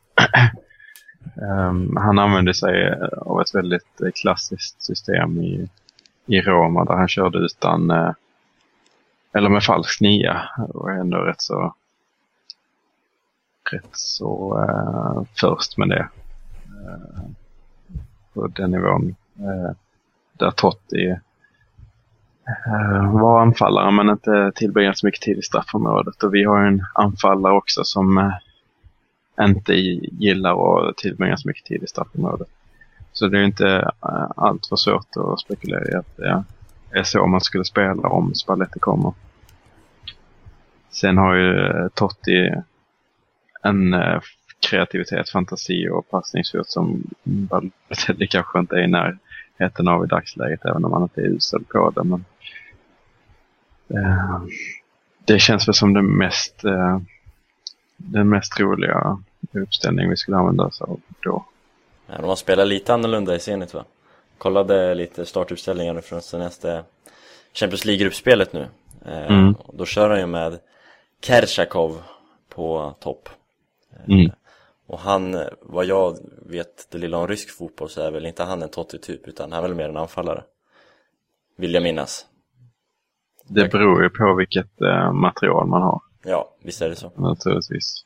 Um, 1.35 1.97
han 2.01 2.19
använder 2.19 2.53
sig 2.53 2.95
av 3.17 3.41
ett 3.41 3.55
väldigt 3.55 4.01
eh, 4.01 4.11
klassiskt 4.15 4.83
system 4.83 5.41
i, 5.41 5.69
i 6.27 6.41
Roma 6.41 6.85
där 6.85 6.95
han 6.95 7.09
körde 7.09 7.39
utan, 7.39 7.91
uh, 7.91 8.13
eller 9.33 9.49
med 9.49 9.65
falsk 9.65 10.01
nia 10.01 10.49
och 10.69 10.91
är 10.91 10.95
ändå 10.95 11.19
rätt 11.19 11.43
så 11.43 11.75
rätt 13.73 13.91
så 13.93 14.59
uh, 14.59 15.23
först 15.41 15.79
med 15.79 15.89
det. 15.89 16.09
Uh, 16.69 17.25
på 18.35 18.47
den 18.47 18.71
nivån. 18.71 19.15
Där 20.33 20.51
Totti 20.51 21.17
Eh, 22.47 23.13
var 23.13 23.41
anfallare 23.41 23.91
men 23.91 24.09
inte 24.09 24.53
tillbringade 24.55 24.97
så 24.97 25.07
mycket 25.07 25.23
tid 25.23 25.39
i 25.39 25.43
straffområdet. 25.43 26.23
Och 26.23 26.35
vi 26.35 26.45
har 26.45 26.63
ju 26.63 26.69
en 26.69 26.87
anfallare 26.95 27.53
också 27.53 27.85
som 27.85 28.19
eh, 28.19 28.35
inte 29.41 29.75
gillar 29.75 30.89
att 30.89 30.97
tillbringa 30.97 31.37
så 31.37 31.49
mycket 31.49 31.65
tid 31.65 31.83
i 31.83 31.87
straffområdet. 31.87 32.49
Så 33.13 33.29
det 33.29 33.39
är 33.39 33.45
inte 33.45 33.69
eh, 34.03 34.31
allt 34.37 34.67
för 34.67 34.77
svårt 34.77 35.17
att 35.17 35.41
spekulera 35.41 35.91
i 35.91 35.95
att 35.95 36.17
det 36.17 36.45
är 36.91 37.03
så 37.03 37.27
man 37.27 37.41
skulle 37.41 37.65
spela 37.65 38.09
om 38.09 38.35
Spalletti 38.35 38.79
kommer. 38.79 39.13
Sen 40.91 41.19
har 41.19 41.35
ju 41.35 41.67
eh, 41.67 41.89
Totti 41.95 42.55
en 43.63 43.95
kreativitet, 44.71 45.31
fantasi 45.31 45.89
och 45.89 46.11
passningsfot 46.11 46.71
som 46.71 47.03
Balotelli 47.23 48.27
kanske 48.27 48.59
inte 48.59 48.77
är 48.77 48.83
i 48.83 48.87
närheten 48.87 49.89
av 49.89 50.05
i 50.05 50.07
dagsläget, 50.07 50.65
även 50.65 50.85
om 50.85 50.93
han 50.93 51.03
inte 51.03 51.21
är 51.21 51.27
usel 51.27 51.65
på 51.65 51.91
det. 51.91 52.05
Men, 52.05 52.13
eh, 52.21 52.34
det 55.25 55.39
känns 55.39 55.69
väl 55.69 55.75
som 55.75 55.93
den 55.95 56.07
mest, 56.19 56.65
eh, 56.65 56.99
den 57.97 58.29
mest 58.29 58.61
roliga 58.61 59.19
uppställning 59.53 60.11
vi 60.11 60.17
skulle 60.17 60.37
använda 60.37 60.65
oss 60.65 60.81
av 60.83 61.01
då. 61.23 61.45
Ja, 62.07 62.15
de 62.17 62.25
har 62.25 62.37
spelat 62.37 62.67
lite 62.67 62.95
annorlunda 62.95 63.35
i 63.35 63.39
Zenit 63.39 63.75
va? 63.75 63.85
Kollade 64.39 64.95
lite 64.95 65.27
startuppställningar 65.27 66.01
från 66.01 66.23
senaste 66.23 66.85
Champions 67.55 67.85
League-gruppspelet 67.85 68.53
nu. 68.53 68.69
Eh, 69.07 69.27
Mm. 69.31 69.55
Då 69.73 69.85
kör 69.85 70.11
han 70.11 70.19
ju 70.19 70.27
med 70.27 70.59
Kershakov 71.21 72.03
på 72.49 72.95
topp. 73.01 73.29
Eh, 73.93 74.15
Mm. 74.15 74.31
Och 74.87 74.99
han, 74.99 75.35
eh, 75.35 75.47
vad 75.61 75.85
jag 75.85 76.19
vet 76.47 76.91
det 76.91 76.99
lilla 76.99 77.19
om 77.19 77.29
rysk 77.29 77.51
fotboll 77.51 77.89
så 77.91 78.01
är 78.03 78.11
väl 78.11 78.27
inte 78.27 78.45
han 78.45 78.63
en 78.63 78.69
Totti-typ 78.69 79.29
utan 79.29 79.53
han 79.53 79.65
är 79.65 79.69
väl 79.69 79.77
mer 79.77 79.89
en 79.89 79.97
anfallare. 79.97 80.45
Vill 81.57 81.75
jag 81.75 81.83
minnas. 81.83 82.27
Det 83.49 83.73
beror 83.73 84.03
ju 84.03 84.11
på 84.11 84.35
vilket 84.35 84.81
eh, 84.81 85.13
material 85.13 85.67
man 85.67 85.83
har 85.83 86.01
Ja, 86.25 86.51
visst 86.63 86.83
är 86.83 86.89
det 86.89 86.97
så. 86.97 87.13
naturligtvis. 87.17 88.05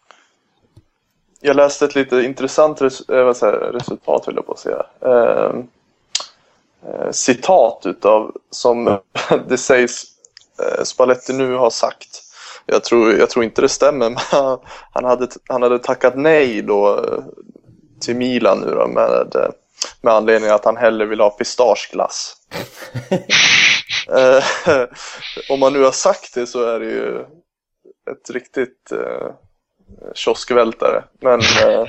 Jag 1.40 1.57
läste 1.57 1.85
ett 1.85 1.94
lite 1.94 2.16
intressant 2.16 2.83
res 2.83 3.09
eh, 3.09 3.24
vad 3.24 3.37
säger, 3.37 3.59
resultat, 3.59 4.29
vill 4.29 4.37
jag 4.37 4.46
på 4.46 4.53
att 4.53 4.59
säga. 4.59 4.87
Eh, 5.01 5.53
eh, 6.90 7.11
citat 7.11 7.83
utav, 7.85 8.37
som 8.51 8.98
det 9.48 9.59
sägs 9.59 10.05
eh, 10.62 10.85
Spalletti 10.85 11.33
nu 11.33 11.55
har 11.55 11.70
sagt. 11.70 12.22
Jag 12.66 12.85
tror, 12.85 13.12
jag 13.12 13.31
tror 13.31 13.44
inte 13.44 13.62
det 13.62 13.68
stämmer, 13.68 14.11
men 14.11 14.18
han, 14.18 14.59
han, 14.92 15.05
hade, 15.05 15.29
han 15.48 15.62
hade 15.62 15.79
tackat 15.79 16.16
nej 16.16 16.62
då 16.62 16.96
eh, 16.96 17.24
till 18.01 18.16
Milan 18.16 18.61
nu 18.61 18.74
då 18.74 18.87
med, 18.87 19.35
eh, 19.35 19.51
med 20.01 20.14
anledning 20.14 20.51
att 20.51 20.64
han 20.64 20.77
hellre 20.77 21.07
vill 21.07 21.20
ha 21.20 21.31
pistageglass. 21.31 22.37
Eh, 24.09 24.44
om 25.51 25.61
man 25.61 25.73
nu 25.73 25.83
har 25.85 25.92
sagt 25.92 26.35
det 26.35 26.47
så 26.47 26.62
är 26.64 26.81
det 26.81 26.87
ju 26.87 27.21
ett 28.11 28.31
riktigt 28.31 28.92
eh, 28.92 29.31
kioskvältare. 30.14 31.05
Men 31.21 31.40
eh, 31.62 31.85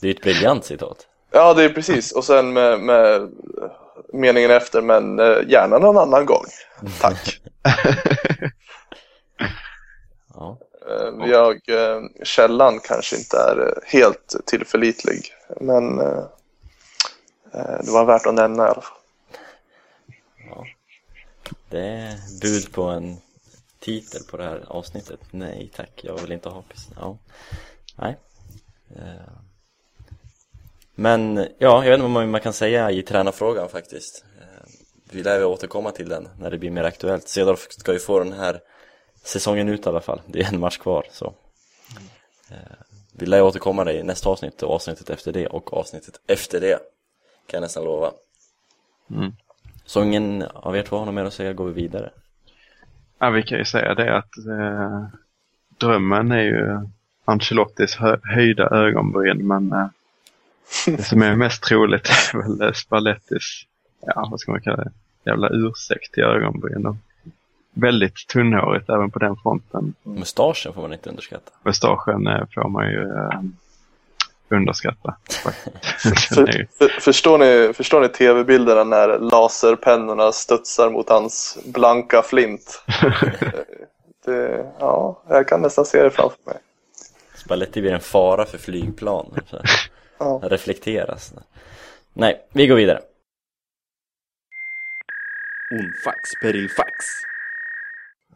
Det 0.00 0.08
är 0.08 0.14
ett 0.14 0.22
briljant 0.22 0.64
citat. 0.64 1.06
ja, 1.30 1.54
det 1.54 1.64
är 1.64 1.68
precis. 1.68 2.12
Och 2.12 2.24
sen 2.24 2.52
med, 2.52 2.80
med 2.80 3.30
meningen 4.12 4.50
efter, 4.50 4.82
men 4.82 5.18
eh, 5.18 5.38
gärna 5.48 5.78
någon 5.78 5.98
annan 5.98 6.26
gång. 6.26 6.44
Tack. 7.00 7.40
Ja. 10.34 10.58
Eh, 10.88 11.28
Jag, 11.30 11.52
eh, 11.68 12.00
källan 12.22 12.80
kanske 12.80 13.16
inte 13.16 13.36
är 13.36 13.66
eh, 13.66 13.72
helt 13.98 14.36
tillförlitlig, 14.46 15.32
men 15.60 15.98
eh, 16.00 16.24
eh, 17.54 17.78
det 17.84 17.90
var 17.90 18.04
värt 18.04 18.26
att 18.26 18.34
nämna 18.34 18.62
i 18.66 18.70
alla 18.70 18.80
fall. 18.80 18.96
Det 21.68 21.80
är 21.80 22.40
bud 22.40 22.72
på 22.72 22.82
en 22.82 23.16
titel 23.78 24.22
på 24.30 24.36
det 24.36 24.44
här 24.44 24.64
avsnittet. 24.68 25.20
Nej 25.30 25.70
tack, 25.74 26.00
jag 26.02 26.18
vill 26.20 26.32
inte 26.32 26.48
ha 26.48 26.62
pist. 26.62 26.88
Ja. 26.96 27.18
Nej. 27.96 28.16
Eh. 28.96 29.32
Men 30.94 31.36
ja, 31.36 31.84
jag 31.84 31.90
vet 31.90 31.98
inte 31.98 32.12
vad 32.12 32.28
man 32.28 32.40
kan 32.40 32.52
säga 32.52 32.90
i 32.90 33.02
tränarfrågan 33.02 33.68
faktiskt. 33.68 34.24
Eh, 34.40 34.70
vi 35.10 35.22
lär 35.22 35.38
väl 35.38 35.46
återkomma 35.46 35.90
till 35.90 36.08
den 36.08 36.28
när 36.38 36.50
det 36.50 36.58
blir 36.58 36.70
mer 36.70 36.84
aktuellt. 36.84 37.28
Cedorf 37.28 37.66
ska 37.70 37.92
ju 37.92 37.98
få 37.98 38.18
den 38.18 38.32
här 38.32 38.60
säsongen 39.24 39.68
ut 39.68 39.86
i 39.86 39.88
alla 39.88 40.00
fall. 40.00 40.20
Det 40.26 40.40
är 40.40 40.52
en 40.52 40.60
match 40.60 40.78
kvar 40.78 41.06
så. 41.10 41.34
Eh, 42.50 42.56
vi 43.12 43.26
lär 43.26 43.42
återkomma 43.42 43.92
i 43.92 44.02
nästa 44.02 44.28
avsnitt 44.30 44.62
och 44.62 44.74
avsnittet 44.74 45.10
efter 45.10 45.32
det 45.32 45.46
och 45.46 45.72
avsnittet 45.72 46.20
efter 46.26 46.60
det. 46.60 46.78
Kan 47.46 47.58
jag 47.58 47.60
nästan 47.60 47.84
lova. 47.84 48.12
Mm. 49.10 49.32
Så 49.84 50.02
ingen 50.02 50.42
av 50.42 50.76
er 50.76 50.82
två 50.82 50.98
har 50.98 51.06
något 51.06 51.14
mer 51.14 51.24
att 51.24 51.34
säga 51.34 51.52
går 51.52 51.66
vi 51.66 51.72
vidare. 51.72 52.10
Ja, 53.18 53.30
vi 53.30 53.42
kan 53.42 53.58
ju 53.58 53.64
säga 53.64 53.94
det 53.94 54.16
att 54.16 54.36
eh, 54.38 55.04
drömmen 55.78 56.32
är 56.32 56.42
ju 56.42 56.88
Ancelottis 57.24 57.96
hö 57.96 58.16
höjda 58.22 58.68
ögonbryn 58.68 59.46
men 59.46 59.72
eh, 59.72 59.86
det 60.96 61.02
som 61.02 61.22
är 61.22 61.36
mest 61.36 61.62
troligt 61.62 62.08
är 62.08 62.38
väl 62.38 62.62
eh, 62.68 62.72
Spallettis, 62.72 63.66
ja 64.00 64.28
vad 64.30 64.40
ska 64.40 64.52
man 64.52 64.60
kalla 64.60 64.76
det, 64.76 64.90
jävla 65.24 65.48
ursäkt 65.48 66.12
till 66.12 66.22
ögonbryn. 66.22 66.86
Och 66.86 66.96
väldigt 67.74 68.26
tunnhårigt 68.28 68.90
även 68.90 69.10
på 69.10 69.18
den 69.18 69.36
fronten. 69.36 69.94
Mustaschen 70.02 70.72
får 70.72 70.82
man 70.82 70.92
inte 70.92 71.10
underskatta. 71.10 71.50
Mustaschen 71.62 72.26
eh, 72.26 72.44
får 72.54 72.68
man 72.68 72.90
ju 72.90 73.02
eh, 73.02 73.40
underskatta. 74.56 75.16
ju- 76.36 76.66
För, 76.78 76.88
förstår 77.00 77.38
ni, 77.38 77.72
förstår 77.74 78.00
ni 78.00 78.08
tv-bilderna 78.08 78.84
när 78.84 79.18
laserpennorna 79.18 80.32
studsar 80.32 80.90
mot 80.90 81.08
hans 81.08 81.58
blanka 81.64 82.22
flint? 82.22 82.82
det, 84.24 84.72
ja, 84.78 85.22
jag 85.28 85.48
kan 85.48 85.62
nästan 85.62 85.84
se 85.84 86.02
det 86.02 86.10
framför 86.10 86.38
mig. 86.46 86.56
Spalletti 87.34 87.80
blir 87.80 87.92
en 87.92 88.00
fara 88.00 88.44
för 88.46 88.58
flygplan. 88.58 89.34
Ja. 90.18 90.40
reflekteras. 90.42 91.32
Nej, 92.12 92.46
vi 92.52 92.66
går 92.66 92.76
vidare. 92.76 93.00
Unfax 95.72 96.30
perilfax. 96.42 96.90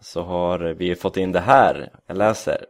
Så 0.00 0.22
har 0.22 0.59
vi 0.59 0.94
fått 0.94 1.16
in 1.16 1.33
det 1.33 1.40
här. 1.40 1.90
Jag 2.07 2.16
läser. 2.16 2.66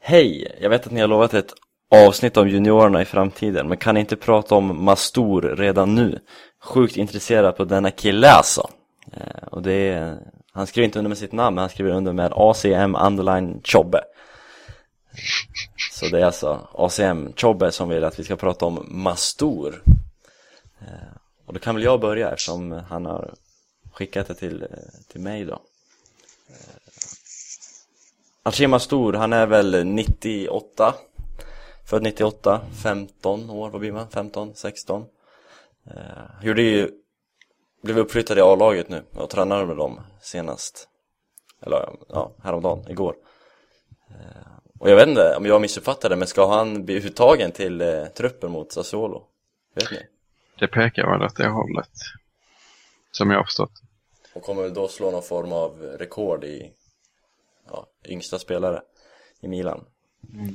Hej! 0.00 0.56
Jag 0.60 0.70
vet 0.70 0.86
att 0.86 0.92
ni 0.92 1.00
har 1.00 1.08
lovat 1.08 1.34
ett 1.34 1.52
avsnitt 1.94 2.36
om 2.36 2.48
juniorerna 2.48 3.02
i 3.02 3.04
framtiden, 3.04 3.68
men 3.68 3.78
kan 3.78 3.94
ni 3.94 4.00
inte 4.00 4.16
prata 4.16 4.54
om 4.54 4.84
Mastor 4.84 5.42
redan 5.42 5.94
nu? 5.94 6.18
Sjukt 6.62 6.96
intresserad 6.96 7.56
på 7.56 7.64
denna 7.64 7.90
kille 7.90 8.30
alltså. 8.30 8.70
Eh, 9.12 9.48
och 9.50 9.62
det 9.62 9.72
är, 9.72 10.18
han 10.52 10.66
skriver 10.66 10.84
inte 10.84 10.98
under 10.98 11.08
med 11.08 11.18
sitt 11.18 11.32
namn, 11.32 11.54
men 11.54 11.62
han 11.62 11.70
skriver 11.70 11.90
under 11.90 12.12
med 12.12 12.32
ACM 12.34 12.96
underline 12.96 13.60
Chobbe. 13.64 14.00
Så 15.92 16.06
det 16.06 16.20
är 16.20 16.24
alltså 16.24 16.68
ACM 16.72 17.32
Chobbe 17.36 17.72
som 17.72 17.88
vill 17.88 18.04
att 18.04 18.18
vi 18.18 18.24
ska 18.24 18.36
prata 18.36 18.66
om 18.66 18.86
Mastor. 18.88 19.82
Eh, 20.80 21.16
och 21.46 21.54
då 21.54 21.60
kan 21.60 21.74
väl 21.74 21.84
jag 21.84 22.00
börja 22.00 22.30
eftersom 22.30 22.72
han 22.88 23.06
har 23.06 23.34
skickat 23.92 24.28
det 24.28 24.34
till, 24.34 24.62
eh, 24.62 24.68
till 25.12 25.20
mig 25.20 25.44
då. 25.44 25.52
Eh, 26.48 26.74
Archie 28.42 28.68
Mastor, 28.68 29.12
han 29.12 29.32
är 29.32 29.46
väl 29.46 29.84
98 29.86 30.94
Född 31.86 32.02
98, 32.02 32.60
15 32.82 33.50
år, 33.50 33.70
vad 33.70 33.80
blir 33.80 33.92
man? 33.92 34.08
15, 34.10 34.54
16 34.54 35.06
eh, 35.86 35.96
Gjorde 36.42 36.62
ju 36.62 36.90
Blev 37.82 37.98
uppflyttad 37.98 38.38
i 38.38 38.40
A-laget 38.40 38.88
nu 38.88 39.02
och 39.14 39.30
tränade 39.30 39.66
med 39.66 39.76
dem 39.76 40.00
senast 40.20 40.88
Eller 41.60 41.96
ja, 42.08 42.32
häromdagen, 42.42 42.88
igår 42.88 43.16
eh, 44.10 44.52
Och 44.78 44.90
jag 44.90 44.96
vet 44.96 45.08
inte 45.08 45.36
om 45.36 45.46
jag 45.46 45.60
missuppfattade 45.60 46.16
men 46.16 46.28
ska 46.28 46.46
han 46.46 46.84
bli 46.84 46.94
uttagen 46.94 47.52
till 47.52 47.80
eh, 47.80 48.04
truppen 48.04 48.50
mot 48.50 48.72
Sassuolo? 48.72 49.26
Vet 49.74 49.90
ni? 49.90 49.98
Det 50.58 50.68
pekar 50.68 51.10
väl 51.10 51.22
åt 51.22 51.36
det 51.36 51.48
hållet. 51.48 51.90
Som 53.10 53.30
jag 53.30 53.38
har 53.38 53.44
förstått. 53.44 53.72
Och 54.34 54.42
kommer 54.42 54.62
väl 54.62 54.74
då 54.74 54.88
slå 54.88 55.10
någon 55.10 55.22
form 55.22 55.52
av 55.52 55.82
rekord 55.82 56.44
i 56.44 56.72
ja, 57.70 57.86
yngsta 58.04 58.38
spelare 58.38 58.82
i 59.40 59.48
Milan 59.48 59.84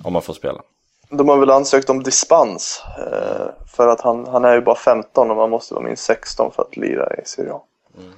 Om 0.03 0.13
man 0.13 0.21
får 0.21 0.33
spela 0.33 0.63
de 1.09 1.29
har 1.29 1.37
väl 1.37 1.49
ansökt 1.49 1.89
om 1.89 2.03
dispens 2.03 2.83
eh, 2.97 3.47
för 3.67 3.87
att 3.87 4.01
han, 4.01 4.27
han 4.27 4.45
är 4.45 4.53
ju 4.53 4.61
bara 4.61 4.75
15 4.75 5.29
och 5.31 5.37
man 5.37 5.49
måste 5.49 5.73
vara 5.73 5.83
minst 5.85 6.03
16 6.03 6.51
för 6.51 6.63
att 6.63 6.77
lira 6.77 7.15
i 7.15 7.25
Serie 7.25 7.53
A. 7.53 7.61
Mm. 7.97 8.09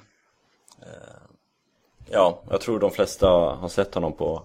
Eh, 0.81 1.21
ja, 2.09 2.41
jag 2.49 2.61
tror 2.61 2.79
de 2.79 2.91
flesta 2.91 3.27
har 3.29 3.67
sett 3.69 3.93
honom 3.95 4.13
på, 4.13 4.43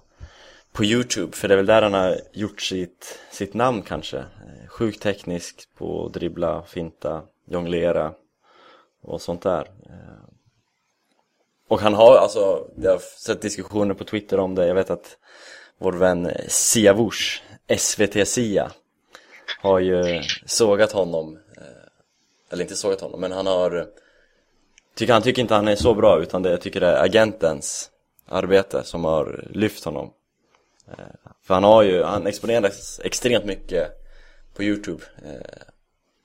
på 0.72 0.84
Youtube 0.84 1.36
För 1.36 1.48
det 1.48 1.54
är 1.54 1.56
väl 1.56 1.66
där 1.66 1.82
han 1.82 1.94
har 1.94 2.16
gjort 2.32 2.60
sitt, 2.60 3.18
sitt 3.30 3.54
namn 3.54 3.82
kanske. 3.82 4.18
Eh, 4.18 4.68
Sjukt 4.68 5.02
teknisk 5.02 5.68
på 5.78 6.06
att 6.06 6.12
dribbla, 6.12 6.62
finta, 6.62 7.22
jonglera 7.46 8.12
och 9.02 9.20
sånt 9.22 9.42
där. 9.42 9.70
Eh, 9.86 10.24
Och 11.68 11.80
han 11.80 11.94
har 11.94 12.16
alltså, 12.16 12.66
jag 12.76 12.90
har 12.90 12.98
sett 12.98 13.42
diskussioner 13.42 13.94
på 13.94 14.04
Twitter 14.04 14.40
om 14.40 14.54
det. 14.54 14.66
Jag 14.66 14.74
vet 14.74 14.90
att 14.90 15.16
vår 15.78 15.92
vän 15.92 16.30
Siavush, 16.48 17.42
SVT 17.78 18.28
Sia 18.28 18.70
Har 19.60 19.78
ju 19.78 20.22
sågat 20.46 20.92
honom 20.92 21.38
eh, 21.56 21.62
Eller 22.50 22.62
inte 22.62 22.76
sågat 22.76 23.00
honom, 23.00 23.20
men 23.20 23.32
han 23.32 23.46
har 23.46 23.86
tycker, 24.94 25.12
Han 25.12 25.22
tycker 25.22 25.42
inte 25.42 25.54
han 25.54 25.68
är 25.68 25.76
så 25.76 25.94
bra 25.94 26.22
utan 26.22 26.42
det, 26.42 26.50
jag 26.50 26.60
tycker 26.60 26.80
det 26.80 26.86
är 26.86 27.04
agentens 27.04 27.90
arbete 28.28 28.84
som 28.84 29.04
har 29.04 29.44
lyft 29.50 29.84
honom. 29.84 30.12
Eh, 30.88 31.32
för 31.42 31.54
han 31.54 31.64
har 31.64 31.82
ju, 31.82 32.02
han 32.02 32.26
exponeras 32.26 33.00
extremt 33.04 33.44
mycket 33.44 33.90
på 34.54 34.62
Youtube 34.62 35.02
eh, 35.24 35.62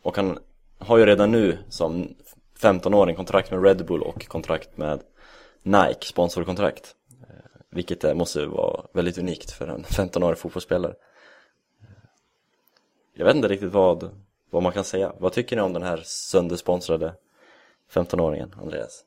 Och 0.02 0.16
han 0.16 0.40
har 0.80 0.98
ju 0.98 1.06
redan 1.06 1.32
nu 1.32 1.58
som 1.70 2.16
15-åring 2.60 3.16
kontrakt 3.16 3.52
med 3.52 3.64
Red 3.64 3.86
Bull 3.86 4.02
och 4.02 4.28
kontrakt 4.28 4.78
med 4.78 5.02
Nike, 5.64 6.06
sponsorkontrakt. 6.06 6.96
Vilket 7.72 8.04
eh, 8.04 8.14
måste 8.14 8.46
vara 8.46 8.86
väldigt 8.94 9.18
unikt 9.18 9.52
för 9.52 9.68
en 9.68 9.84
15-årig 9.84 10.38
fotbollsspelare 10.38 10.94
Jag 13.14 13.26
vet 13.26 13.36
inte 13.36 13.48
riktigt 13.48 13.74
vad, 13.74 14.10
vad 14.50 14.64
man 14.64 14.72
kan 14.72 14.84
säga 14.84 15.14
Vad 15.20 15.34
tycker 15.34 15.56
ni 15.56 15.62
om 15.62 15.74
den 15.74 15.84
här 15.84 16.02
söndersponsrade 16.06 17.14
15-åringen, 17.94 18.52
Andreas? 18.62 19.04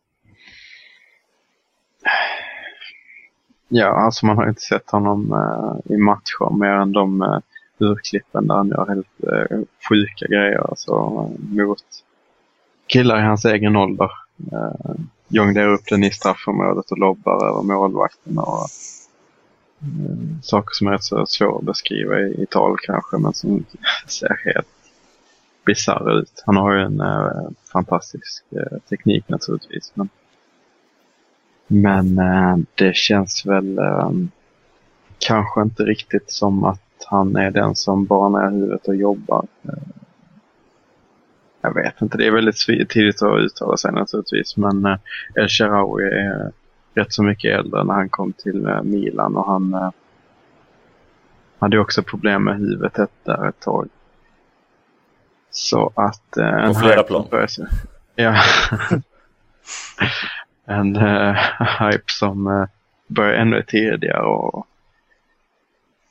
Ja, 3.68 3.86
alltså 3.86 4.26
man 4.26 4.36
har 4.36 4.48
inte 4.48 4.60
sett 4.60 4.90
honom 4.90 5.32
eh, 5.32 5.94
i 5.94 5.96
matcher 5.96 6.56
mer 6.58 6.70
än 6.70 6.92
de 6.92 7.22
eh, 7.22 7.38
urklippen 7.78 8.46
där 8.46 8.54
han 8.54 8.68
gör 8.68 8.86
helt 8.86 9.22
eh, 9.22 9.58
sjuka 9.88 10.26
grejer 10.26 10.70
alltså, 10.70 10.92
mot 11.38 11.84
killar 12.86 13.18
i 13.18 13.22
hans 13.22 13.44
egen 13.44 13.76
ålder. 13.76 14.10
Eh, 14.52 14.94
jonglerar 15.34 15.68
upp 15.68 15.88
den 15.88 16.04
i 16.04 16.10
straffområdet 16.10 16.90
och 16.90 16.98
lobbar 16.98 17.46
över 17.46 17.62
målvakten 17.62 18.38
och 18.38 18.68
eh, 19.80 20.40
saker 20.42 20.74
som 20.74 20.86
är 20.86 20.92
rätt 20.92 21.04
så 21.04 21.26
svåra 21.26 21.58
att 21.58 21.64
beskriva 21.64 22.20
i, 22.20 22.42
i 22.42 22.46
tal 22.46 22.76
kanske 22.82 23.18
men 23.18 23.34
som 23.34 23.64
ser 24.06 24.40
helt 24.44 24.68
bisarra 25.66 26.12
ut. 26.12 26.42
Han 26.46 26.56
har 26.56 26.74
ju 26.74 26.82
en 26.82 27.00
eh, 27.00 27.48
fantastisk 27.72 28.44
eh, 28.50 28.78
teknik 28.88 29.28
naturligtvis. 29.28 29.92
Men 29.94 30.08
men 31.66 32.18
eh, 32.18 32.56
det 32.74 32.96
känns 32.96 33.46
väl 33.46 33.78
eh, 33.78 34.10
kanske 35.18 35.62
inte 35.62 35.82
riktigt 35.82 36.30
som 36.30 36.64
att 36.64 36.80
han 37.06 37.36
är 37.36 37.50
den 37.50 37.74
som 37.74 38.04
bara 38.04 38.28
ner 38.28 38.50
huvudet 38.50 38.88
och 38.88 38.96
jobbar. 38.96 39.46
Eh, 39.62 40.03
Eh, 41.64 41.70
jag 41.74 41.74
vet 41.74 42.02
inte, 42.02 42.18
det 42.18 42.26
är 42.26 42.30
väldigt 42.30 42.88
tidigt 42.88 43.22
att 43.22 43.40
uttala 43.40 43.76
sig 43.76 43.92
naturligtvis. 43.92 44.56
Men 44.56 44.86
eh, 44.86 44.98
El 45.34 45.48
Shaarawy 45.48 46.04
är 46.04 46.52
rätt 46.94 47.12
så 47.12 47.22
mycket 47.22 47.58
äldre 47.58 47.84
när 47.84 47.94
han 47.94 48.08
kom 48.08 48.32
till 48.32 48.66
eh, 48.66 48.82
Milan 48.82 49.36
och 49.36 49.46
han 49.46 49.74
eh, 49.74 49.90
hade 51.58 51.78
också 51.78 52.02
problem 52.02 52.44
med 52.44 52.58
huvudet 52.58 53.10
där 53.24 53.48
ett 53.48 53.60
tag. 53.60 53.88
Så 55.50 55.92
att... 55.94 56.36
Eh, 56.36 56.64
en 56.64 56.74
flera 56.74 57.02
plan. 57.02 57.26
Ja. 58.14 58.34
en 60.64 60.96
eh, 60.96 61.36
hype 61.80 62.04
som 62.06 62.46
eh, 62.46 62.66
börjar 63.06 63.34
ännu 63.34 63.62
tidigare 63.62 64.26
och 64.26 64.66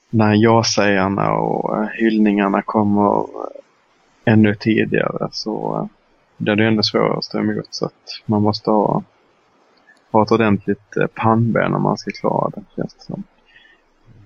när 0.10 0.34
ja-sägarna 0.34 1.32
och 1.32 1.78
eh, 1.78 1.88
hyllningarna 1.94 2.62
kommer 2.62 3.20
eh, 3.20 3.63
ännu 4.26 4.56
tidigare 4.56 5.30
så 5.32 5.78
eh, 5.78 5.88
blir 6.38 6.56
det 6.56 6.68
ännu 6.68 6.84
svårare 6.84 7.18
att 7.18 7.24
stå 7.24 7.40
emot. 7.40 7.68
Så 7.70 7.86
att 7.86 8.22
man 8.26 8.42
måste 8.42 8.72
ha, 8.72 9.04
ha 10.12 10.24
ett 10.24 10.32
ordentligt 10.32 10.98
eh, 10.98 11.08
pannben 11.08 11.74
om 11.74 11.82
man 11.82 11.98
ska 11.98 12.12
klara 12.12 12.50
det. 12.50 12.64
Känns 12.76 12.94
det 12.94 13.02
som. 13.02 13.24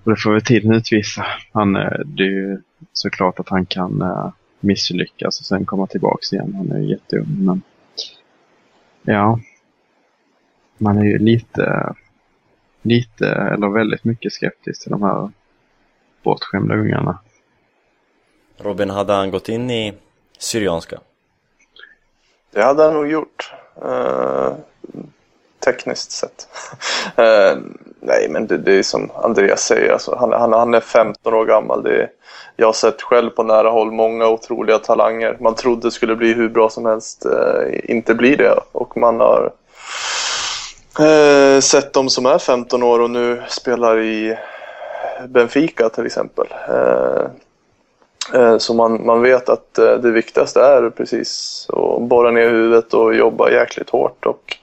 Och 0.04 0.10
det 0.10 0.20
får 0.20 0.32
väl 0.32 0.42
tiden 0.42 0.72
utvisa. 0.72 1.26
Han, 1.52 1.76
eh, 1.76 1.98
det 2.04 2.22
är 2.22 2.30
ju 2.30 2.58
såklart 2.92 3.40
att 3.40 3.48
han 3.48 3.66
kan 3.66 4.02
eh, 4.02 4.32
misslyckas 4.60 5.40
och 5.40 5.46
sen 5.46 5.64
komma 5.64 5.86
tillbaks 5.86 6.32
igen. 6.32 6.54
Han 6.54 6.72
är 6.72 6.78
ju 6.78 6.90
jätteung. 6.90 7.44
Men 7.44 7.62
ja, 9.02 9.40
man 10.78 10.98
är 10.98 11.04
ju 11.04 11.18
lite, 11.18 11.94
lite 12.82 13.28
eller 13.28 13.68
väldigt 13.68 14.04
mycket 14.04 14.32
skeptisk 14.32 14.82
till 14.82 14.90
de 14.90 15.02
här 15.02 15.30
bortskämda 16.22 16.74
ungarna. 16.74 17.18
Robin, 18.58 18.90
hade 18.90 19.12
han 19.12 19.30
gått 19.30 19.48
in 19.48 19.70
i 19.70 19.94
Syrianska? 20.38 20.98
Det 22.50 22.62
hade 22.62 22.82
han 22.82 22.94
nog 22.94 23.10
gjort. 23.10 23.52
Eh, 23.82 24.52
tekniskt 25.64 26.10
sett. 26.10 26.48
Eh, 27.16 27.56
nej, 28.00 28.28
men 28.30 28.46
det, 28.46 28.58
det 28.58 28.72
är 28.72 28.82
som 28.82 29.10
Andreas 29.14 29.62
säger. 29.62 29.92
Alltså, 29.92 30.16
han, 30.20 30.32
han, 30.32 30.52
han 30.52 30.74
är 30.74 30.80
15 30.80 31.34
år 31.34 31.44
gammal. 31.44 31.82
Det 31.82 32.02
är, 32.02 32.10
jag 32.56 32.66
har 32.66 32.72
sett 32.72 33.02
själv 33.02 33.30
på 33.30 33.42
nära 33.42 33.70
håll 33.70 33.92
många 33.92 34.28
otroliga 34.28 34.78
talanger. 34.78 35.36
Man 35.40 35.54
trodde 35.54 35.90
skulle 35.90 36.16
bli 36.16 36.32
hur 36.32 36.48
bra 36.48 36.70
som 36.70 36.86
helst. 36.86 37.26
Eh, 37.26 37.90
inte 37.90 38.14
blir 38.14 38.36
det. 38.36 38.60
Och 38.72 38.96
man 38.96 39.20
har 39.20 39.52
eh, 41.00 41.60
sett 41.60 41.92
de 41.92 42.10
som 42.10 42.26
är 42.26 42.38
15 42.38 42.82
år 42.82 43.00
och 43.00 43.10
nu 43.10 43.42
spelar 43.48 44.00
i 44.00 44.38
Benfica 45.28 45.88
till 45.88 46.06
exempel. 46.06 46.46
Eh, 46.68 47.26
Eh, 48.34 48.58
så 48.58 48.74
man, 48.74 49.06
man 49.06 49.22
vet 49.22 49.48
att 49.48 49.78
eh, 49.78 49.94
det 49.94 50.10
viktigaste 50.10 50.60
är 50.60 50.90
precis 50.90 51.66
att 51.72 52.02
borra 52.02 52.30
ner 52.30 52.50
huvudet 52.50 52.94
och 52.94 53.14
jobba 53.14 53.50
jäkligt 53.50 53.90
hårt. 53.90 54.26
Och 54.26 54.56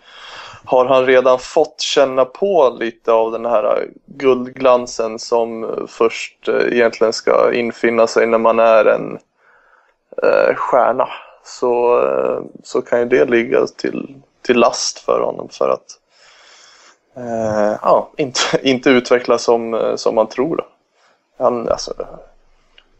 har 0.65 0.86
han 0.86 1.06
redan 1.06 1.39
fått 1.39 1.82
känna 1.82 2.25
på 2.25 2.78
lite 2.80 3.12
av 3.12 3.32
den 3.32 3.45
här 3.45 3.88
guldglansen 4.06 5.19
som 5.19 5.75
först 5.88 6.47
eh, 6.47 6.73
egentligen 6.73 7.13
ska 7.13 7.54
infinna 7.54 8.08
sig 8.08 8.28
när 8.28 8.38
man 8.38 8.60
är 8.60 8.86
en 8.86 9.19
eh, 10.23 10.56
stjärna 10.56 11.08
så, 11.43 12.01
så 12.63 12.82
kan 12.82 12.99
ju 12.99 13.06
det 13.06 13.25
ligga 13.25 13.67
till, 13.67 14.15
till 14.41 14.58
last 14.58 14.99
för 14.99 15.19
honom 15.19 15.49
för 15.51 15.69
att 15.69 15.99
eh, 17.15 17.80
ja, 17.82 18.10
inte, 18.17 18.39
inte 18.69 18.89
utvecklas 18.89 19.43
som, 19.43 19.93
som 19.95 20.15
man 20.15 20.28
tror. 20.28 20.65
Han, 21.38 21.69
alltså, 21.69 21.93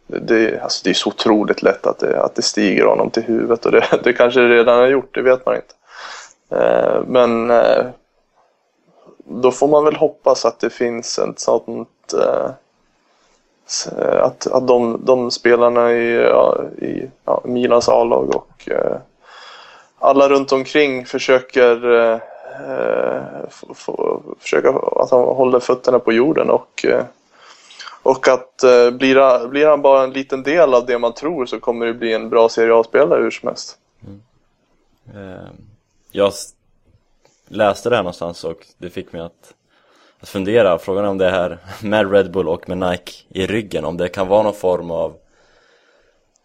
det, 0.07 0.59
alltså 0.61 0.81
det 0.83 0.89
är 0.89 0.93
så 0.93 1.09
otroligt 1.09 1.61
lätt 1.61 1.87
att 1.87 1.99
det, 1.99 2.21
att 2.21 2.35
det 2.35 2.41
stiger 2.41 2.85
honom 2.85 3.09
till 3.09 3.23
huvudet 3.23 3.65
och 3.65 3.71
det, 3.71 3.85
det 4.03 4.13
kanske 4.13 4.39
det 4.39 4.49
redan 4.49 4.79
har 4.79 4.87
gjort, 4.87 5.15
det 5.15 5.21
vet 5.21 5.45
man 5.45 5.55
inte. 5.55 5.73
Eh, 6.49 7.01
men 7.07 7.51
eh, 7.51 7.85
då 9.25 9.51
får 9.51 9.67
man 9.67 9.83
väl 9.83 9.95
hoppas 9.95 10.45
att 10.45 10.59
det 10.59 10.69
finns 10.69 11.19
ett 11.19 11.39
sånt 11.39 12.13
eh, 12.13 12.49
att, 14.21 14.47
att 14.47 14.67
de, 14.67 15.01
de 15.05 15.31
spelarna 15.31 15.91
i, 15.91 16.15
ja, 16.15 16.63
i 16.81 17.09
ja, 17.25 17.41
Milans 17.45 17.89
A-lag 17.89 18.35
och 18.35 18.69
eh, 18.69 18.97
alla 19.99 20.29
runt 20.29 20.51
omkring 20.51 21.05
försöker 21.05 21.91
eh, 21.91 22.19
eh, 22.69 23.21
få, 23.49 23.73
få, 23.73 24.21
försöka 24.39 24.69
att 24.69 25.11
han 25.11 25.21
håller 25.21 25.59
fötterna 25.59 25.99
på 25.99 26.13
jorden 26.13 26.49
och 26.49 26.85
eh, 26.85 27.03
och 28.05 28.27
att 28.27 28.63
eh, 28.63 28.91
blir, 28.91 29.15
han, 29.15 29.49
blir 29.49 29.67
han 29.67 29.81
bara 29.81 30.03
en 30.03 30.13
liten 30.13 30.43
del 30.43 30.73
av 30.73 30.85
det 30.85 30.99
man 30.99 31.13
tror 31.13 31.45
så 31.45 31.59
kommer 31.59 31.85
det 31.85 31.93
bli 31.93 32.13
en 32.13 32.29
bra 32.29 32.49
Serie 32.49 32.75
A-spelare 32.75 33.23
hur 33.23 33.31
som 33.31 33.47
helst. 33.47 33.77
Eh, 35.15 35.49
Jag 36.11 36.33
läste 37.47 37.89
det 37.89 37.95
här 37.95 38.03
någonstans 38.03 38.43
och 38.43 38.67
det 38.77 38.89
fick 38.89 39.13
mig 39.13 39.21
att, 39.21 39.53
att 40.19 40.29
fundera. 40.29 40.77
Frågan 40.77 41.05
är 41.05 41.09
om 41.09 41.17
det 41.17 41.29
här 41.29 41.57
med 41.83 42.11
Red 42.11 42.31
Bull 42.31 42.47
och 42.47 42.69
med 42.69 42.77
Nike 42.77 43.11
i 43.29 43.47
ryggen, 43.47 43.85
om 43.85 43.97
det 43.97 44.09
kan 44.09 44.27
vara 44.27 44.43
någon 44.43 44.53
form 44.53 44.91
av 44.91 45.15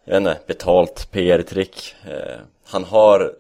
jag 0.04 0.20
vet 0.20 0.20
inte, 0.20 0.46
betalt 0.46 1.08
PR-trick. 1.10 1.94
Eh, 2.08 2.40
han 2.64 2.84
har 2.84 3.32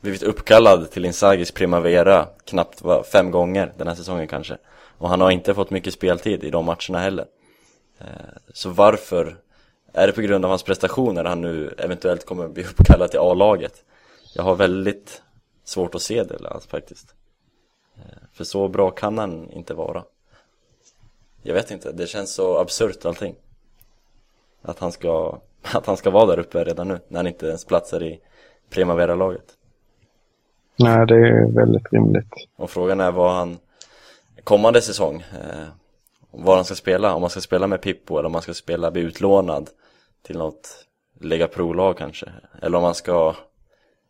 blivit 0.00 0.22
uppkallad 0.22 0.90
till 0.90 1.04
Insagis 1.04 1.50
Primavera 1.50 2.26
knappt 2.44 2.82
va, 2.82 3.02
fem 3.12 3.30
gånger 3.30 3.72
den 3.76 3.88
här 3.88 3.94
säsongen 3.94 4.28
kanske. 4.28 4.56
Och 5.00 5.08
han 5.08 5.20
har 5.20 5.30
inte 5.30 5.54
fått 5.54 5.70
mycket 5.70 5.94
speltid 5.94 6.44
i 6.44 6.50
de 6.50 6.64
matcherna 6.64 6.98
heller. 6.98 7.26
Eh, 7.98 8.06
så 8.54 8.70
varför 8.70 9.36
är 9.92 10.06
det 10.06 10.12
på 10.12 10.20
grund 10.20 10.44
av 10.44 10.48
hans 10.48 10.62
prestationer 10.62 11.24
han 11.24 11.40
nu 11.40 11.74
eventuellt 11.78 12.26
kommer 12.26 12.48
bli 12.48 12.64
uppkallad 12.78 13.10
till 13.10 13.20
A-laget? 13.20 13.84
Jag 14.34 14.42
har 14.42 14.54
väldigt 14.54 15.22
svårt 15.64 15.94
att 15.94 16.02
se 16.02 16.22
det 16.22 16.48
alltså, 16.48 16.68
faktiskt. 16.68 17.14
Eh, 17.96 18.22
För 18.32 18.44
så 18.44 18.68
bra 18.68 18.90
kan 18.90 19.18
han 19.18 19.50
inte 19.50 19.74
vara. 19.74 20.04
Jag 21.42 21.54
vet 21.54 21.70
inte, 21.70 21.92
det 21.92 22.06
känns 22.06 22.34
så 22.34 22.58
absurt 22.58 23.04
allting. 23.04 23.34
Att 24.62 24.78
han 24.78 24.92
ska, 24.92 25.38
att 25.74 25.86
han 25.86 25.96
ska 25.96 26.10
vara 26.10 26.26
där 26.26 26.38
uppe 26.38 26.64
redan 26.64 26.88
nu, 26.88 27.00
när 27.08 27.18
han 27.18 27.26
inte 27.26 27.46
ens 27.46 27.64
platsar 27.64 28.02
i 28.02 28.20
Primavera-laget. 28.70 29.56
Nej, 30.76 31.06
det 31.06 31.14
är 31.14 31.52
väldigt 31.52 31.92
rimligt. 31.92 32.34
Och 32.56 32.70
frågan 32.70 33.00
är 33.00 33.12
vad 33.12 33.32
han, 33.32 33.58
kommande 34.44 34.82
säsong, 34.82 35.24
eh, 35.32 35.66
var 36.30 36.56
han 36.56 36.64
ska 36.64 36.74
spela. 36.74 37.14
Om 37.14 37.20
man 37.20 37.30
ska 37.30 37.40
spela 37.40 37.66
med 37.66 37.82
Pippo 37.82 38.18
eller 38.18 38.26
om 38.26 38.32
man 38.32 38.42
ska 38.42 38.54
spela, 38.54 38.90
bli 38.90 39.02
utlånad 39.02 39.70
till 40.22 40.38
något 40.38 40.86
Lega 41.20 41.48
Pro-lag 41.48 41.98
kanske. 41.98 42.26
Eller 42.62 42.76
om 42.76 42.82
man 42.82 42.94
ska, 42.94 43.36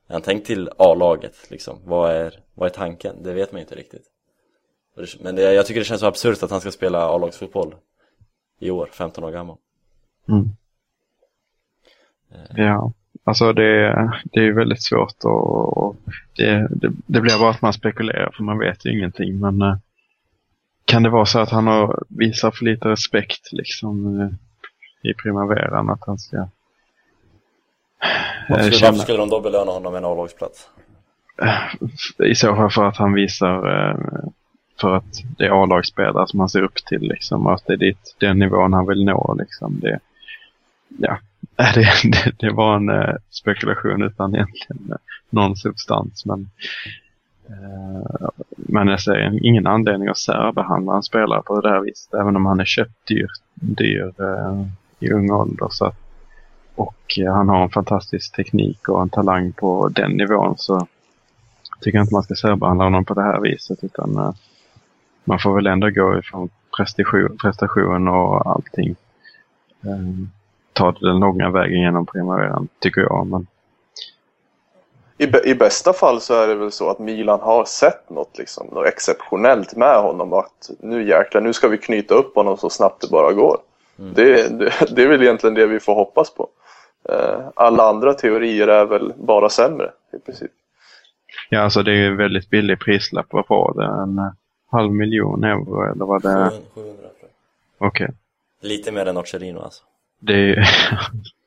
han 0.09 0.23
tänkt 0.23 0.47
till 0.47 0.71
A-laget 0.79 1.51
liksom? 1.51 1.79
Vad 1.85 2.11
är, 2.11 2.41
vad 2.55 2.67
är 2.67 2.75
tanken? 2.75 3.23
Det 3.23 3.33
vet 3.33 3.53
man 3.53 3.61
inte 3.61 3.75
riktigt. 3.75 4.05
Men 5.21 5.37
det, 5.37 5.53
jag 5.53 5.67
tycker 5.67 5.81
det 5.81 5.85
känns 5.85 6.01
så 6.01 6.07
absurt 6.07 6.43
att 6.43 6.51
han 6.51 6.61
ska 6.61 6.71
spela 6.71 6.99
A-lagsfotboll 6.99 7.75
i 8.59 8.71
år, 8.71 8.89
15 8.93 9.25
år 9.25 9.31
gammal. 9.31 9.57
Mm. 10.29 10.49
Ja, 12.57 12.93
alltså 13.25 13.53
det, 13.53 13.93
det 14.25 14.41
är 14.41 14.53
väldigt 14.53 14.83
svårt 14.83 15.25
och, 15.25 15.77
och 15.77 15.97
det, 16.37 16.69
det, 16.71 16.93
det 17.07 17.21
blir 17.21 17.39
bara 17.39 17.51
att 17.51 17.63
man 17.63 17.73
spekulerar 17.73 18.31
för 18.37 18.43
man 18.43 18.59
vet 18.59 18.87
ju 18.87 18.93
ingenting. 18.93 19.41
Men 19.41 19.63
eh, 19.63 19.77
kan 20.91 21.03
det 21.03 21.11
vara 21.11 21.27
så 21.27 21.39
att 21.39 21.51
han 21.51 21.67
har, 21.67 22.03
visar 22.09 22.51
för 22.51 22.65
lite 22.65 22.89
respekt 22.89 23.53
liksom 23.53 24.21
eh, 24.21 24.29
i 25.11 25.15
primaveran 25.15 25.91
att 25.91 26.07
han 26.07 26.19
ska 26.19 26.37
eh, 26.37 26.47
Varför 28.49 28.63
skulle, 28.63 28.79
känna, 28.79 28.91
varför 28.91 29.03
skulle 29.03 29.19
de 29.19 29.29
då 29.29 29.41
belöna 29.41 29.71
honom 29.73 29.93
med 29.93 29.99
en 29.99 30.05
A-lagsplats? 30.05 30.69
i 32.25 32.35
så 32.35 32.57
fall 32.57 32.71
för 32.71 32.85
att 32.85 32.97
han 32.97 33.13
visar 33.13 33.89
eh, 33.91 33.97
för 34.81 34.97
att 34.97 35.23
det 35.39 35.45
är 35.45 35.63
A-lagsspelare 35.63 36.27
som 36.27 36.41
han 36.41 36.49
ser 36.49 36.63
upp 36.63 36.75
till 36.75 37.01
liksom 37.01 37.47
att 37.47 37.67
det 37.67 37.73
är 37.73 37.77
dit, 37.77 38.17
den 38.19 38.39
nivån 38.39 38.73
han 38.73 38.87
vill 38.87 39.05
nå 39.05 39.37
liksom. 39.39 39.81
Det, 39.81 39.99
ja, 40.99 41.19
det, 41.57 41.89
det, 42.05 42.33
det 42.39 42.51
var 42.51 42.77
en 42.77 42.89
eh, 42.89 43.15
spekulation 43.31 44.03
utan 44.03 44.35
egentligen 44.35 44.91
eh, 44.91 44.97
någon 45.31 45.57
substans 45.57 46.27
men 46.27 46.41
eh, 46.41 46.51
Eh, 47.51 48.29
men 48.57 48.89
jag 48.89 49.01
ser 49.01 49.47
ingen 49.47 49.67
anledning 49.67 50.09
att 50.09 50.19
särbehandla 50.19 50.97
en 50.97 51.03
spelare 51.03 51.43
på 51.43 51.61
det 51.61 51.69
där 51.69 51.81
viset 51.81 52.15
även 52.15 52.37
om 52.37 52.47
han 52.47 52.61
är 52.61 52.65
köpt 52.65 53.07
dyr, 53.09 53.29
dyr 53.55 54.13
i 55.01 55.11
ung 55.13 55.31
ålder 55.31 55.69
så 55.71 55.87
att, 55.87 55.97
och 56.75 57.19
eh, 57.19 57.35
han 57.35 57.49
har 57.49 57.63
en 57.63 57.71
fantastisk 57.71 58.37
teknik 58.37 58.89
och 58.89 59.03
en 59.03 59.09
talang 59.09 59.53
på 59.53 59.89
den 59.89 60.11
nivån 60.11 60.55
så 60.59 60.87
tycker 61.81 61.99
jag 61.99 62.05
inte 62.05 62.15
man 62.15 62.23
ska 62.23 62.35
särbehandla 62.35 62.85
honom 62.85 63.05
på 63.05 63.15
det 63.15 63.23
här 63.23 63.41
viset 63.41 63.85
utan 63.85 64.35
man 65.25 65.39
får 65.39 65.55
väl 65.55 65.67
ändå 65.67 65.91
gå 65.91 66.19
ifrån 66.19 66.49
prestation, 66.77 67.37
prestation 67.43 68.09
och 68.09 68.47
allting. 68.47 68.97
Ta 70.73 70.93
den 70.93 71.21
långa 71.21 71.51
vägen 71.51 71.81
genom 71.81 72.07
primaveran 72.07 72.69
tycker 72.79 73.01
jag. 73.01 73.27
Men 73.27 73.47
i, 75.21 75.51
I 75.51 75.55
bästa 75.55 75.93
fall 75.93 76.21
så 76.21 76.35
är 76.35 76.49
det 76.49 76.55
väl 76.55 76.73
så 76.73 76.91
att 76.91 76.99
Milan 76.99 77.41
har 77.41 77.65
sett 77.65 78.11
något, 78.11 78.39
liksom, 78.39 78.67
något 78.67 78.87
exceptionellt 78.87 79.77
med 79.77 80.03
honom. 80.03 80.33
Att 80.33 80.71
nu 80.81 81.09
jäklar, 81.09 81.41
nu 81.41 81.53
ska 81.53 81.69
vi 81.69 81.79
knyta 81.79 82.15
upp 82.15 82.35
honom 82.35 82.57
så 82.57 82.71
snabbt 82.71 83.01
det 83.03 83.09
bara 83.11 83.33
går. 83.33 83.59
Mm. 83.99 84.15
Det, 84.15 84.59
det, 84.59 84.73
det 84.91 85.03
är 85.03 85.09
väl 85.09 85.23
egentligen 85.23 85.55
det 85.55 85.67
vi 85.67 85.81
får 85.81 85.95
hoppas 85.95 86.35
på. 86.35 86.49
Eh, 87.09 87.41
alla 87.55 87.89
andra 87.89 88.15
teorier 88.15 88.69
är 88.69 88.85
väl 88.85 89.13
bara 89.17 89.49
sämre 89.49 89.91
i 90.13 90.19
princip. 90.19 90.51
ja, 91.49 91.61
alltså 91.61 91.83
det 91.83 91.91
är 91.91 91.97
ju 91.97 92.17
väldigt 92.17 92.51
billig 92.51 92.81
prislapp. 92.81 93.27
Vad 93.31 93.45
var 93.49 93.75
det? 93.77 94.03
En 94.03 94.19
eh, 94.19 94.33
halv 94.71 94.93
miljon 94.93 95.45
euro 95.45 95.93
eller 95.93 96.05
vad 96.05 96.23
det 96.23 96.29
är? 96.29 96.51
700 96.51 96.63
tror 96.75 97.31
jag. 97.79 97.89
Okej. 97.89 98.11
Lite 98.61 98.93
mer 98.93 99.07
än 99.07 99.15
Nocerino 99.15 99.61
alltså. 99.61 99.83
Det 100.19 100.35
är 100.35 100.69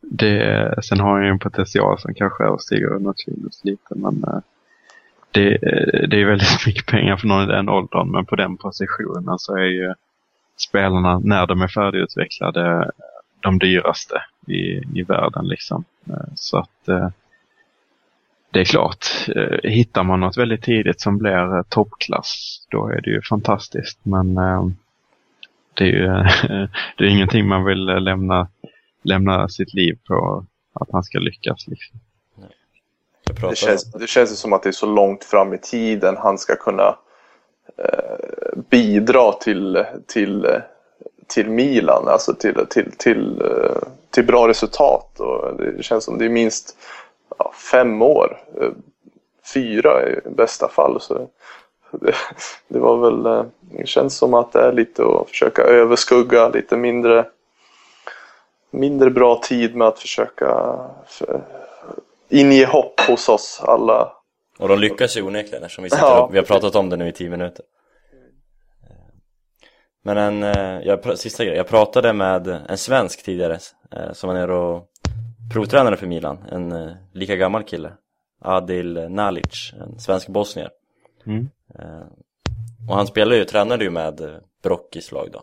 det, 0.00 0.74
sen 0.84 1.00
har 1.00 1.12
han 1.12 1.24
ju 1.24 1.30
en 1.30 1.38
potential 1.38 1.98
som 1.98 2.14
kanske 2.14 2.44
överstiger 2.44 2.98
Nocinos 2.98 3.64
lite 3.64 3.94
men 3.94 4.24
eh, 4.24 4.40
det, 5.30 5.54
eh, 5.54 6.08
det 6.08 6.20
är 6.20 6.26
väldigt 6.26 6.66
mycket 6.66 6.86
pengar 6.86 7.16
för 7.16 7.26
någon 7.26 7.42
i 7.42 7.52
den 7.52 7.68
åldern 7.68 8.10
men 8.10 8.26
på 8.26 8.36
den 8.36 8.56
positionen 8.56 9.38
så 9.38 9.56
är 9.56 9.64
ju 9.64 9.94
spelarna 10.56 11.18
när 11.18 11.46
de 11.46 11.62
är 11.62 11.68
färdigutvecklade 11.68 12.90
de 13.40 13.58
dyraste 13.58 14.22
i, 14.46 14.82
i 14.98 15.02
världen. 15.02 15.48
Liksom. 15.48 15.84
Eh, 16.10 16.34
så 16.34 16.58
att 16.58 16.88
det 18.50 18.60
är 18.60 18.64
klart, 18.64 19.06
hittar 19.62 20.02
man 20.02 20.20
något 20.20 20.36
väldigt 20.36 20.62
tidigt 20.62 21.00
som 21.00 21.18
blir 21.18 21.62
toppklass, 21.62 22.66
då 22.70 22.88
är 22.88 23.00
det 23.00 23.10
ju 23.10 23.22
fantastiskt. 23.22 23.98
Men 24.02 24.34
det 25.74 25.84
är 25.84 25.88
ju 25.88 26.06
det 26.96 27.04
är 27.04 27.08
ingenting 27.08 27.48
man 27.48 27.64
vill 27.64 27.84
lämna, 27.84 28.48
lämna 29.02 29.48
sitt 29.48 29.74
liv 29.74 29.98
på 30.08 30.46
att 30.72 30.88
han 30.92 31.02
ska 31.02 31.18
lyckas. 31.18 31.66
Liksom. 31.66 32.00
Det 33.50 33.56
känns, 33.56 33.92
det 33.92 34.06
känns 34.06 34.38
som 34.38 34.52
att 34.52 34.62
det 34.62 34.70
är 34.70 34.72
så 34.72 34.86
långt 34.86 35.24
fram 35.24 35.54
i 35.54 35.58
tiden 35.58 36.16
han 36.16 36.38
ska 36.38 36.56
kunna 36.56 36.96
eh, 37.78 38.58
bidra 38.70 39.32
till, 39.32 39.84
till 40.06 40.46
till 41.34 41.50
Milan, 41.50 42.08
alltså 42.08 42.34
till, 42.34 42.66
till, 42.70 42.92
till, 42.96 43.40
eh, 43.40 43.88
till 44.10 44.26
bra 44.26 44.48
resultat. 44.48 45.20
Och 45.20 45.56
det 45.56 45.82
känns 45.82 46.04
som 46.04 46.18
det 46.18 46.24
är 46.24 46.28
minst 46.28 46.76
ja, 47.38 47.52
fem 47.72 48.02
år, 48.02 48.40
eh, 48.60 48.70
fyra 49.54 50.08
i 50.08 50.20
bästa 50.36 50.68
fall. 50.68 51.00
Så 51.00 51.28
det, 51.90 52.14
det 52.68 52.78
var 52.78 52.96
väl, 52.96 53.26
eh, 53.26 53.44
det 53.60 53.86
känns 53.86 54.16
som 54.16 54.34
att 54.34 54.52
det 54.52 54.60
är 54.60 54.72
lite 54.72 55.02
att 55.02 55.28
försöka 55.28 55.62
överskugga 55.62 56.48
lite 56.48 56.76
mindre, 56.76 57.26
mindre 58.72 59.10
bra 59.10 59.40
tid 59.42 59.76
med 59.76 59.88
att 59.88 59.98
försöka 59.98 60.80
inge 62.28 62.66
hopp 62.66 63.00
hos 63.00 63.28
oss 63.28 63.60
alla. 63.64 64.12
Och 64.58 64.68
de 64.68 64.78
lyckas 64.78 65.16
ju 65.16 65.22
onekligen 65.22 65.64
eftersom 65.64 65.84
vi, 65.84 65.90
sitter 65.90 66.04
ja. 66.04 66.22
och, 66.22 66.34
vi 66.34 66.38
har 66.38 66.44
pratat 66.44 66.74
om 66.74 66.88
det 66.88 66.96
nu 66.96 67.08
i 67.08 67.12
tio 67.12 67.30
minuter. 67.30 67.64
Men 70.04 70.18
en, 70.18 70.42
eh, 70.42 70.80
jag, 70.86 71.18
sista 71.18 71.44
grej, 71.44 71.56
jag 71.56 71.68
pratade 71.68 72.12
med 72.12 72.46
en 72.46 72.78
svensk 72.78 73.22
tidigare 73.24 73.58
eh, 73.96 74.12
som 74.12 74.28
var 74.28 74.34
nere 74.34 74.54
och 74.54 74.88
provtränade 75.52 75.96
för 75.96 76.06
Milan, 76.06 76.44
en 76.50 76.72
eh, 76.72 76.92
lika 77.12 77.36
gammal 77.36 77.62
kille 77.62 77.92
Adil 78.40 79.06
Nalic, 79.10 79.72
en 79.80 79.98
svensk 79.98 80.28
bosnier 80.28 80.70
mm. 81.26 81.48
Och 82.88 82.96
han 82.96 83.06
spelade 83.06 83.36
ju, 83.36 83.44
tränade 83.44 83.84
ju 83.84 83.90
med 83.90 84.40
Brockis 84.62 85.12
lag 85.12 85.28
då 85.32 85.42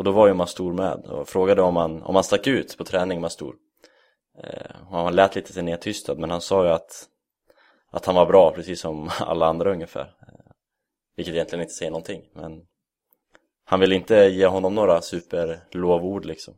Och 0.00 0.04
då 0.04 0.12
var 0.12 0.26
ju 0.26 0.34
Mastor 0.34 0.72
med 0.72 1.06
och 1.06 1.28
frågade 1.28 1.62
om 1.62 1.76
han, 1.76 2.02
om 2.02 2.14
han 2.14 2.24
stack 2.24 2.46
ut 2.46 2.78
på 2.78 2.84
träning 2.84 3.20
Mastor 3.20 3.54
och 4.90 4.96
Han 4.96 5.14
lät 5.14 5.34
lite 5.34 5.52
sig 5.52 5.62
nedtystad 5.62 6.14
men 6.14 6.30
han 6.30 6.40
sa 6.40 6.64
ju 6.64 6.70
att 6.70 7.08
Att 7.90 8.06
han 8.06 8.14
var 8.14 8.26
bra 8.26 8.52
precis 8.54 8.80
som 8.80 9.10
alla 9.20 9.46
andra 9.46 9.72
ungefär. 9.72 10.14
Vilket 11.16 11.34
egentligen 11.34 11.62
inte 11.62 11.74
säger 11.74 11.90
någonting 11.90 12.22
men 12.32 12.62
han 13.64 13.80
vill 13.80 13.92
inte 13.92 14.14
ge 14.14 14.46
honom 14.46 14.74
några 14.74 15.00
superlovord 15.00 16.24
liksom. 16.24 16.54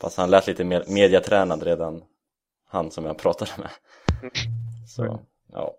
Fast 0.00 0.16
han 0.16 0.30
lät 0.30 0.46
lite 0.46 0.64
mediatränad 0.64 1.62
redan 1.62 2.02
Han 2.68 2.90
som 2.90 3.04
jag 3.04 3.18
pratade 3.18 3.50
med. 3.58 3.70
Så, 4.88 5.20
ja. 5.52 5.74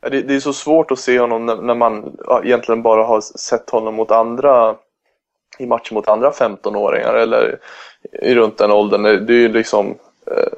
Det, 0.00 0.22
det 0.22 0.34
är 0.34 0.40
så 0.40 0.52
svårt 0.52 0.90
att 0.90 0.98
se 0.98 1.20
honom 1.20 1.46
när, 1.46 1.56
när 1.56 1.74
man 1.74 2.16
egentligen 2.44 2.82
bara 2.82 3.04
har 3.04 3.20
sett 3.20 3.70
honom 3.70 3.94
mot 3.94 4.10
andra 4.10 4.78
i 5.58 5.66
matcher 5.66 5.94
mot 5.94 6.08
andra 6.08 6.30
15-åringar 6.30 7.14
eller 7.14 7.58
i 8.12 8.34
runt 8.34 8.58
den 8.58 8.70
åldern. 8.70 9.02
Det 9.02 9.34
är 9.34 9.38
ju 9.38 9.48
liksom 9.48 9.94
eh, 10.26 10.52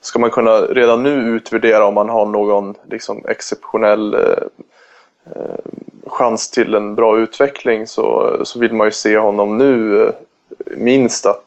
Ska 0.00 0.18
man 0.18 0.30
kunna 0.30 0.60
redan 0.60 1.02
nu 1.02 1.10
utvärdera 1.10 1.86
om 1.86 1.94
man 1.94 2.08
har 2.08 2.26
någon 2.26 2.74
liksom 2.90 3.24
exceptionell 3.28 4.14
eh, 4.14 4.20
eh, 5.24 5.58
chans 6.06 6.50
till 6.50 6.74
en 6.74 6.94
bra 6.94 7.18
utveckling 7.18 7.86
så, 7.86 8.36
så 8.44 8.58
vill 8.58 8.72
man 8.72 8.86
ju 8.86 8.90
se 8.90 9.18
honom 9.18 9.58
nu 9.58 10.12
minst 10.76 11.26
att 11.26 11.42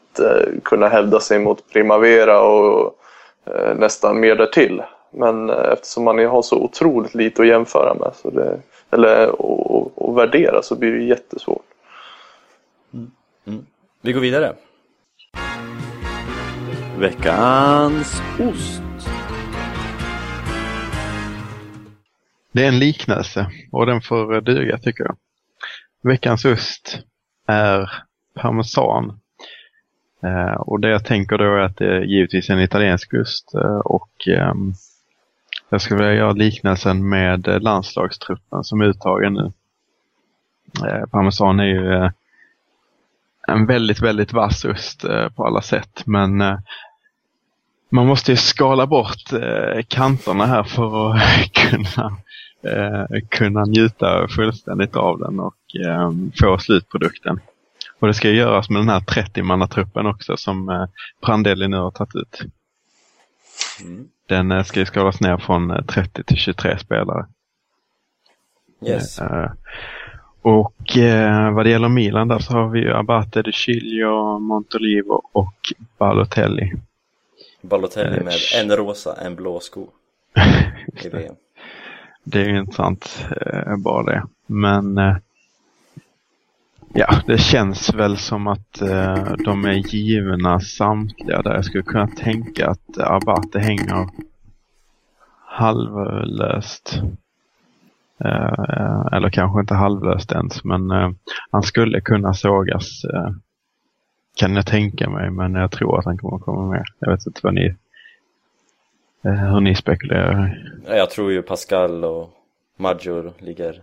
kunna 0.62 0.88
hävda 0.88 1.20
sig 1.20 1.38
mot 1.38 1.72
Primavera 1.72 2.42
och 2.42 2.96
nästan 3.76 4.20
mer 4.20 4.36
därtill. 4.36 4.82
Men 5.10 5.50
eftersom 5.50 6.04
man 6.04 6.26
har 6.26 6.42
så 6.42 6.56
otroligt 6.56 7.14
lite 7.14 7.42
att 7.42 7.48
jämföra 7.48 7.94
med 7.94 8.10
så 8.22 8.30
det, 8.30 8.58
eller 8.90 9.42
och, 9.42 9.92
och, 9.94 10.18
värdera 10.18 10.62
så 10.62 10.74
blir 10.74 10.92
det 10.92 11.04
jättesvårt. 11.04 11.69
Vi 14.02 14.12
går 14.12 14.20
vidare. 14.20 14.54
Veckans 16.98 18.22
ost. 18.38 18.82
Det 22.52 22.64
är 22.64 22.68
en 22.68 22.78
liknelse 22.78 23.46
och 23.72 23.86
den 23.86 24.00
får 24.00 24.34
eh, 24.34 24.40
duga 24.42 24.78
tycker 24.78 25.04
jag. 25.04 25.16
Veckans 26.02 26.44
ost 26.44 26.98
är 27.46 27.92
parmesan. 28.34 29.20
Eh, 30.22 30.54
och 30.54 30.80
det 30.80 30.88
jag 30.88 31.04
tänker 31.04 31.38
då 31.38 31.44
är 31.44 31.58
att 31.58 31.76
det 31.76 31.96
är 31.96 32.00
givetvis 32.00 32.50
en 32.50 32.60
italiensk 32.60 33.14
ost 33.14 33.54
eh, 33.54 33.78
och 33.78 34.28
eh, 34.28 34.54
jag 35.68 35.80
skulle 35.80 36.00
vilja 36.00 36.14
göra 36.14 36.32
liknelsen 36.32 37.08
med 37.08 37.48
eh, 37.48 37.60
landslagstruppen 37.60 38.64
som 38.64 38.80
är 38.80 38.84
uttagen 38.84 39.34
nu. 39.34 39.52
Eh, 40.86 41.06
parmesan 41.06 41.60
är 41.60 41.64
ju 41.64 42.10
en 43.50 43.66
väldigt, 43.66 44.00
väldigt 44.00 44.32
vass 44.32 44.64
ost 44.64 45.04
eh, 45.04 45.28
på 45.28 45.46
alla 45.46 45.62
sätt 45.62 46.02
men 46.06 46.36
man 47.92 48.06
måste 48.06 48.30
ju 48.32 48.36
skala 48.36 48.86
bort 48.86 49.30
kanterna 49.88 50.46
här 50.46 50.62
för 50.62 51.14
att 51.14 51.52
kunna 51.52 52.16
eh, 52.62 53.20
kunna 53.28 53.64
njuta 53.64 54.28
fullständigt 54.28 54.96
av 54.96 55.18
den 55.18 55.40
och 55.40 55.76
eh, 55.86 56.12
få 56.40 56.58
slutprodukten. 56.58 57.40
Och 57.98 58.06
det 58.06 58.14
ska 58.14 58.30
göras 58.30 58.70
med 58.70 58.80
den 58.80 58.88
här 58.88 59.00
30-mannatruppen 59.00 60.10
också 60.10 60.36
som 60.36 60.68
eh, 60.68 60.86
Prandelli 61.20 61.68
nu 61.68 61.76
har 61.76 61.90
tagit 61.90 62.14
ut. 62.14 62.40
Mm. 63.82 64.08
Den 64.28 64.52
eh, 64.52 64.62
ska 64.62 64.80
ju 64.80 64.86
skalas 64.86 65.20
ner 65.20 65.36
från 65.36 65.84
30 65.86 66.20
eh, 66.20 66.24
till 66.24 66.36
23 66.36 66.78
spelare. 66.78 67.26
Yes. 68.86 69.20
Eh, 70.44 70.50
och 70.50 70.96
eh, 70.96 71.54
vad 71.54 71.66
det 71.66 71.70
gäller 71.70 71.88
Milan 71.88 72.28
där 72.28 72.38
så 72.38 72.52
har 72.52 72.68
vi 72.68 72.80
ju 72.80 72.92
Abate 72.92 73.42
de 73.42 73.52
Chilio, 73.52 74.38
Montolivo 74.38 75.22
och 75.32 75.54
Balotelli. 75.98 76.72
Balotelli 77.62 78.24
med 78.24 78.34
en 78.60 78.76
rosa, 78.76 79.14
en 79.22 79.36
blå 79.36 79.60
sko. 79.60 79.86
I 81.04 81.08
VM. 81.08 81.34
Det 82.24 82.40
är 82.40 82.48
ju 82.48 82.58
intressant 82.58 83.26
eh, 83.46 83.76
bara 83.76 84.02
det. 84.02 84.22
Men 84.46 84.98
eh, 84.98 85.16
ja, 86.94 87.22
det 87.26 87.38
känns 87.38 87.94
väl 87.94 88.16
som 88.16 88.46
att 88.46 88.80
eh, 88.82 89.32
de 89.44 89.64
är 89.64 89.94
givna 89.94 90.60
samtliga 90.60 91.42
där. 91.42 91.54
Jag 91.54 91.64
skulle 91.64 91.82
kunna 91.82 92.06
tänka 92.06 92.68
att 92.68 92.98
Abate 92.98 93.58
hänger 93.58 94.08
halvlöst. 95.44 97.02
Eh, 98.24 99.06
eller 99.12 99.30
kanske 99.30 99.60
inte 99.60 99.74
halvlöst 99.74 100.32
ens, 100.32 100.64
men 100.64 100.90
eh, 100.90 101.10
han 101.50 101.62
skulle 101.62 102.00
kunna 102.00 102.34
sågas. 102.34 103.04
Eh, 103.04 103.30
kan 104.36 104.54
jag 104.54 104.66
tänka 104.66 105.10
mig, 105.10 105.30
men 105.30 105.54
jag 105.54 105.70
tror 105.70 105.98
att 105.98 106.04
han 106.04 106.18
kommer 106.18 106.38
komma 106.38 106.70
med. 106.70 106.84
Jag 106.98 107.10
vet 107.10 107.26
inte 107.26 107.40
vad 107.42 107.54
ni 107.54 107.74
hur 109.22 109.60
ni 109.60 109.74
spekulerar? 109.74 110.58
Jag 110.86 111.10
tror 111.10 111.32
ju 111.32 111.42
Pascal 111.42 112.04
och 112.04 112.30
Major 112.76 113.32
ligger 113.38 113.82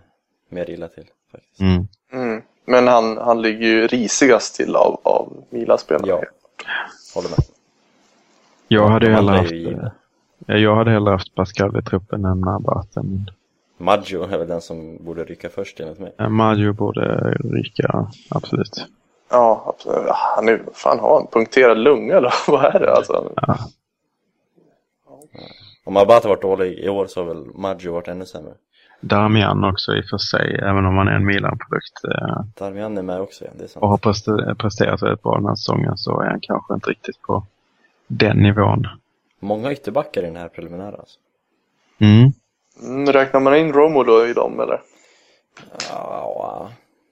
mer 0.49 0.69
illa 0.69 0.87
till 0.87 1.05
faktiskt. 1.31 1.61
Mm. 1.61 1.87
Mm. 2.13 2.41
Men 2.65 2.87
han, 2.87 3.17
han 3.17 3.41
ligger 3.41 3.67
ju 3.67 3.87
risigast 3.87 4.55
till 4.55 4.75
av, 4.75 4.99
av 5.03 5.43
Milan-spelarna. 5.49 6.07
Ja, 6.07 6.23
håller 7.15 7.29
med. 7.29 7.39
Jag 8.67 8.87
hade, 8.87 9.11
hellre 9.11 9.35
haft, 9.35 9.53
jag 10.45 10.75
hade 10.75 10.91
hellre 10.91 11.11
haft 11.11 11.35
Pascal 11.35 11.79
i 11.79 11.81
truppen 11.81 12.25
än 12.25 12.41
Nabaten. 12.41 13.29
Maggio 13.77 14.23
är 14.23 14.37
väl 14.37 14.47
den 14.47 14.61
som 14.61 15.05
borde 15.05 15.23
rycka 15.23 15.49
först 15.49 15.79
enligt 15.79 15.99
mig. 15.99 16.13
Ja, 16.17 16.29
Maggio 16.29 16.73
borde 16.73 17.37
rycka, 17.43 18.07
absolut. 18.29 18.85
Ja, 19.29 19.63
absolut. 19.67 20.09
Han 20.09 20.49
är, 20.49 20.61
fan 20.73 20.99
har 20.99 21.13
han 21.19 21.27
punkterad 21.27 21.77
lunga 21.77 22.17
eller 22.17 22.33
vad 22.47 22.75
är 22.75 22.79
det 22.79 22.91
alltså? 22.91 23.33
Ja. 23.35 23.57
Om 25.85 25.97
Abate 25.97 26.27
varit 26.27 26.41
dålig 26.41 26.79
i 26.79 26.89
år 26.89 27.07
så 27.07 27.19
har 27.21 27.27
väl 27.27 27.45
Maggio 27.55 27.91
varit 27.91 28.07
ännu 28.07 28.25
sämre. 28.25 28.53
Darmian 29.01 29.63
också 29.63 29.95
i 29.95 30.01
och 30.01 30.09
för 30.09 30.17
sig, 30.17 30.59
även 30.63 30.85
om 30.85 30.97
han 30.97 31.07
är 31.07 31.11
en 31.11 31.25
Milan-produkt. 31.25 32.03
Eh, 32.03 32.43
Darmian 32.59 32.97
är 32.97 33.01
med 33.01 33.21
också, 33.21 33.45
ja. 33.45 33.51
Det 33.57 33.63
är 33.63 33.67
sant. 33.67 33.83
Och 33.83 33.89
har 33.89 34.55
presterat 34.55 35.03
väldigt 35.03 35.23
bra 35.23 35.35
den 35.35 35.45
här 35.45 35.55
säsongen 35.55 35.97
så 35.97 36.21
är 36.21 36.29
han 36.29 36.39
kanske 36.41 36.73
inte 36.73 36.89
riktigt 36.89 37.21
på 37.21 37.45
den 38.07 38.37
nivån. 38.37 38.87
Många 39.39 39.71
ytterbackar 39.71 40.21
i 40.21 40.25
den 40.25 40.35
här 40.35 40.47
preliminära 40.47 40.95
alltså. 40.95 41.19
Mm. 41.99 42.31
Mm 42.81 43.05
räknar 43.05 43.39
man 43.39 43.55
in 43.55 43.73
Romo 43.73 44.03
då 44.03 44.25
i 44.25 44.33
dem 44.33 44.59
eller? 44.59 44.81
Ja, 45.89 46.69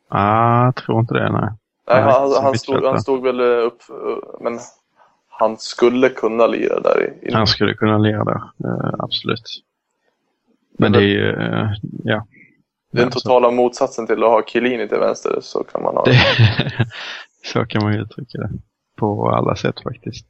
ah, 0.09 0.66
jag 0.66 0.76
tror 0.76 0.99
inte 0.99 1.13
det, 1.13 1.32
nej. 1.32 1.49
Nej, 1.88 2.01
han, 2.01 2.32
han, 2.43 2.57
stod, 2.57 2.86
han 2.86 3.01
stod 3.01 3.24
väl 3.24 3.41
upp, 3.41 3.82
men 4.39 4.59
han 5.30 5.57
skulle 5.57 6.09
kunna 6.09 6.47
lira 6.47 6.80
där. 6.80 7.13
I, 7.22 7.34
han 7.34 7.47
skulle 7.47 7.74
kunna 7.74 7.97
lira 7.97 8.24
där, 8.24 8.41
absolut. 8.99 9.63
Men 10.78 10.91
det 10.91 10.99
är 10.99 11.07
ju, 11.07 11.30
eh, 11.30 11.70
ja. 12.03 12.28
Den 12.91 13.09
totala 13.09 13.51
motsatsen 13.51 14.07
till 14.07 14.24
att 14.24 14.30
ha 14.30 14.43
Chiellini 14.47 14.88
till 14.88 14.99
vänster 14.99 15.38
så 15.41 15.63
kan 15.63 15.84
man 15.84 15.95
ha. 15.95 16.03
Det, 16.03 16.18
så 17.53 17.66
kan 17.66 17.84
man 17.84 17.93
ju 17.93 18.01
uttrycka 18.01 18.38
det. 18.38 18.49
På 18.95 19.30
alla 19.30 19.55
sätt 19.55 19.82
faktiskt. 19.84 20.28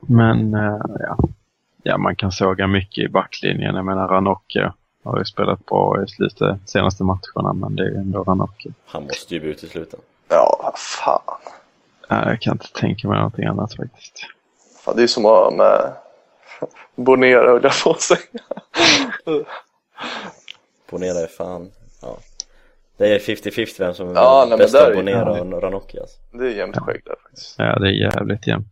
Men 0.00 0.54
eh, 0.54 0.80
ja. 0.98 1.18
Ja, 1.86 1.98
man 1.98 2.16
kan 2.16 2.32
såga 2.32 2.66
mycket 2.66 3.04
i 3.04 3.08
backlinjen. 3.08 3.74
Jag 3.74 3.84
menar 3.84 4.08
Ranocchia 4.08 4.74
har 5.04 5.18
ju 5.18 5.24
spelat 5.24 5.66
bra 5.66 6.04
i 6.04 6.08
slutet 6.08 6.56
senaste 6.66 7.04
matcherna 7.04 7.52
men 7.52 7.76
det 7.76 7.82
är 7.82 7.86
ju 7.90 7.96
ändå 7.96 8.22
Ranocchia. 8.24 8.72
Han 8.86 9.02
måste 9.02 9.34
ju 9.34 9.40
bli 9.40 9.50
utesluten. 9.50 10.00
Ja, 10.28 10.60
vad 10.62 10.78
fan. 10.78 11.38
Nej, 12.10 12.22
jag 12.26 12.40
kan 12.40 12.52
inte 12.52 12.72
tänka 12.72 13.08
mig 13.08 13.16
någonting 13.16 13.44
annat 13.44 13.74
faktiskt. 13.76 14.26
fan. 14.84 14.96
Det 14.96 15.02
är 15.02 15.06
som 15.06 15.22
med 15.56 15.92
Bonera 16.96 17.50
höll 17.50 17.60
jag 17.62 17.72
på 17.84 17.90
att 17.90 18.00
säga. 18.00 18.20
Bonera 20.90 21.18
är 21.18 21.26
fan, 21.26 21.70
ja. 22.02 22.18
Det 22.98 23.14
är 23.14 23.18
50-50 23.18 23.74
vem 23.78 23.94
som 23.94 24.08
är 24.08 24.14
Ja, 24.14 24.38
nej, 24.40 24.48
men 24.48 24.58
bäst 24.58 24.74
är- 24.74 24.94
Bonera 24.94 25.36
ja. 25.36 25.40
och 25.56 25.62
Ranocchi 25.62 25.98
alltså. 26.00 26.18
Det 26.32 26.44
är 26.46 26.50
jämnt 26.50 26.76
skägg 26.76 27.02
där 27.04 27.14
faktiskt. 27.22 27.54
Ja, 27.58 27.78
det 27.78 27.86
är 27.88 27.92
jävligt 27.92 28.46
jämnt. 28.46 28.66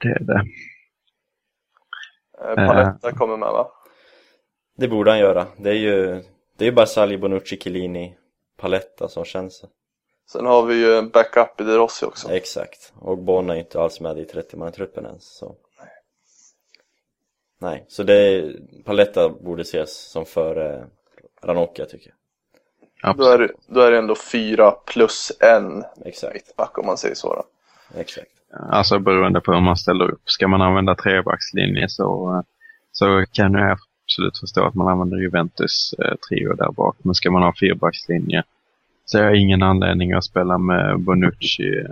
Det 0.00 0.08
är 0.08 0.18
det. 0.20 0.44
Eh, 2.44 2.54
Paletta 2.54 3.12
kommer 3.12 3.36
med 3.36 3.48
va? 3.48 3.70
Det 4.76 4.88
borde 4.88 5.10
han 5.10 5.20
göra. 5.20 5.46
Det 5.56 5.70
är 5.70 5.74
ju, 5.74 6.22
det 6.56 6.64
är 6.64 6.68
ju 6.68 6.72
bara 6.72 6.86
Sali, 6.86 7.18
Bonucci, 7.18 7.56
Chiellini, 7.56 8.16
Paletta 8.56 9.08
som 9.08 9.24
känns. 9.24 9.64
Sen 10.32 10.46
har 10.46 10.62
vi 10.62 10.74
ju 10.74 10.94
en 10.94 11.08
backup 11.08 11.60
i 11.60 11.64
De 11.64 11.72
Rossi 11.72 12.06
också. 12.06 12.32
Exakt. 12.32 12.92
Och 13.00 13.18
Bon 13.18 13.50
är 13.50 13.54
inte 13.54 13.80
alls 13.80 14.00
med 14.00 14.18
i 14.18 14.24
30-man-truppen 14.24 15.06
ens. 15.06 15.36
Så. 15.36 15.56
Nej, 17.58 17.84
så 17.88 18.02
det 18.02 18.14
är, 18.14 18.56
Paletta 18.84 19.28
borde 19.28 19.62
ses 19.62 19.96
som 19.96 20.26
före 20.26 20.86
Ranocchia 21.42 21.86
tycker 21.86 22.08
jag. 22.08 22.16
Då 23.16 23.24
är, 23.24 23.38
det, 23.38 23.48
då 23.66 23.80
är 23.80 23.90
det 23.90 23.98
ändå 23.98 24.14
fyra 24.14 24.70
plus 24.70 25.32
en 25.40 25.84
Exakt, 26.04 26.34
mittback 26.34 26.78
om 26.78 26.86
man 26.86 26.98
säger 26.98 27.14
så. 27.14 27.34
Då. 27.34 27.44
exakt. 28.00 28.30
Alltså 28.58 28.98
beroende 28.98 29.40
på 29.40 29.52
hur 29.52 29.60
man 29.60 29.76
ställer 29.76 30.10
upp. 30.10 30.30
Ska 30.30 30.48
man 30.48 30.62
använda 30.62 30.94
trebackslinje 30.94 31.88
så, 31.88 32.42
så 32.92 33.24
kan 33.32 33.54
jag 33.54 33.78
absolut 34.04 34.38
förstå 34.38 34.66
att 34.66 34.74
man 34.74 34.88
använder 34.88 35.16
Juventus 35.16 35.94
eh, 35.98 36.14
trio 36.28 36.54
där 36.54 36.72
bak. 36.72 36.96
Men 37.02 37.14
ska 37.14 37.30
man 37.30 37.42
ha 37.42 37.54
fyrbackslinje 37.60 38.42
så 39.04 39.18
har 39.18 39.24
jag 39.24 39.36
ingen 39.36 39.62
anledning 39.62 40.12
att 40.12 40.24
spela 40.24 40.58
med 40.58 41.00
Bonucci 41.00 41.84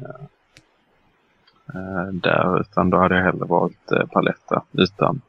eh, 1.74 2.06
där. 2.12 2.60
Utan 2.60 2.90
då 2.90 2.98
hade 2.98 3.16
jag 3.16 3.24
hellre 3.24 3.44
valt 3.44 3.92
eh, 3.92 4.06
Paletta 4.06 4.62
utan, 4.72 5.20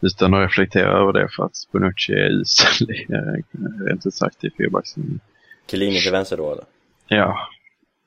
utan 0.00 0.34
att 0.34 0.44
reflektera 0.44 1.00
över 1.00 1.12
det 1.12 1.28
för 1.36 1.44
att 1.44 1.52
Bonucci 1.72 2.12
är 2.12 2.30
usel 2.30 2.90
i, 2.90 3.12
eh, 3.12 3.42
rent 3.86 4.06
ut 4.06 4.14
sagt 4.14 4.44
i 4.44 4.50
fyrbackslinje. 4.50 5.18
Chiellini 5.70 6.00
till 6.00 6.12
vänster 6.12 6.36
då 6.36 6.52
eller? 6.52 6.64
Ja, 7.08 7.38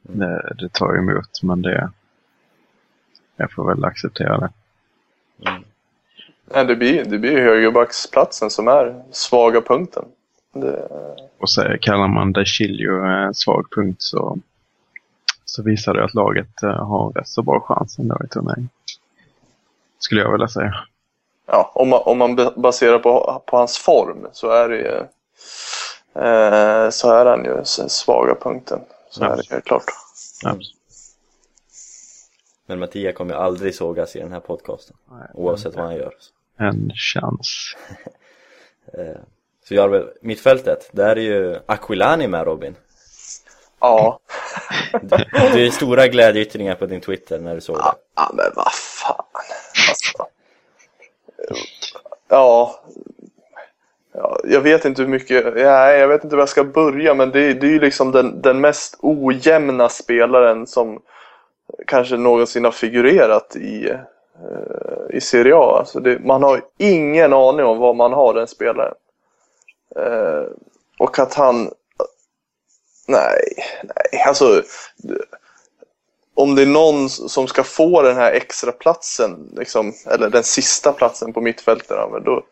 det, 0.01 0.55
det 0.59 0.73
tar 0.73 0.97
emot 0.97 1.43
men 1.43 1.61
det 1.61 1.89
jag 3.37 3.51
får 3.51 3.67
väl 3.67 3.85
acceptera 3.85 4.37
det. 4.37 4.49
Mm. 5.49 5.63
Nej, 6.53 6.65
det 6.65 6.75
blir, 6.75 7.05
det 7.05 7.17
blir 7.17 7.39
högerbacksplatsen 7.41 8.49
som 8.49 8.67
är 8.67 9.03
svaga 9.11 9.61
punkten. 9.61 10.05
Det, 10.53 10.87
Och 11.39 11.49
så 11.49 11.77
kallar 11.81 12.07
man 12.07 12.33
De 12.33 12.45
Chilio 12.45 13.03
en 13.05 13.33
svag 13.33 13.65
punkt 13.75 14.01
så, 14.01 14.37
så 15.45 15.63
visar 15.63 15.93
det 15.93 16.03
att 16.03 16.13
laget 16.13 16.63
eh, 16.63 16.69
har 16.87 17.11
rätt 17.11 17.27
så 17.27 17.41
bra 17.41 17.59
chans 17.59 17.99
ändå 17.99 18.17
i 18.25 18.27
turneringen. 18.27 18.69
Skulle 19.99 20.21
jag 20.21 20.31
vilja 20.31 20.47
säga. 20.47 20.73
ja, 21.45 21.71
om, 21.75 21.89
man, 21.89 22.01
om 22.05 22.17
man 22.17 22.35
baserar 22.55 22.99
på, 22.99 23.43
på 23.47 23.57
hans 23.57 23.77
form 23.77 24.27
så 24.31 24.49
är 24.49 24.69
det 24.69 24.77
ju, 24.77 24.95
eh, 26.23 26.89
så 26.89 27.11
är 27.11 27.25
han 27.25 27.45
ju 27.45 27.65
svaga 27.89 28.35
punkten. 28.35 28.79
Så 29.09 29.23
Ja. 29.23 29.27
är 29.33 29.37
det 29.37 29.43
helt 29.51 29.65
klart. 29.65 29.83
Ja. 30.43 30.55
Men 32.69 32.79
Mattia 32.79 33.11
kommer 33.11 33.33
ju 33.33 33.39
aldrig 33.39 33.75
sågas 33.75 34.15
i 34.15 34.19
den 34.19 34.31
här 34.31 34.39
podcasten. 34.39 34.95
Oavsett 35.33 35.75
vad 35.75 35.85
han 35.85 35.95
gör. 35.95 36.13
En 36.57 36.91
chans. 36.95 37.75
Eh, 38.93 39.17
Så 39.63 39.73
jag 39.73 39.81
har 39.81 39.89
väl, 39.89 40.09
mittfältet, 40.21 40.89
där 40.91 41.15
är 41.15 41.21
ju 41.21 41.59
Aquilani 41.65 42.27
med 42.27 42.45
Robin. 42.45 42.75
Ja, 43.79 44.19
Det 45.53 45.65
är 45.67 45.69
stora 45.71 46.07
glädjeyttringar 46.07 46.75
på 46.75 46.85
din 46.85 47.01
Twitter 47.01 47.39
när 47.39 47.55
du 47.55 47.61
såg 47.61 47.75
det. 47.77 47.83
ja 48.15 48.31
men 48.33 48.45
vad 48.55 48.71
fan. 48.73 49.25
Alltså. 49.89 50.27
Ja, 52.29 52.79
ja, 54.13 54.39
jag 54.43 54.61
vet 54.61 54.85
inte 54.85 55.01
hur 55.01 55.09
mycket, 55.09 55.53
nej, 55.55 55.99
jag 55.99 56.07
vet 56.07 56.23
inte 56.23 56.35
var 56.35 56.41
jag 56.41 56.49
ska 56.49 56.63
börja 56.63 57.13
men 57.13 57.31
det, 57.31 57.53
det 57.53 57.67
är 57.67 57.71
ju 57.71 57.79
liksom 57.79 58.11
den, 58.11 58.41
den 58.41 58.61
mest 58.61 58.97
ojämna 59.01 59.89
spelaren 59.89 60.67
som 60.67 61.01
kanske 61.87 62.17
någonsin 62.17 62.63
har 62.63 62.71
figurerat 62.71 63.55
i, 63.55 63.89
eh, 63.89 65.15
i 65.17 65.21
Serie 65.21 65.55
A. 65.55 65.77
Alltså 65.79 65.99
det, 65.99 66.19
man 66.19 66.43
har 66.43 66.61
ingen 66.77 67.33
aning 67.33 67.65
om 67.65 67.77
vad 67.77 67.95
man 67.95 68.13
har 68.13 68.33
den 68.33 68.47
spelaren. 68.47 68.93
Eh, 69.95 70.43
och 70.99 71.19
att 71.19 71.33
han, 71.33 71.71
nej, 73.07 73.41
nej, 73.83 74.23
alltså 74.27 74.63
om 76.35 76.55
det 76.55 76.61
är 76.61 76.65
någon 76.65 77.09
som 77.09 77.47
ska 77.47 77.63
få 77.63 78.01
den 78.01 78.15
här 78.15 78.31
extra 78.31 78.71
platsen, 78.71 79.53
liksom, 79.57 79.93
eller 80.05 80.29
den 80.29 80.43
sista 80.43 80.93
platsen 80.93 81.33
på 81.33 81.41
mittfältet, 81.41 81.97
då, 82.25 82.43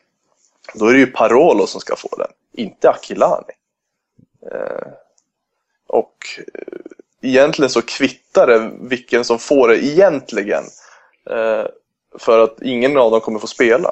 då 0.74 0.88
är 0.88 0.93
det 0.93 0.99
ju 0.99 1.11
Parolo 1.11 1.68
som 1.68 1.82
ska 1.82 1.95
få 1.95 2.09
den, 2.18 2.32
inte 2.51 2.89
Akilani. 2.89 3.53
Eh, 4.51 4.88
och 5.88 6.16
eh, 6.38 6.95
egentligen 7.26 7.69
så 7.69 7.82
kvittar 7.82 8.47
det 8.47 8.71
vilken 8.82 9.23
som 9.26 9.39
får 9.39 9.67
det 9.67 9.86
egentligen. 9.86 10.63
Eh, 11.30 11.65
för 12.19 12.43
att 12.43 12.61
ingen 12.61 12.97
av 12.97 13.11
dem 13.11 13.21
kommer 13.21 13.39
få 13.39 13.47
spela. 13.47 13.91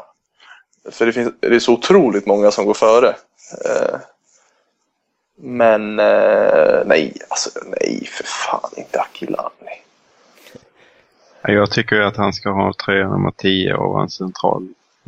För 0.92 1.06
det, 1.06 1.14
finns, 1.14 1.34
det 1.40 1.56
är 1.56 1.60
så 1.60 1.74
otroligt 1.74 2.26
många 2.26 2.52
som 2.52 2.66
går 2.66 2.74
före. 2.74 3.08
Eh, 3.66 4.00
men 5.36 6.00
eh, 6.00 6.82
nej, 6.86 7.14
alltså 7.30 7.50
nej 7.66 8.08
för 8.12 8.24
fan 8.24 8.70
inte 8.78 9.00
Akilani. 9.00 9.82
Ja, 11.42 11.52
Jag 11.52 11.72
tycker 11.72 12.00
att 12.00 12.18
han 12.18 12.34
ska 12.34 12.50
ha 12.50 12.74
tröja 12.86 13.10
nummer 13.10 13.32
10 13.38 13.74
och 13.74 14.02
en 14.02 14.10
central 14.10 14.68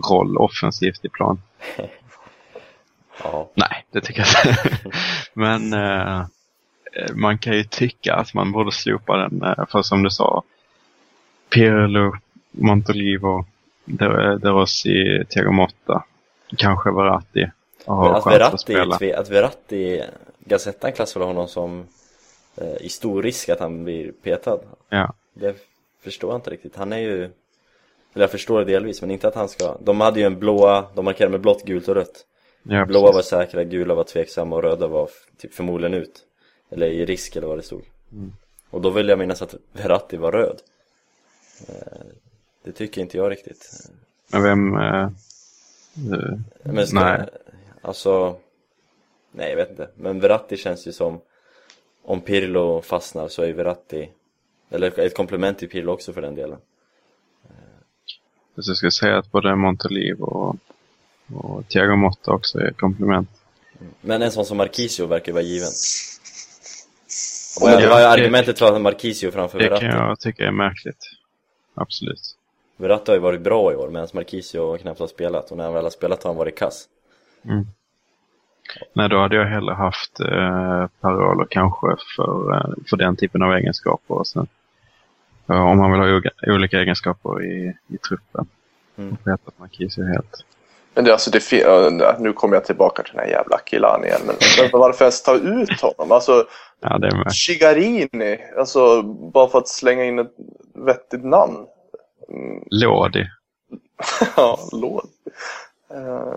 roll 0.09 0.37
offensivt 0.37 1.05
i 1.05 1.09
plan. 1.09 1.41
Ja, 3.23 3.49
Nej, 3.53 3.85
det 3.91 4.01
tycker 4.01 4.19
jag 4.19 4.51
inte. 4.51 4.79
Men 5.33 5.73
eh, 5.73 6.25
man 7.13 7.37
kan 7.37 7.53
ju 7.53 7.63
tycka 7.63 8.15
att 8.15 8.33
man 8.33 8.51
borde 8.51 8.71
slopa 8.71 9.17
den. 9.17 9.41
Eh, 9.43 9.65
för 9.71 9.81
som 9.81 10.03
du 10.03 10.09
sa, 10.09 10.43
Pirlo, 11.49 12.13
Montolivo, 12.51 13.45
De 13.85 14.05
De 14.41 14.47
Rossi, 14.49 15.25
Thiago 15.29 15.51
Motta, 15.51 16.03
kanske 16.57 16.91
Verratti. 16.91 17.39
men 17.87 17.97
att 18.15 18.25
att 18.25 18.33
Verratti, 18.33 18.73
tve- 18.99 19.15
att 19.19 19.29
Verratti, 19.29 20.01
Gazettan 20.39 20.91
klassar 20.91 21.19
väl 21.19 21.27
honom 21.27 21.47
som 21.47 21.85
eh, 22.57 22.75
i 22.81 22.89
stor 22.89 23.23
risk 23.23 23.49
att 23.49 23.59
han 23.59 23.83
blir 23.83 24.11
petad. 24.11 24.59
Ja. 24.89 25.13
Det 25.33 25.55
förstår 26.03 26.29
jag 26.31 26.37
inte 26.37 26.49
riktigt. 26.49 26.75
Han 26.75 26.93
är 26.93 26.97
ju, 26.97 27.17
eller 28.13 28.23
jag 28.23 28.31
förstår 28.31 28.59
det 28.59 28.65
delvis, 28.65 29.01
men 29.01 29.11
inte 29.11 29.27
att 29.27 29.35
han 29.35 29.49
ska. 29.49 29.77
De 29.79 30.01
hade 30.01 30.19
ju 30.19 30.25
en 30.25 30.39
blåa, 30.39 30.85
de 30.95 31.05
markerade 31.05 31.31
med 31.31 31.41
blått, 31.41 31.63
gult 31.65 31.87
och 31.87 31.95
rött. 31.95 32.25
Ja, 32.63 32.85
Blåa 32.85 33.01
var 33.01 33.13
precis. 33.13 33.29
säkra, 33.29 33.63
gula 33.63 33.93
var 33.95 34.03
tveksamma 34.03 34.55
och 34.55 34.63
röda 34.63 34.87
var 34.87 35.09
typ 35.37 35.53
förmodligen 35.53 35.93
ut. 35.93 36.19
Eller 36.69 36.87
i 36.87 37.05
risk 37.05 37.35
eller 37.35 37.47
vad 37.47 37.57
det 37.57 37.63
stod. 37.63 37.81
Mm. 38.11 38.33
Och 38.69 38.81
då 38.81 38.89
vill 38.89 39.09
jag 39.09 39.19
minnas 39.19 39.41
att 39.41 39.55
Verratti 39.73 40.17
var 40.17 40.31
röd. 40.31 40.61
Eh, 41.67 42.05
Det 42.63 42.71
tycker 42.71 43.01
inte 43.01 43.17
jag 43.17 43.31
riktigt. 43.31 43.89
Men 44.31 44.43
vem... 44.43 44.77
Eh, 44.77 45.03
eh, 45.03 46.39
Men 46.63 46.87
ska, 46.87 46.99
Nej. 46.99 47.29
Alltså, 47.81 48.37
nej 49.31 49.49
jag 49.49 49.57
vet 49.57 49.69
inte. 49.69 49.89
Men 49.95 50.19
Verratti 50.19 50.57
känns 50.57 50.87
ju 50.87 50.91
som, 50.91 51.19
om 52.03 52.21
Pirlo 52.21 52.81
fastnar 52.81 53.27
så 53.27 53.41
är 53.43 53.53
Verratti, 53.53 54.09
eller 54.69 54.99
ett 54.99 55.15
komplement 55.15 55.57
till 55.57 55.69
Pirlo 55.69 55.91
också 55.91 56.13
för 56.13 56.21
den 56.21 56.35
delen. 56.35 56.57
så 58.55 58.69
jag 58.71 58.77
ska 58.77 58.91
säga 58.91 59.17
att 59.17 59.31
både 59.31 59.55
Montolivo 59.55 60.23
och, 60.25 60.55
och 61.35 61.67
Thiago 61.67 61.95
Motta 61.95 62.31
också 62.31 62.59
är 62.59 62.71
komplement. 62.71 63.29
Men 64.01 64.21
en 64.21 64.31
sån 64.31 64.45
som 64.45 64.57
Marquisio 64.57 65.05
verkar 65.05 65.31
vara 65.33 65.43
given. 65.43 65.71
Och 67.57 67.61
Vad 67.61 67.73
är, 67.73 67.81
Ja, 67.81 67.89
vad 67.89 67.97
är 68.01 68.17
det- 68.17 68.23
argumentet 68.23 68.59
för 68.59 68.79
Marquisio 68.79 69.31
framför 69.31 69.59
Det 69.59 69.67
kan 69.67 69.73
Verratti? 69.79 69.97
jag 69.97 70.19
tycka 70.19 70.47
är 70.47 70.51
märkligt. 70.51 71.11
Absolut. 71.73 72.21
Verratti 72.77 73.11
har 73.11 73.15
ju 73.15 73.21
varit 73.21 73.41
bra 73.41 73.71
i 73.73 73.75
år 73.75 73.89
medan 73.89 74.07
Marquisio 74.13 74.77
knappt 74.77 74.99
har 74.99 75.07
spelat 75.07 75.51
och 75.51 75.57
när 75.57 75.63
han 75.63 75.73
väl 75.73 75.83
har 75.83 75.89
spelat 75.89 76.23
har 76.23 76.29
han 76.29 76.37
varit 76.37 76.57
kass. 76.57 76.85
Mm. 77.45 77.65
Nej, 78.93 79.09
då 79.09 79.17
hade 79.19 79.35
jag 79.35 79.45
hellre 79.45 79.73
haft 79.73 80.19
eh, 80.19 80.87
Parolo 81.01 81.45
kanske 81.49 81.87
för, 82.15 82.53
eh, 82.55 82.73
för 82.89 82.97
den 82.97 83.15
typen 83.15 83.41
av 83.43 83.53
egenskaper. 83.53 84.15
Och 84.15 84.27
sen, 84.27 84.47
eh, 85.49 85.65
om 85.67 85.77
man 85.77 85.91
vill 85.91 85.99
ha 86.01 86.21
olika- 86.55 86.77
egenskaper 86.81 87.43
i, 87.43 87.73
i 87.87 87.97
truppen. 87.97 88.47
Mm. 88.97 89.17
Vet 89.23 89.47
att 89.47 89.59
Marquis 89.59 89.97
är 89.97 90.03
helt... 90.03 90.45
Men 90.95 91.03
det, 91.03 91.11
alltså, 91.11 91.31
det, 91.31 92.19
nu 92.19 92.33
kommer 92.33 92.55
jag 92.55 92.65
tillbaka 92.65 93.03
till 93.03 93.13
den 93.13 93.25
här 93.25 93.31
jävla 93.31 93.59
Kilani 93.65 94.07
igen. 94.07 94.21
Men, 94.25 94.35
men 94.71 94.79
varför 94.79 95.05
ens 95.05 95.23
ta 95.23 95.35
ut 95.35 95.81
honom? 95.81 96.11
Alltså, 96.11 96.45
Ja, 96.81 96.97
det 96.97 97.07
är 97.07 97.15
med. 97.15 97.33
Shigarini. 97.33 98.39
Alltså, 98.57 99.01
bara 99.03 99.47
för 99.47 99.57
att 99.57 99.67
slänga 99.67 100.03
in 100.03 100.19
ett 100.19 100.31
vettigt 100.73 101.23
namn. 101.23 101.65
Lodi. 102.69 103.25
ja, 104.37 104.59
låt. 104.71 105.05
Uh, 105.93 106.33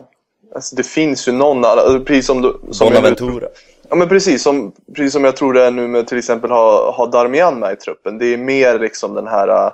alltså, 0.55 0.77
det 0.77 0.87
finns 0.87 1.29
ju 1.29 1.33
någon, 1.33 1.65
alltså, 1.65 2.01
precis 2.01 2.27
som 2.27 2.43
du... 2.43 2.61
Som 2.71 2.87
jag 2.87 2.95
Bonaventura. 2.95 3.49
Ja 3.91 3.97
men 3.97 4.09
precis 4.09 4.43
som, 4.43 4.73
precis 4.97 5.13
som 5.13 5.25
jag 5.25 5.37
tror 5.37 5.53
det 5.53 5.65
är 5.65 5.71
nu 5.71 5.89
med 5.89 6.07
till 6.07 6.19
exempel 6.19 6.51
ha, 6.51 6.91
ha 6.91 7.07
Darmian 7.07 7.59
med 7.59 7.73
i 7.73 7.77
truppen. 7.77 8.19
Det 8.19 8.27
är 8.27 8.37
mer 8.37 8.79
liksom 8.79 9.15
den 9.15 9.27
här 9.27 9.73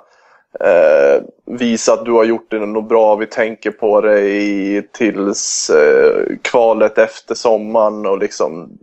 eh, 0.59 1.23
visa 1.45 1.93
att 1.93 2.05
du 2.05 2.11
har 2.11 2.23
gjort 2.23 2.51
det 2.51 2.59
något 2.59 2.89
bra, 2.89 3.15
vi 3.15 3.25
tänker 3.25 3.71
på 3.71 4.01
dig 4.01 4.87
tills 4.91 5.69
eh, 5.69 6.37
kvalet 6.41 6.97
efter 6.97 7.35
sommaren 7.35 8.05
och 8.05 8.17
liksom 8.17 8.77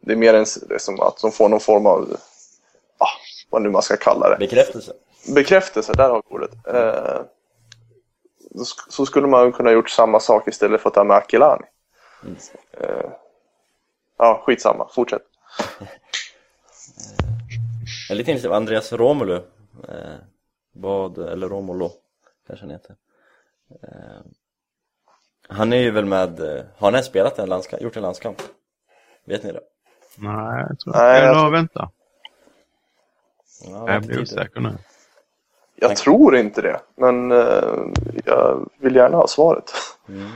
det 0.00 0.12
är 0.12 0.16
mer 0.16 0.34
en, 0.34 0.46
liksom 0.70 1.00
att 1.00 1.20
de 1.20 1.32
får 1.32 1.48
någon 1.48 1.60
form 1.60 1.86
av, 1.86 2.16
ah, 2.98 3.06
vad 3.50 3.62
nu 3.62 3.70
man 3.70 3.82
ska 3.82 3.96
kalla 3.96 4.28
det, 4.30 4.36
Bekräftelse. 4.36 4.92
bekräftelse, 5.34 5.92
där 5.92 6.08
har 6.08 6.22
vi 6.28 6.34
ordet. 6.34 6.50
Eh, 6.66 7.20
så 8.88 9.06
skulle 9.06 9.26
man 9.26 9.52
kunna 9.52 9.72
gjort 9.72 9.90
samma 9.90 10.20
sak 10.20 10.48
istället 10.48 10.80
för 10.80 10.88
att 10.88 10.94
ta 10.94 11.04
med 11.04 11.16
Akilani. 11.16 11.64
Eh, 12.72 13.10
ja, 14.18 14.42
skitsamma, 14.46 14.88
fortsätt. 14.94 15.22
Är 18.10 18.14
lite 18.14 18.30
intresserad 18.30 18.52
av 18.52 18.56
Andreas 18.56 18.92
Romulu. 18.92 19.34
Eh, 19.88 20.14
vad, 20.80 21.18
eller 21.18 21.48
Romulo 21.48 21.90
kanske 22.46 22.64
han 22.64 22.70
heter. 22.70 22.96
Eh, 23.82 24.20
han 25.48 25.72
är 25.72 25.76
ju 25.76 25.90
väl 25.90 26.04
med, 26.04 26.40
eh, 26.40 26.64
har 26.76 26.86
han 26.86 26.94
ens 26.94 27.06
spelat 27.06 27.38
en 27.38 27.48
landskamp, 27.48 27.82
gjort 27.82 27.96
en 27.96 28.02
landskamp? 28.02 28.42
Vet 29.24 29.42
ni 29.42 29.52
det? 29.52 29.60
Nej, 30.16 30.66
jag 30.68 30.78
tror 30.78 30.92
Nej, 30.92 31.22
jag 31.22 31.30
Eller 31.30 31.50
vänta. 31.50 31.90
Ja, 33.64 33.92
Jag 33.92 34.02
blir 34.02 34.22
osäker 34.22 34.60
nu. 34.60 34.78
Jag 35.76 35.96
tror 35.96 36.36
inte 36.36 36.62
det, 36.62 36.80
men 36.94 37.32
eh, 37.32 37.84
jag 38.24 38.70
vill 38.78 38.96
gärna 38.96 39.16
ha 39.16 39.26
svaret. 39.28 39.72
Mm. 40.08 40.30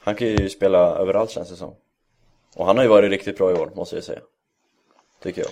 Han 0.00 0.14
kan 0.14 0.28
ju 0.28 0.48
spela 0.48 0.78
överallt 0.78 1.30
känns 1.30 1.50
det 1.50 1.56
som. 1.56 1.74
Och 2.56 2.66
han 2.66 2.76
har 2.76 2.84
ju 2.84 2.90
varit 2.90 3.10
riktigt 3.10 3.38
bra 3.38 3.50
i 3.50 3.54
år, 3.54 3.70
måste 3.74 3.94
jag 3.96 4.04
säga. 4.04 4.20
Tycker 5.22 5.42
jag. 5.42 5.50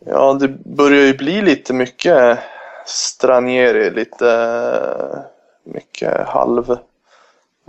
Ja, 0.00 0.32
det 0.32 0.48
börjar 0.48 1.06
ju 1.06 1.16
bli 1.16 1.42
lite 1.42 1.72
mycket 1.72 2.38
Stranieri, 2.88 3.90
lite 3.90 4.30
eh, 4.30 5.18
mycket 5.72 6.28
halv. 6.28 6.70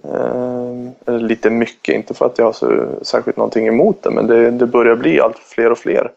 eh, 0.03 0.91
Eller 1.05 1.19
lite 1.19 1.49
mycket, 1.49 1.95
inte 1.95 2.13
för 2.13 2.25
att 2.25 2.37
jag 2.37 2.45
har 2.45 2.53
så 2.53 2.87
särskilt 3.01 3.37
någonting 3.37 3.67
emot 3.67 4.03
det, 4.03 4.09
men 4.09 4.27
det, 4.27 4.51
det 4.51 4.65
börjar 4.67 4.95
bli 4.95 5.19
allt 5.21 5.37
fler 5.37 5.71
och 5.71 5.77
fler. 5.77 6.11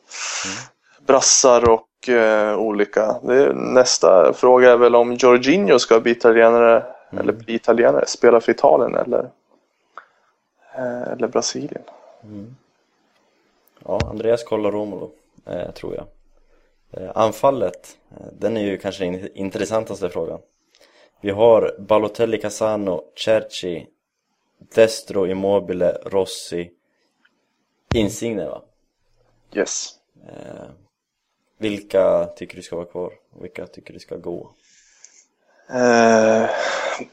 Brassar 1.06 1.68
och 1.68 2.08
eh, 2.08 2.56
olika. 2.58 3.16
Det, 3.22 3.52
nästa 3.54 4.32
fråga 4.32 4.70
är 4.72 4.76
väl 4.76 4.94
om 4.94 5.14
Jorginho 5.14 5.78
ska 5.78 6.00
bli 6.00 6.12
italienare, 6.12 6.82
eller 7.20 7.32
bli 7.32 7.54
italienare, 7.54 8.06
spela 8.06 8.40
för 8.40 8.52
Italien 8.52 8.94
eller, 8.94 9.28
eh, 10.74 11.12
eller 11.12 11.28
Brasilien. 11.28 11.82
Ja, 13.84 13.98
Andreas 14.10 14.44
kollar 14.44 14.70
Romulo, 14.70 15.10
eh, 15.46 15.70
tror 15.70 15.94
jag. 15.94 16.04
Eh, 16.96 17.10
anfallet, 17.14 17.98
eh, 18.10 18.26
den 18.32 18.56
är 18.56 18.62
ju 18.62 18.78
kanske 18.78 19.04
den 19.04 19.36
intressantaste 19.36 20.10
frågan. 20.10 20.40
Vi 21.20 21.30
har 21.30 21.76
Balotelli, 21.78 22.38
Casano, 22.38 23.02
Cerci, 23.24 23.86
Destro, 24.74 25.26
Immobile, 25.26 25.92
Rossi, 26.04 26.70
Insigne 27.94 28.48
va? 28.48 28.62
Yes. 29.54 29.90
Eh, 30.28 30.70
vilka 31.58 32.24
tycker 32.36 32.56
du 32.56 32.62
ska 32.62 32.76
vara 32.76 32.86
kvar? 32.86 33.12
Vilka 33.40 33.66
tycker 33.66 33.92
du 33.92 34.00
ska 34.00 34.16
gå? 34.16 34.50
Eh, 35.70 36.50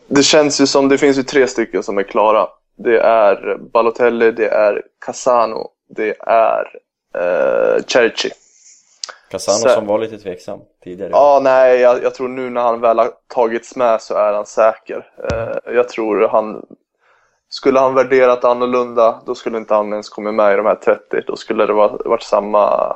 det 0.07 0.23
känns 0.23 0.61
ju 0.61 0.67
som 0.67 0.89
det 0.89 0.97
finns 0.97 1.17
ju 1.17 1.23
tre 1.23 1.47
stycken 1.47 1.83
som 1.83 1.97
är 1.97 2.03
klara. 2.03 2.47
Det 2.75 2.99
är 2.99 3.57
Balotelli, 3.57 4.31
det 4.31 4.49
är 4.49 4.83
Casano, 5.05 5.71
det 5.87 6.15
är 6.19 6.79
eh, 7.15 7.83
Cerci. 7.83 8.29
Casano 9.29 9.57
Så- 9.57 9.69
som 9.69 9.85
var 9.87 9.99
lite 9.99 10.17
tveksam 10.17 10.59
tidigare. 10.83 11.11
Ja, 11.13 11.39
nej, 11.43 11.79
jag, 11.79 12.03
jag 12.03 12.13
tror 12.15 12.27
nu 12.27 12.49
när 12.49 12.61
han 12.61 12.81
väl 12.81 12.99
har 12.99 13.09
tagits 13.27 13.75
med 13.75 14.01
så 14.01 14.15
är 14.15 14.33
han 14.33 14.45
säker. 14.45 15.07
Eh, 15.31 15.73
jag 15.73 15.89
tror 15.89 16.27
han... 16.27 16.65
Skulle 17.51 17.79
han 17.79 17.93
värderat 17.93 18.45
annorlunda, 18.45 19.21
då 19.25 19.35
skulle 19.35 19.57
inte 19.57 19.73
han 19.73 19.91
ens 19.91 20.09
kommit 20.09 20.33
med 20.33 20.53
i 20.53 20.57
de 20.57 20.65
här 20.65 20.75
30. 20.75 21.21
Då 21.27 21.35
skulle 21.35 21.65
det 21.65 21.73
vara- 21.73 21.97
varit 22.05 22.23
samma... 22.23 22.95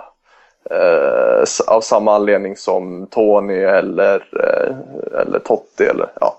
Eh, 0.70 1.44
av 1.68 1.82
samma 1.82 2.16
anledning 2.16 2.58
som 2.58 3.08
Tony 3.08 3.58
eller, 3.64 4.16
eh, 4.16 5.22
eller 5.22 5.40
Totti 5.40 5.84
eller 5.84 6.12
ja. 6.22 6.38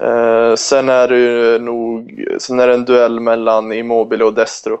Eh, 0.00 0.54
sen 0.54 0.88
är 0.88 1.08
det 1.08 1.18
ju 1.18 1.58
nog, 1.58 2.24
sen 2.38 2.60
är 2.60 2.68
det 2.68 2.74
en 2.74 2.84
duell 2.84 3.20
mellan 3.20 3.72
Immobile 3.72 4.24
och 4.24 4.34
Destro. 4.34 4.78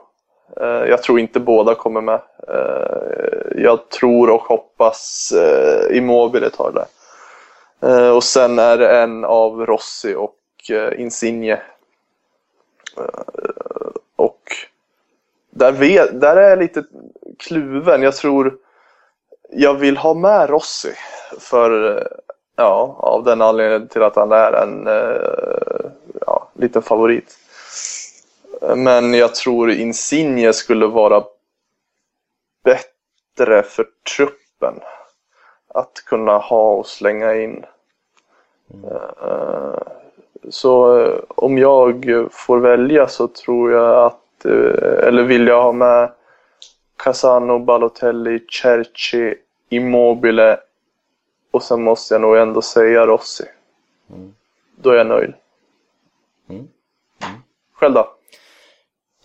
Eh, 0.60 0.66
jag 0.66 1.02
tror 1.02 1.20
inte 1.20 1.40
båda 1.40 1.74
kommer 1.74 2.00
med. 2.00 2.20
Eh, 2.48 3.62
jag 3.62 3.88
tror 3.88 4.30
och 4.30 4.42
hoppas 4.42 5.32
eh, 5.32 5.96
Immobile 5.96 6.50
tar 6.50 6.72
det. 6.72 6.86
Eh, 7.88 8.16
och 8.16 8.24
sen 8.24 8.58
är 8.58 8.78
det 8.78 9.00
en 9.00 9.24
av 9.24 9.66
Rossi 9.66 10.14
och 10.14 10.36
Insigne. 10.96 11.62
Och 14.16 14.40
där, 15.50 15.72
vet, 15.72 16.20
där 16.20 16.36
är 16.36 16.50
jag 16.50 16.58
lite 16.58 16.84
kluven. 17.38 18.02
Jag 18.02 18.16
tror 18.16 18.56
jag 19.50 19.74
vill 19.74 19.96
ha 19.96 20.14
med 20.14 20.50
Rossi. 20.50 20.94
För 21.38 22.02
ja, 22.56 22.96
av 22.98 23.24
den 23.24 23.42
anledningen 23.42 23.88
till 23.88 24.02
att 24.02 24.16
han 24.16 24.32
är 24.32 24.52
en 24.52 24.88
ja, 26.26 26.48
liten 26.54 26.82
favorit. 26.82 27.38
Men 28.76 29.14
jag 29.14 29.34
tror 29.34 29.70
Insigne 29.70 30.52
skulle 30.52 30.86
vara 30.86 31.24
bättre 32.64 33.62
för 33.62 33.86
truppen. 34.16 34.80
Att 35.68 36.02
kunna 36.06 36.38
ha 36.38 36.72
och 36.74 36.86
slänga 36.86 37.34
in. 37.34 37.64
Eh, 39.22 39.78
Så 40.48 41.00
eh, 41.00 41.20
om 41.28 41.58
jag 41.58 42.06
får 42.32 42.58
välja 42.58 43.08
så 43.08 43.28
tror 43.28 43.72
jag 43.72 44.04
att, 44.06 44.44
eh, 44.44 45.06
eller 45.08 45.22
vill 45.22 45.46
jag 45.46 45.62
ha 45.62 45.72
med 45.72 46.12
Casano, 46.96 47.58
Balotelli, 47.58 48.46
Cerci, 48.62 49.34
Immobile 49.68 50.60
och 51.50 51.62
sen 51.62 51.82
måste 51.82 52.14
jag 52.14 52.20
nog 52.22 52.36
ändå 52.36 52.62
säga 52.62 53.06
Rossi. 53.06 53.44
Då 54.76 54.90
är 54.90 54.94
jag 54.96 55.06
nöjd. 55.06 55.34
Mm. 56.48 56.68
Själv 57.74 57.94
då? 57.94 58.13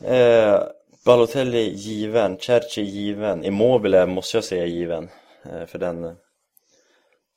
Eh, 0.02 0.64
Balotelli 1.06 1.74
given, 1.74 2.38
Cerci 2.38 2.82
given, 2.82 3.46
Immobile 3.46 4.06
måste 4.06 4.38
jag 4.38 4.44
säga 4.44 4.66
given 4.66 5.10
eh, 5.44 5.66
för 5.66 5.80
den 5.80 6.16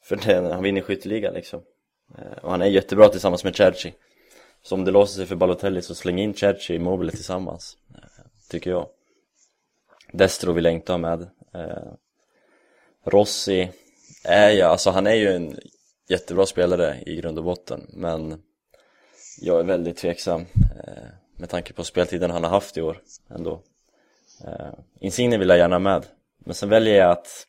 för 0.05 0.17
den, 0.17 0.45
han 0.45 0.63
vinner 0.63 0.81
skytteligan 0.81 1.35
liksom. 1.35 1.63
Eh, 2.19 2.39
och 2.45 2.51
han 2.51 2.63
är 2.63 2.67
jättebra 2.67 3.09
tillsammans 3.09 3.45
med 3.45 3.57
Cerci. 3.57 3.95
Så 4.63 4.75
om 4.75 4.85
det 4.85 4.91
låser 4.91 5.17
sig 5.17 5.27
för 5.27 5.37
Balotelli 5.37 5.83
så 5.83 5.95
släng 5.95 6.19
in 6.19 6.35
Cerci 6.35 6.73
och 6.73 6.77
Immobile 6.77 7.13
tillsammans 7.13 7.77
eh, 7.95 8.25
tycker 8.51 8.71
jag. 8.71 8.89
Destro 10.13 10.53
vill 10.53 10.65
jag 10.65 10.75
inte 10.75 10.93
ha 10.93 10.99
med. 10.99 11.23
Eh, 11.55 11.93
Rossi 13.05 13.71
är 14.25 14.51
ju, 14.51 14.63
alltså 14.63 14.91
han 14.91 15.07
är 15.07 15.15
ju 15.15 15.29
en 15.29 15.59
jättebra 16.09 16.47
spelare 16.47 17.03
i 17.07 17.17
grund 17.17 17.39
och 17.39 17.45
botten 17.45 17.87
men 17.93 18.43
jag 19.41 19.61
är 19.61 19.65
väldigt 19.65 19.97
tveksam 19.97 20.41
eh, 20.87 21.22
med 21.43 21.51
tanke 21.51 21.73
på 21.73 21.85
speltiden 21.85 22.31
han 22.31 22.45
har 22.45 22.51
haft 22.51 22.77
i 22.77 22.83
år 22.83 23.01
ändå. 23.31 23.63
Eh, 24.45 24.73
Insigne 25.01 25.39
vill 25.39 25.49
jag 25.49 25.59
gärna 25.59 25.75
ha 25.75 25.81
med, 25.81 26.07
men 26.39 26.55
sen 26.55 26.69
väljer 26.69 26.95
jag 26.95 27.11
att 27.11 27.47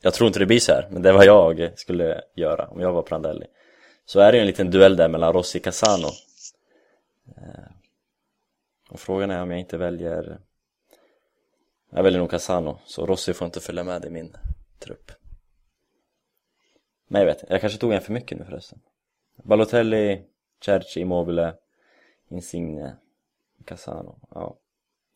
jag 0.00 0.14
tror 0.14 0.26
inte 0.26 0.38
det 0.38 0.46
blir 0.46 0.60
så 0.60 0.72
här, 0.72 0.88
men 0.90 1.02
det 1.02 1.08
är 1.08 1.12
vad 1.12 1.24
jag 1.24 1.78
skulle 1.78 2.22
göra 2.34 2.68
om 2.68 2.80
jag 2.80 2.92
var 2.92 3.02
Prandelli. 3.02 3.46
Så 4.04 4.20
är 4.20 4.32
det 4.32 4.38
ju 4.38 4.40
en 4.40 4.46
liten 4.46 4.70
duell 4.70 4.96
där 4.96 5.08
mellan 5.08 5.32
Rossi 5.32 5.58
och 5.58 5.62
Casano. 5.64 6.08
Eh, 7.36 7.72
och 8.90 9.00
frågan 9.00 9.30
är 9.30 9.42
om 9.42 9.50
jag 9.50 9.60
inte 9.60 9.76
väljer 9.76 10.38
jag 11.90 12.02
väljer 12.02 12.20
nog 12.20 12.30
Casano, 12.30 12.78
så 12.84 13.06
Rossi 13.06 13.32
får 13.34 13.46
inte 13.46 13.60
följa 13.60 13.84
med 13.84 14.04
i 14.04 14.10
min 14.10 14.36
trupp. 14.78 15.12
Men 17.08 17.20
jag 17.20 17.26
vet 17.26 17.40
inte, 17.40 17.52
jag 17.52 17.60
kanske 17.60 17.78
tog 17.78 17.92
en 17.92 18.00
för 18.00 18.12
mycket 18.12 18.38
nu 18.38 18.44
förresten. 18.44 18.80
Balotelli, 19.42 20.24
Cerci, 20.64 21.00
Immobile, 21.00 21.54
Insigne, 22.28 22.96
Casano, 23.62 24.18
ja. 24.34 24.56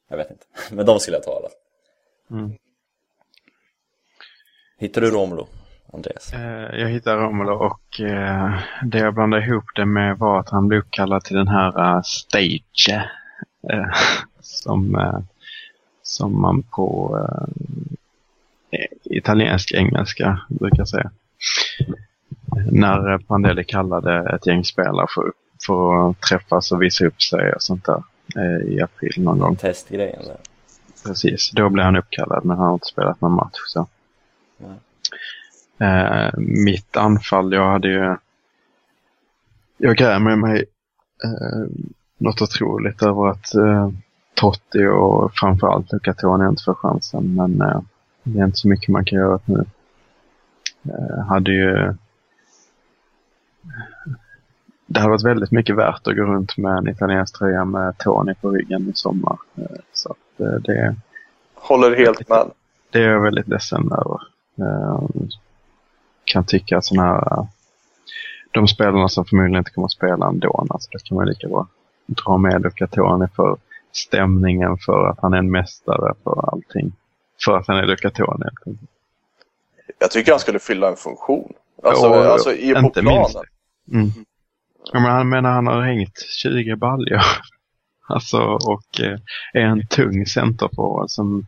Jag 0.09 0.17
vet 0.17 0.31
inte, 0.31 0.45
men 0.75 0.87
de 0.87 1.01
skulle 1.01 1.17
jag 1.17 1.25
ta 1.25 1.37
alla. 1.37 1.49
Mm. 2.41 2.57
Hittar 4.79 5.01
du 5.01 5.11
Romulo? 5.11 5.47
Andreas? 5.93 6.33
Eh, 6.33 6.81
jag 6.81 6.89
hittade 6.89 7.23
Romulo 7.23 7.53
och 7.53 8.01
eh, 8.01 8.61
det 8.83 8.99
jag 8.99 9.15
blandade 9.15 9.47
ihop 9.47 9.65
det 9.75 9.87
med 9.87 10.19
var 10.19 10.41
att 10.41 10.51
han 10.51 10.69
blev 10.69 10.81
uppkallad 10.81 11.25
till 11.25 11.37
den 11.37 11.49
här 11.49 11.97
uh, 11.97 12.03
stage 12.03 12.91
som, 14.41 14.97
som 16.03 16.41
man 16.41 16.63
på 16.63 17.19
italiensk 19.05 19.73
engelska 19.73 20.41
brukar 20.49 20.85
säga. 20.85 21.11
När 22.71 23.19
Prandelli 23.19 23.65
kallade 23.65 24.35
ett 24.35 24.47
gäng 24.47 24.65
spelare 24.65 25.07
för, 25.15 25.33
för 25.67 26.11
att 26.11 26.21
träffas 26.21 26.73
och 26.73 26.83
visa 26.83 27.07
upp 27.07 27.23
sig 27.23 27.53
och 27.53 27.63
sånt 27.63 27.85
där 27.85 28.03
i 28.67 28.81
april 28.81 29.13
någon 29.17 29.39
gång. 29.39 29.57
Testgrejen 29.57 30.25
där. 30.25 30.37
Precis, 31.05 31.51
då 31.51 31.69
blev 31.69 31.85
han 31.85 31.97
uppkallad 31.97 32.45
men 32.45 32.57
han 32.57 32.67
har 32.67 32.75
inte 32.75 32.87
spelat 32.87 33.21
någon 33.21 33.33
match. 33.33 33.59
Så. 33.67 33.87
Eh, 35.79 36.39
mitt 36.39 36.97
anfall, 36.97 37.53
jag 37.53 37.71
hade 37.71 37.89
ju... 37.89 38.17
Jag 39.77 39.97
grämer 39.97 40.37
mig 40.37 40.65
eh, 41.25 41.71
något 42.19 42.43
otroligt 42.43 43.03
över 43.03 43.29
att 43.29 43.55
eh, 43.55 43.91
Totti 44.35 44.87
och 44.87 45.33
framförallt 45.35 45.93
Luca 45.93 46.15
Toni 46.15 46.49
inte 46.49 46.63
får 46.65 46.75
chansen. 46.75 47.35
Men 47.35 47.61
eh, 47.61 47.81
det 48.23 48.41
är 48.41 48.45
inte 48.45 48.57
så 48.57 48.69
mycket 48.69 48.89
man 48.89 49.05
kan 49.05 49.19
göra 49.19 49.41
nu. 49.45 49.65
Eh, 50.85 51.27
hade 51.27 51.51
ju... 51.51 51.95
Det 54.87 55.01
hade 55.01 55.11
varit 55.11 55.25
väldigt 55.25 55.53
mycket 55.53 55.77
värt 55.77 56.07
att 56.07 56.17
gå 56.17 56.23
runt 56.23 56.57
med 56.57 56.79
en 56.79 56.89
italiensk 56.89 57.39
tröja 57.39 57.65
med 57.65 57.99
Tony 57.99 58.35
på 58.35 58.51
ryggen 58.51 58.89
i 58.89 58.93
sommar. 58.95 59.39
Eh, 59.57 59.65
så 59.93 60.11
att 60.11 60.41
eh, 60.41 60.55
det... 60.55 60.97
Håller 61.55 61.97
helt 61.97 62.29
med. 62.29 62.51
Det 62.91 62.99
är 62.99 63.09
jag 63.09 63.21
väldigt 63.21 63.49
ledsen 63.49 63.93
över. 63.93 64.21
Eh, 64.59 65.01
kan 66.25 66.45
tycka 66.45 66.79
att 66.79 66.85
sådana 66.85 67.09
här, 67.09 67.47
de 68.51 68.69
spelarna 68.69 69.09
som 69.09 69.25
förmodligen 69.25 69.59
inte 69.59 69.71
kommer 69.71 69.87
att 69.87 69.93
spela 69.93 70.27
ändå, 70.27 70.67
alltså 70.71 70.89
det 70.93 71.05
kan 71.05 71.17
man 71.17 71.27
lika 71.27 71.49
bra 71.49 71.67
dra 72.07 72.39
med 72.39 72.63
Luca 72.63 72.87
Toni 72.87 73.27
för 73.37 73.57
stämningen, 73.93 74.79
för 74.79 75.07
att 75.07 75.19
han 75.21 75.33
är 75.33 75.39
en 75.39 75.51
mästare, 75.51 76.15
för 76.25 76.53
allting. 76.53 76.93
För 77.45 77.57
att 77.57 77.67
han 77.67 77.77
är 77.77 77.87
Luca 77.87 78.11
Toni. 78.11 78.47
Jag 79.99 80.11
tycker 80.11 80.33
han 80.33 80.41
skulle 80.41 80.59
fylla 80.59 80.89
en 80.89 80.97
funktion. 80.97 81.53
Alltså, 81.83 82.07
Ja, 82.07 82.33
alltså 82.33 82.53
i 82.53 82.75
på 82.75 82.91
planen. 82.91 83.15
minst. 83.15 83.39
Mm. 83.93 84.11
Ja, 84.93 85.01
men 85.01 85.11
han 85.13 85.29
menar 85.29 85.51
han 85.51 85.67
har 85.67 85.83
hängt 85.83 86.19
20 86.19 86.77
baljor. 86.77 87.21
Alltså 88.09 88.39
och 88.45 89.01
eh, 89.01 89.19
är 89.53 89.61
en 89.61 89.87
tung 89.87 90.27
centerforward 90.27 91.11
som 91.11 91.47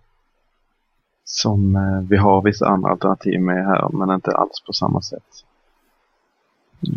som 1.24 1.76
eh, 1.76 2.00
vi 2.08 2.16
har 2.16 2.42
vissa 2.42 2.66
andra 2.66 2.90
alternativ 2.90 3.40
med 3.40 3.66
här, 3.66 3.88
men 3.88 4.14
inte 4.14 4.30
alls 4.30 4.62
på 4.66 4.72
samma 4.72 5.02
sätt. 5.02 5.44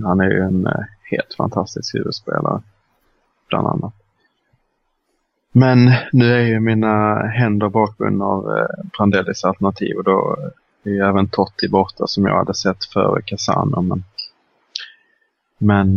Han 0.04 0.20
är 0.20 0.30
ju 0.30 0.42
en 0.42 0.68
eh, 0.68 0.84
helt 1.12 1.34
fantastisk 1.38 1.96
huvudspelare, 1.96 2.62
bland 3.50 3.68
annat. 3.68 3.94
Men 5.52 5.92
nu 6.12 6.34
är 6.34 6.46
ju 6.46 6.60
mina 6.60 7.24
händer 7.28 7.70
bakbundna 7.70 8.26
av 8.26 8.58
eh, 8.58 8.90
Brandellis 8.98 9.44
alternativ 9.44 9.98
och 9.98 10.04
då 10.04 10.38
är 10.84 10.90
ju 10.90 11.00
även 11.00 11.28
Totti 11.28 11.70
borta 11.70 12.08
som 12.08 12.26
jag 12.26 12.38
hade 12.38 12.54
sett 12.54 12.86
före 12.86 13.22
Casano. 13.22 13.82
Men, 13.82 14.04
men 15.62 15.96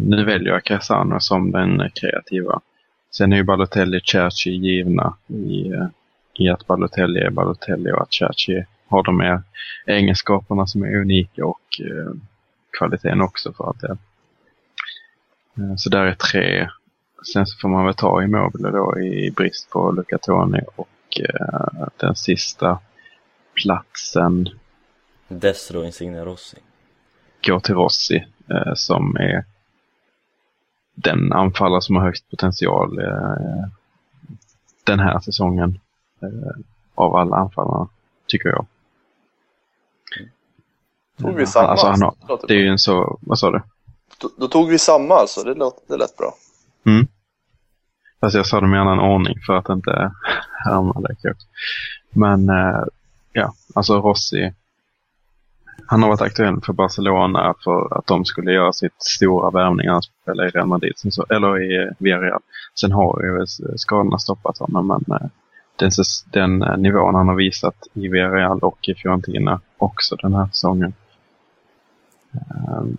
nu 0.00 0.24
väljer 0.24 0.52
jag 0.52 0.64
Casano 0.64 1.20
som 1.20 1.50
den 1.50 1.90
kreativa. 1.94 2.60
Sen 3.10 3.32
är 3.32 3.36
ju 3.36 3.42
Balotelli 3.42 3.98
och 3.98 4.06
Cerci 4.06 4.50
givna 4.50 5.14
i 5.26 5.72
i 6.38 6.48
att 6.48 6.66
Balotelli 6.66 7.20
är 7.20 7.30
Balotelli 7.30 7.92
och 7.92 8.02
att 8.02 8.14
Cerci 8.14 8.64
har 8.86 9.02
de 9.02 9.20
här 9.20 9.42
egenskaperna 9.86 10.66
som 10.66 10.82
är 10.82 10.96
unika 10.96 11.46
och 11.46 11.80
eh, 11.80 12.12
kvaliteten 12.78 13.20
också 13.20 13.52
för 13.52 13.70
att 13.70 13.80
det. 13.80 13.96
Eh, 15.56 15.76
så 15.76 15.90
där 15.90 16.04
är 16.04 16.14
tre. 16.14 16.68
Sen 17.32 17.46
så 17.46 17.58
får 17.58 17.68
man 17.68 17.84
väl 17.84 17.94
ta 17.94 18.22
Immobile 18.22 18.70
då 18.70 19.00
i 19.00 19.30
brist 19.30 19.70
på 19.70 19.90
Luca 19.90 20.18
Toni 20.18 20.60
och 20.76 21.20
eh, 21.20 21.88
den 21.96 22.14
sista 22.14 22.78
platsen 23.54 24.48
Destro 25.28 25.84
Insigne 25.84 26.24
Rossi. 26.24 26.58
går 27.46 27.60
till 27.60 27.74
Rossi 27.74 28.24
eh, 28.50 28.74
som 28.74 29.16
är 29.16 29.44
den 30.94 31.32
anfallare 31.32 31.82
som 31.82 31.96
har 31.96 32.02
högst 32.02 32.30
potential 32.30 32.98
eh, 32.98 33.68
den 34.84 35.00
här 35.00 35.20
säsongen 35.20 35.78
eh, 36.22 36.62
av 36.94 37.16
alla 37.16 37.36
anfallarna, 37.36 37.88
tycker 38.26 38.48
jag. 38.48 38.66
Tog 41.18 41.34
vi 41.36 41.46
samma? 41.46 41.68
Alltså, 41.68 41.86
han 41.86 42.02
har, 42.02 42.14
Det 42.28 42.46
det 42.48 42.54
är 42.54 42.58
ju 42.58 42.68
en 42.68 42.78
så, 42.78 43.18
vad 43.20 43.38
sa 43.38 43.50
du? 43.50 43.62
Då, 44.18 44.30
då 44.36 44.48
tog 44.48 44.68
vi 44.68 44.78
samma 44.78 45.14
alltså, 45.14 45.42
det 45.42 45.54
lät, 45.54 45.74
det 45.88 45.96
lät 45.96 46.16
bra. 46.16 46.34
Mm. 46.86 47.06
Fast 48.20 48.36
jag 48.36 48.46
sa 48.46 48.60
dem 48.60 48.74
i 48.74 48.78
annan 48.78 49.00
ordning 49.00 49.36
för 49.46 49.52
att 49.52 49.68
inte 49.68 49.90
lika 51.08 51.30
upp. 51.30 51.38
Men 52.10 52.48
eh, 52.48 52.82
ja, 53.32 53.54
alltså 53.74 54.00
Rossi. 54.00 54.54
Han 55.86 56.02
har 56.02 56.08
varit 56.08 56.20
aktuell 56.20 56.60
för 56.66 56.72
Barcelona 56.72 57.54
för 57.64 57.98
att 57.98 58.06
de 58.06 58.24
skulle 58.24 58.52
göra 58.52 58.72
sitt 58.72 59.02
stora 59.02 59.50
värvning. 59.50 59.88
Han 59.88 60.02
spelade 60.02 60.48
i 60.48 60.50
Real 60.50 60.66
Madrid, 60.66 60.92
så, 60.96 61.24
eller 61.30 61.62
i 61.62 61.76
eh, 61.76 61.92
Villarreal. 61.98 62.40
Sen 62.80 62.92
har 62.92 63.22
ju 63.22 63.38
eh, 63.40 63.74
skadorna 63.76 64.18
stoppat 64.18 64.58
honom. 64.58 65.04
Men 65.06 65.20
eh, 65.20 65.28
den, 65.76 65.90
den 66.58 66.82
nivån 66.82 67.14
han 67.14 67.28
har 67.28 67.34
visat 67.34 67.86
i 67.94 68.08
Villarreal 68.08 68.58
och 68.58 68.88
i 68.88 68.94
Fiorentina 68.94 69.60
också 69.78 70.16
den 70.16 70.34
här 70.34 70.46
säsongen. 70.46 70.94
Ehm, 72.32 72.96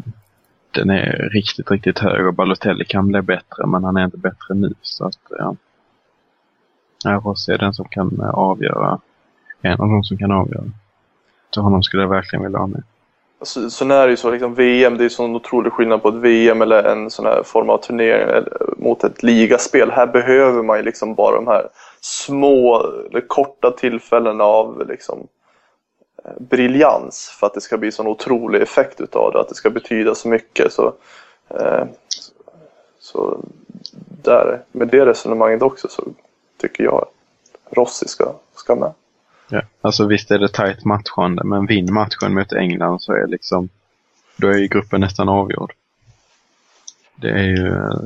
den 0.72 0.90
är 0.90 1.30
riktigt, 1.34 1.72
riktigt 1.72 2.00
hög 2.00 2.28
och 2.28 2.34
Balotelli 2.34 2.86
kan 2.86 3.08
bli 3.08 3.22
bättre 3.22 3.68
men 3.68 3.84
han 3.84 3.98
är 3.98 4.06
inte 4.06 4.18
bättre 4.18 4.56
nu. 4.56 4.74
Så 4.82 5.06
att, 5.06 5.20
ja. 5.30 5.56
Rossi 7.06 7.52
är 7.52 7.58
den 7.58 7.74
som 7.74 7.86
kan 7.86 8.22
avgöra. 8.22 9.00
En 9.62 9.80
av 9.82 9.90
de 9.90 10.04
som 10.04 10.18
kan 10.18 10.32
avgöra 10.32 10.72
till 11.54 11.62
honom 11.62 11.84
skulle 11.84 12.04
jag 12.04 12.10
verkligen 12.10 12.44
vilja 12.44 12.60
ha 12.60 12.68
med. 12.68 12.84
Alltså, 13.40 13.70
sen 13.70 13.92
är 13.92 14.06
det 14.06 14.12
ju 14.12 14.18
så, 14.18 14.32
liksom, 14.32 14.56
VM, 14.56 14.98
det 14.98 15.06
är 15.06 15.10
sån 15.10 15.36
otrolig 15.36 15.74
skillnad 15.74 16.02
på 16.02 16.10
ett 16.10 16.16
VM 16.16 16.62
eller 16.62 16.84
en 16.84 17.10
sån 17.10 17.26
här 17.26 17.44
form 17.44 17.70
av 17.70 17.78
turnering 17.78 18.22
eller, 18.22 18.74
mot 18.78 19.04
ett 19.04 19.24
ligaspel. 19.24 19.92
Här 19.92 20.08
behöver 20.08 20.64
man 20.64 20.78
ju 20.78 20.84
liksom 20.84 21.16
bara 21.16 21.36
de 21.36 21.48
här 21.48 21.68
små, 22.02 22.86
eller 23.10 23.28
korta 23.28 23.72
tillfällena 23.72 24.44
av 24.44 24.88
liksom, 24.90 25.28
eh, 26.26 26.32
briljans 26.40 27.38
för 27.40 27.48
att 27.48 27.54
det 27.54 27.62
ska 27.62 27.78
bli 27.78 27.92
sån 27.92 28.08
otrolig 28.08 28.62
effekt 28.62 29.02
utav 29.02 29.32
det, 29.32 29.40
att 29.40 29.50
det 29.50 29.56
ska 29.56 29.70
betyda 29.70 30.16
så 30.16 30.28
mycket. 30.28 30.74
Så, 30.74 30.94
eh, 31.50 31.84
så 33.00 33.40
där, 34.24 34.62
med 34.72 34.88
det 34.88 35.06
resonemanget 35.06 35.62
också 35.62 35.88
så 35.88 36.04
tycker 36.58 36.84
jag 36.84 36.94
att 36.94 37.14
Rossi 37.78 38.08
ska, 38.08 38.34
ska 38.56 38.76
med. 38.76 38.94
Ja. 39.50 39.62
Alltså 39.82 40.08
visst 40.08 40.32
är 40.32 40.40
det 40.40 40.54
tajt 40.54 40.86
matchande 40.86 41.44
men 41.44 41.66
vinn 41.66 41.94
matchen 41.94 42.34
mot 42.34 42.54
England 42.54 43.02
så 43.02 43.14
är 43.14 43.28
liksom 43.28 43.70
då 44.38 44.48
är 44.48 44.58
ju 44.58 44.68
gruppen 44.68 45.02
nästan 45.02 45.30
avgjord. 45.30 45.74
Det 47.16 47.30
är 47.30 47.44
ju 47.44 47.68
eh, 47.68 48.02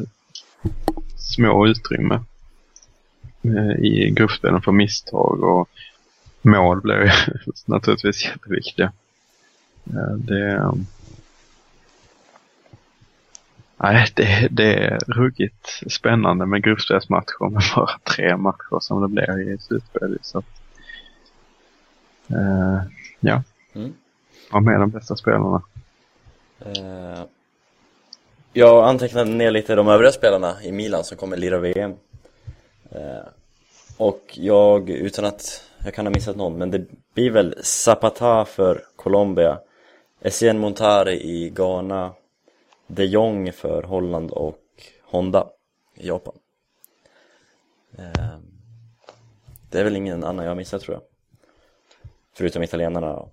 små 1.18 1.68
utrymme 1.68 2.20
eh, 3.44 3.86
i 3.86 4.14
gruppspelen 4.16 4.62
för 4.62 4.72
misstag 4.72 5.44
och 5.44 5.70
mål 6.42 6.82
blir 6.82 7.14
naturligtvis 7.66 8.26
jätteviktiga. 8.26 8.92
Eh, 9.86 10.16
det, 10.18 10.72
nej, 13.78 14.08
det, 14.14 14.48
det 14.52 14.74
är 14.74 15.00
ruggigt 15.08 15.82
spännande 15.92 16.46
med 16.46 16.64
gruppspelsmatcher 16.64 17.50
med 17.50 17.64
bara 17.76 18.00
tre 18.04 18.38
matcher 18.38 18.80
som 18.80 19.02
det 19.02 19.08
blir 19.08 19.54
i 19.54 19.58
slutspel. 19.58 20.18
Så 20.22 20.38
att, 20.38 20.63
eh, 22.30 22.82
ja, 23.20 23.44
Mm. 23.76 23.94
ha 24.52 24.60
med 24.60 24.80
de 24.80 24.90
bästa 24.90 25.16
spelarna. 25.16 25.62
Eh, 26.60 27.24
jag 28.54 28.84
antecknade 28.90 29.32
ner 29.32 29.52
lite 29.52 29.76
de 29.76 29.88
övriga 29.88 30.12
spelarna 30.12 30.64
i 30.64 30.72
Milan 30.72 31.04
som 31.04 31.18
kommer 31.18 31.38
lira 31.38 31.58
VM. 31.58 31.94
Eh, 32.92 33.28
och 33.98 34.22
jag, 34.34 34.90
utan 34.90 35.26
att 35.26 35.64
jag 35.86 35.94
kan 35.94 36.06
ha 36.06 36.14
missat 36.14 36.36
någon, 36.36 36.58
men 36.58 36.72
det 36.72 36.86
blir 37.14 37.32
väl 37.32 37.56
Zapata 37.64 38.46
för 38.46 38.86
Colombia, 38.96 39.60
Essien 40.22 40.60
Montari 40.60 41.14
i 41.14 41.50
Ghana, 41.50 42.14
de 42.88 43.06
Jong 43.06 43.54
för 43.54 43.84
Holland 43.84 44.32
och 44.32 44.60
Honda 45.04 45.48
i 45.96 46.08
Japan. 46.08 46.34
Det 49.70 49.80
är 49.80 49.84
väl 49.84 49.96
ingen 49.96 50.24
annan 50.24 50.46
jag 50.46 50.58
missat 50.58 50.82
tror 50.82 50.96
jag. 50.96 51.04
Förutom 52.34 52.64
italienarna. 52.64 53.26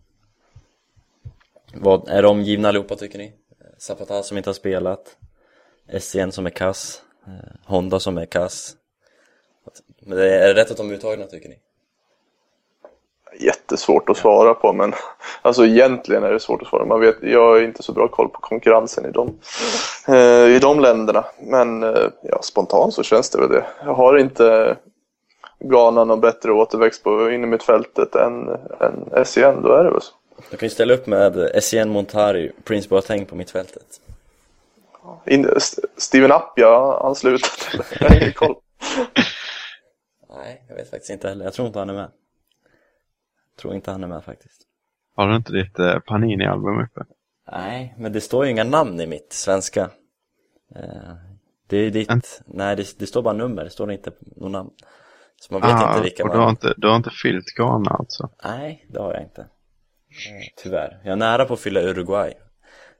Vad, 1.74 2.08
är 2.08 2.22
de 2.22 2.42
givna 2.42 2.68
allihopa 2.68 2.96
tycker 2.96 3.18
ni? 3.18 3.32
Zapata 3.78 4.22
som 4.22 4.36
inte 4.36 4.50
har 4.50 4.54
spelat 4.54 5.16
SCN 6.00 6.30
som 6.30 6.46
är 6.46 6.50
kass 6.50 7.02
eh, 7.26 7.32
Honda 7.64 8.00
som 8.00 8.18
är 8.18 8.26
kass 8.26 8.76
Men 10.00 10.18
det 10.18 10.34
är, 10.34 10.54
det 10.54 10.60
rätt 10.60 10.70
att 10.70 10.76
de 10.76 10.90
är 10.90 10.94
uttagna 10.94 11.26
tycker 11.26 11.48
ni? 11.48 11.58
jättesvårt 13.38 14.08
att 14.08 14.16
svara 14.16 14.54
på 14.54 14.72
men 14.72 14.92
alltså 15.42 15.66
egentligen 15.66 16.24
är 16.24 16.32
det 16.32 16.40
svårt 16.40 16.62
att 16.62 16.68
svara. 16.68 16.84
Man 16.84 17.00
vet, 17.00 17.16
jag 17.22 17.48
har 17.48 17.60
inte 17.60 17.82
så 17.82 17.92
bra 17.92 18.08
koll 18.08 18.28
på 18.28 18.40
konkurrensen 18.40 19.06
i 19.06 19.10
de, 19.10 19.38
eh, 20.08 20.56
i 20.56 20.58
de 20.58 20.80
länderna. 20.80 21.24
Men 21.38 21.82
eh, 21.82 22.08
ja, 22.22 22.42
spontant 22.42 22.94
så 22.94 23.02
känns 23.02 23.30
det 23.30 23.38
väl 23.38 23.48
det. 23.48 23.66
Jag 23.84 23.94
har 23.94 24.18
inte 24.18 24.76
Ghana 25.60 26.04
någon 26.04 26.20
bättre 26.20 26.52
återväxt 26.52 27.04
på 27.04 27.30
innermittfältet 27.30 28.14
än, 28.14 28.48
än 28.80 29.24
SCN, 29.24 29.62
då 29.62 29.72
är 29.72 29.84
det 29.84 29.90
väl 29.90 30.02
så. 30.02 30.12
Du 30.50 30.56
kan 30.56 30.66
ju 30.66 30.70
ställa 30.70 30.94
upp 30.94 31.06
med 31.06 31.50
SCN 31.62 31.88
Montari, 31.88 32.52
Prince 32.64 32.88
Boateng 32.88 33.26
på 33.26 33.34
mittfältet. 33.36 34.00
In, 35.26 35.44
St- 35.56 35.82
Steven 35.96 36.32
Appia, 36.32 36.66
eller? 36.68 37.30
Jag 38.00 38.08
har 38.08 38.16
ingen 38.16 38.32
koll. 38.32 38.54
Nej, 40.36 40.64
jag 40.68 40.76
vet 40.76 40.90
faktiskt 40.90 41.10
inte 41.10 41.28
heller. 41.28 41.44
Jag 41.44 41.54
tror 41.54 41.66
inte 41.66 41.78
han 41.78 41.90
är 41.90 41.94
med. 41.94 42.10
Jag 43.54 43.60
tror 43.62 43.74
inte 43.74 43.90
han 43.90 44.04
är 44.04 44.08
med 44.08 44.24
faktiskt. 44.24 44.62
Har 45.16 45.28
du 45.28 45.36
inte 45.36 45.52
ditt 45.52 45.78
eh, 45.78 45.98
Panini-album 45.98 46.80
uppe? 46.84 47.04
Nej, 47.52 47.94
men 47.98 48.12
det 48.12 48.20
står 48.20 48.44
ju 48.44 48.50
inga 48.50 48.64
namn 48.64 49.00
i 49.00 49.06
mitt 49.06 49.32
svenska. 49.32 49.90
Eh, 50.76 51.14
Det 51.66 51.76
är 51.76 51.90
ditt, 51.90 52.10
En- 52.10 52.22
nej 52.46 52.76
det, 52.76 52.98
det 52.98 53.06
står 53.06 53.22
bara 53.22 53.34
nummer, 53.34 53.64
det 53.64 53.70
står 53.70 53.92
inte 53.92 54.10
något 54.36 54.50
namn. 54.52 54.70
Så 55.40 55.54
man 55.54 55.60
vet 55.62 55.70
Ah, 55.70 55.88
inte 55.90 56.02
vilka 56.02 56.22
och 56.24 56.30
du 56.30 56.36
har 56.36 56.44
man... 56.44 56.50
inte, 56.50 56.74
du 56.76 56.88
har 56.88 56.96
inte 56.96 57.10
fyllt 57.22 57.46
Ghana 57.56 57.90
alltså? 57.90 58.28
Nej, 58.44 58.86
det 58.88 58.98
har 59.00 59.14
jag 59.14 59.22
inte. 59.22 59.40
Eh, 59.40 60.46
Tyvärr. 60.62 60.98
Jag 61.04 61.12
är 61.12 61.16
nära 61.16 61.44
på 61.44 61.54
att 61.54 61.60
fylla 61.60 61.80
Uruguay. 61.80 62.32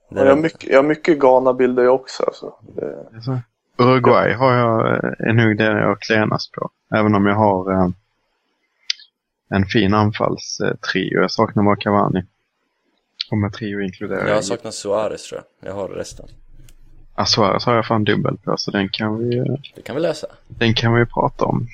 Jag 0.09 0.27
är 0.27 0.31
har 0.31 0.37
mycket, 0.37 0.71
jag 0.71 0.79
har 0.79 0.83
mycket 0.89 1.19
Ghana-bilder 1.19 1.83
jag 1.83 1.95
också. 1.95 2.23
Alltså. 2.23 2.55
Det, 2.77 3.07
Alltså, 3.15 3.39
Uruguay 3.79 4.33
har 4.33 4.55
jag 4.55 5.05
eh, 5.29 5.35
nog 5.35 5.57
det 5.57 5.65
jag 5.65 6.01
klenast 6.01 6.53
på. 6.53 6.71
Även 6.95 7.15
om 7.15 7.27
jag 7.27 7.35
har 7.35 7.73
eh, 7.73 7.89
en 9.49 9.65
fin 9.67 9.95
anfallstrio. 9.95 11.21
Jag 11.21 11.31
saknar 11.31 11.63
bara 11.63 11.77
Cavani. 11.77 12.25
Och 13.31 13.39
med 13.39 13.53
trio 13.53 13.81
inkluderar 13.81 14.29
Jag 14.29 14.45
saknar 14.45 14.71
Suarez 14.71 15.29
tror 15.29 15.43
jag. 15.61 15.71
Jag 15.71 15.75
har 15.77 15.89
resten. 15.89 16.27
Ah, 17.15 17.25
Suarez 17.25 17.65
har 17.67 17.75
jag 17.75 17.87
fan 17.87 18.05
dubbel 18.05 18.37
på, 18.39 18.55
så 18.57 18.71
den 18.71 18.89
kan 18.89 19.19
vi, 19.19 19.45
Det 19.77 19.83
kan 19.83 19.97
vi 19.97 20.03
lösa. 20.03 20.27
den 20.49 20.75
kan 20.75 20.95
vi 20.95 21.07
prata 21.07 21.45
om. 21.45 21.67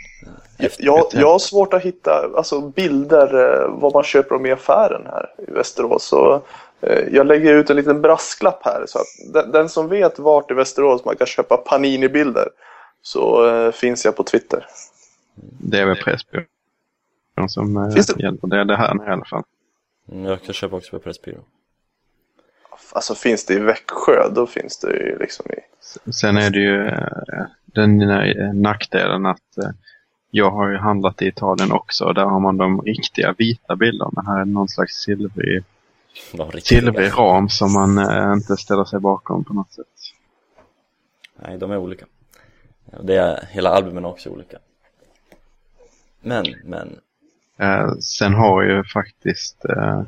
Jag, 0.78 1.06
jag 1.12 1.32
har 1.32 1.38
svårt 1.38 1.74
att 1.74 1.82
hitta 1.82 2.30
alltså, 2.36 2.60
bilder 2.60 3.34
eh, 3.62 3.68
vad 3.80 3.94
man 3.94 4.02
köper 4.02 4.34
dem 4.34 4.46
i 4.46 4.52
affären 4.52 5.02
här 5.06 5.28
i 5.48 5.50
Västerås. 5.50 6.04
Så, 6.06 6.42
eh, 6.80 7.04
jag 7.12 7.26
lägger 7.26 7.54
ut 7.54 7.70
en 7.70 7.76
liten 7.76 8.02
brasklapp 8.02 8.60
här. 8.64 8.84
Så 8.88 8.98
att 8.98 9.06
den, 9.32 9.52
den 9.52 9.68
som 9.68 9.88
vet 9.88 10.18
vart 10.18 10.50
i 10.50 10.54
Västerås 10.54 11.04
man 11.04 11.16
kan 11.16 11.26
köpa 11.26 11.56
Panini-bilder 11.56 12.48
så 13.02 13.48
eh, 13.48 13.72
finns 13.72 14.04
jag 14.04 14.16
på 14.16 14.22
Twitter. 14.22 14.66
Det 15.60 15.78
är 15.78 15.86
väl 15.86 15.96
Pressbyrån 15.96 16.46
som 17.48 17.76
eh, 17.76 17.90
Finns 17.90 18.06
det- 18.06 18.22
gäller. 18.22 18.38
Det 18.42 18.56
är 18.60 18.64
det 18.64 18.76
här 18.76 18.94
nu 18.94 19.04
i 19.04 19.08
alla 19.08 19.24
fall. 19.24 19.42
Mm, 20.12 20.24
Jag 20.24 20.42
kan 20.42 20.54
köpa 20.54 20.76
också 20.76 20.90
på 20.90 20.98
Pressbyrån. 20.98 21.44
Alltså 22.92 23.14
finns 23.14 23.46
det 23.46 23.54
i 23.54 23.58
Växjö 23.58 24.28
då 24.34 24.46
finns 24.46 24.78
det 24.78 24.92
ju 24.92 25.18
liksom 25.18 25.46
i... 25.50 25.56
Sen 26.12 26.36
är 26.36 26.50
det 26.50 26.58
ju 26.58 26.86
eh, 26.86 27.46
den 27.64 27.98
nackdelen 28.62 29.26
att 29.26 29.40
jag 30.30 30.50
har 30.50 30.70
ju 30.70 30.76
handlat 30.76 31.22
i 31.22 31.26
Italien 31.26 31.72
också 31.72 32.04
och 32.04 32.14
där 32.14 32.24
har 32.24 32.40
man 32.40 32.56
de 32.56 32.80
riktiga 32.80 33.34
vita 33.38 33.76
bilderna. 33.76 34.22
Här 34.26 34.40
är 34.40 34.44
någon 34.44 34.68
slags 34.68 34.94
silvrig, 34.94 35.64
silvrig 36.62 37.18
ram 37.18 37.48
som 37.48 37.72
man 37.72 37.98
eh, 37.98 38.32
inte 38.32 38.56
ställer 38.56 38.84
sig 38.84 39.00
bakom 39.00 39.44
på 39.44 39.54
något 39.54 39.72
sätt. 39.72 39.86
Nej, 41.36 41.58
de 41.58 41.70
är 41.70 41.76
olika. 41.76 42.06
Det 43.02 43.16
är, 43.16 43.46
hela 43.50 43.70
albumen 43.70 44.04
är 44.04 44.08
också 44.08 44.30
olika. 44.30 44.58
Men, 46.20 46.44
men. 46.64 47.00
Eh, 47.56 47.92
sen 48.00 48.34
har 48.34 48.62
ju 48.62 48.84
faktiskt 48.84 49.64
eh, 49.64 50.02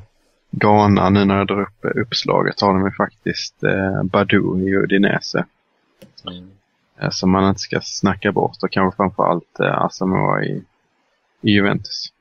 Ghana, 0.50 1.10
nu 1.10 1.24
när 1.24 1.38
jag 1.38 1.46
drar 1.46 1.62
upp 1.62 1.84
uppslaget, 1.96 2.60
har 2.60 2.74
de 2.74 2.84
ju 2.84 2.92
faktiskt 2.92 3.62
eh, 3.62 4.02
Badou 4.02 4.60
i 4.60 4.76
Udinese. 4.76 5.44
Mm. 6.26 6.50
Eh, 7.01 7.11
som 7.11 7.30
man 7.30 7.49
inte 7.49 7.61
ska 7.61 7.80
snacka 7.82 8.32
bort 8.32 8.62
och 8.62 8.70
kanske 8.72 8.96
framförallt 8.96 9.61
eh, 9.61 9.82
Asamoah 9.82 10.42
i, 10.42 10.64
i 11.40 11.51
Juventus. 11.51 12.12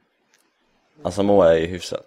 Asamoah 1.03 1.47
är 1.51 1.55
ju 1.57 1.65
hyfsad. 1.67 1.99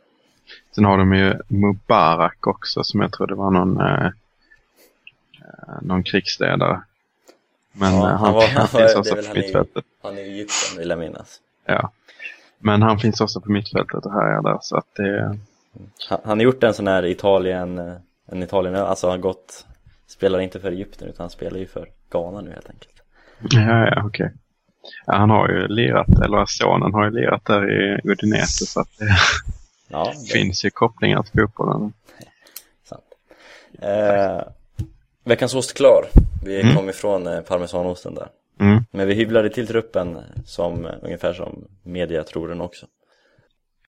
Sen 0.74 0.84
har 0.84 0.98
de 0.98 1.12
ju 1.12 1.34
Mubarak 1.48 2.46
också 2.46 2.84
som 2.84 3.00
jag 3.00 3.12
tror 3.12 3.26
det 3.26 3.34
var 3.34 3.50
någon, 3.50 3.80
eh, 3.80 4.06
eh, 4.06 5.82
någon 5.82 6.02
krigsledare. 6.02 6.82
Men 7.72 7.94
Ja, 7.94 7.98
eh, 8.10 8.16
han 8.16 8.18
han, 8.18 8.34
var- 8.34 8.46
han 8.48 8.66
var- 8.72 8.80
finns 8.80 8.96
också 8.96 9.16
på 9.16 9.22
han 9.26 9.36
mittfältet. 9.36 9.84
Han 10.02 10.18
är 10.18 10.22
i 10.22 10.30
Egypten 10.32 10.78
vill 10.78 10.88
jag 10.90 10.98
minnas. 10.98 11.40
Ja. 11.64 11.92
Men 12.58 12.82
han 12.82 12.98
finns 12.98 13.20
också 13.20 13.40
på 13.40 13.50
mittfältet 13.52 14.06
och 14.06 14.12
här 14.12 14.38
är 14.38 14.42
där 14.42 14.58
så 14.62 14.76
att 14.76 14.94
det 14.94 15.38
Han, 16.08 16.18
han 16.24 16.38
har 16.38 16.44
gjort 16.44 16.62
en 16.62 16.74
sån 16.74 16.86
här 16.86 17.04
Italien, 17.06 17.78
en 18.26 18.42
Italien, 18.42 18.74
alltså 18.76 19.06
han 19.06 19.12
har 19.12 19.22
gått, 19.22 19.66
spelar 20.06 20.38
inte 20.40 20.60
för 20.60 20.70
Egypten 20.72 21.08
utan 21.08 21.24
han 21.24 21.30
spelar 21.30 21.58
ju 21.58 21.66
för 21.66 21.88
Ghana 22.10 22.40
nu 22.40 22.50
helt 22.50 22.70
enkelt. 22.70 22.94
Ja, 23.50 23.86
ja, 23.86 24.02
okej. 24.06 24.32
Ja, 25.06 25.14
han 25.16 25.30
har 25.30 25.48
ju 25.48 25.68
lirat, 25.68 26.08
eller 26.24 26.44
sonen 26.46 26.92
har 26.94 27.04
ju 27.04 27.10
lirat 27.10 27.44
där 27.44 27.70
i 27.70 28.00
Udinese 28.04 28.66
så 28.66 28.80
att 28.80 28.88
det 28.98 29.08
Ja, 29.88 30.12
det 30.26 30.32
finns 30.32 30.64
ju 30.64 30.70
kopplingar 30.70 31.22
till 31.22 31.40
fotbollen. 31.40 31.92
sant. 32.84 33.04
Eh, 33.82 34.40
veckans 35.24 35.54
ost 35.54 35.74
klar. 35.74 36.04
Vi 36.44 36.60
Mm. 36.62 36.76
kom 36.76 36.88
ifrån 36.88 37.26
eh, 37.26 37.40
parmesanosten 37.40 38.14
där. 38.14 38.28
Mm. 38.60 38.84
Men 38.90 39.08
vi 39.08 39.14
hyvlade 39.14 39.50
till 39.50 39.66
truppen 39.66 40.18
som, 40.46 40.86
eh, 40.86 40.92
ungefär 41.02 41.32
som 41.32 41.64
media 41.82 42.24
tror 42.24 42.48
den 42.48 42.60
också. 42.60 42.86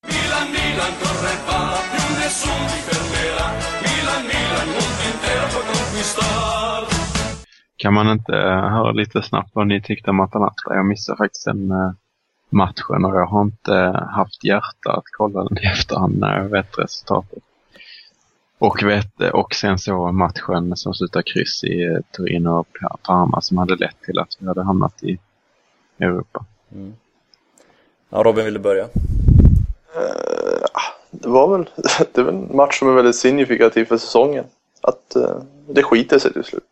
Milan, 0.06 0.50
Milan, 0.52 0.92
corre 1.02 1.34
va, 1.46 1.78
più 1.92 2.16
nessuno 2.20 2.66
ti 2.72 2.78
fermerà. 2.88 3.46
Milan, 3.84 4.22
Milan, 4.32 4.66
mondo 4.74 5.02
intero 5.10 5.46
può 5.52 5.60
conquistar. 5.72 6.91
Kan 7.76 7.94
man 7.94 8.08
inte 8.08 8.36
eh, 8.36 8.68
höra 8.68 8.92
lite 8.92 9.22
snabbt 9.22 9.50
vad 9.52 9.66
ni 9.66 9.82
tyckte 9.82 10.10
om 10.10 10.20
Atalanta? 10.20 10.74
Jag 10.74 10.86
missade 10.86 11.16
faktiskt 11.16 11.44
den 11.44 11.70
eh, 11.70 11.92
matchen 12.50 13.04
och 13.04 13.16
jag 13.16 13.26
har 13.26 13.42
inte 13.42 14.06
haft 14.10 14.44
hjärta 14.44 14.92
att 14.92 15.04
kolla 15.16 15.44
den 15.44 15.58
i 15.58 15.66
efterhand 15.66 16.18
när 16.18 16.38
jag 16.38 16.48
vet 16.48 16.78
resultatet. 16.78 17.42
Och, 18.58 18.82
vet, 18.82 19.20
och 19.32 19.54
sen 19.54 19.78
så 19.78 20.12
matchen 20.12 20.76
som 20.76 20.94
slutade 20.94 21.22
kryss 21.22 21.64
i 21.64 21.84
eh, 21.84 21.98
Turin 22.16 22.46
och 22.46 22.68
Parma 23.02 23.40
som 23.40 23.58
hade 23.58 23.76
lett 23.76 24.02
till 24.02 24.18
att 24.18 24.36
vi 24.38 24.46
hade 24.46 24.62
hamnat 24.62 25.02
i 25.02 25.18
Europa. 25.98 26.44
Mm. 26.72 26.92
Ja, 28.10 28.22
Robin 28.22 28.44
ville 28.44 28.58
börja. 28.58 28.82
Eh, 28.82 30.66
det 31.10 31.28
var 31.28 31.58
väl 31.58 31.70
det 32.14 32.22
väl 32.22 32.34
en 32.34 32.56
match 32.56 32.78
som 32.78 32.88
är 32.88 32.92
väldigt 32.92 33.16
signifikativ 33.16 33.84
för 33.84 33.96
säsongen. 33.96 34.44
Att 34.82 35.16
eh, 35.16 35.36
det 35.68 35.82
skiter 35.82 36.18
sig 36.18 36.32
till 36.32 36.44
slut. 36.44 36.64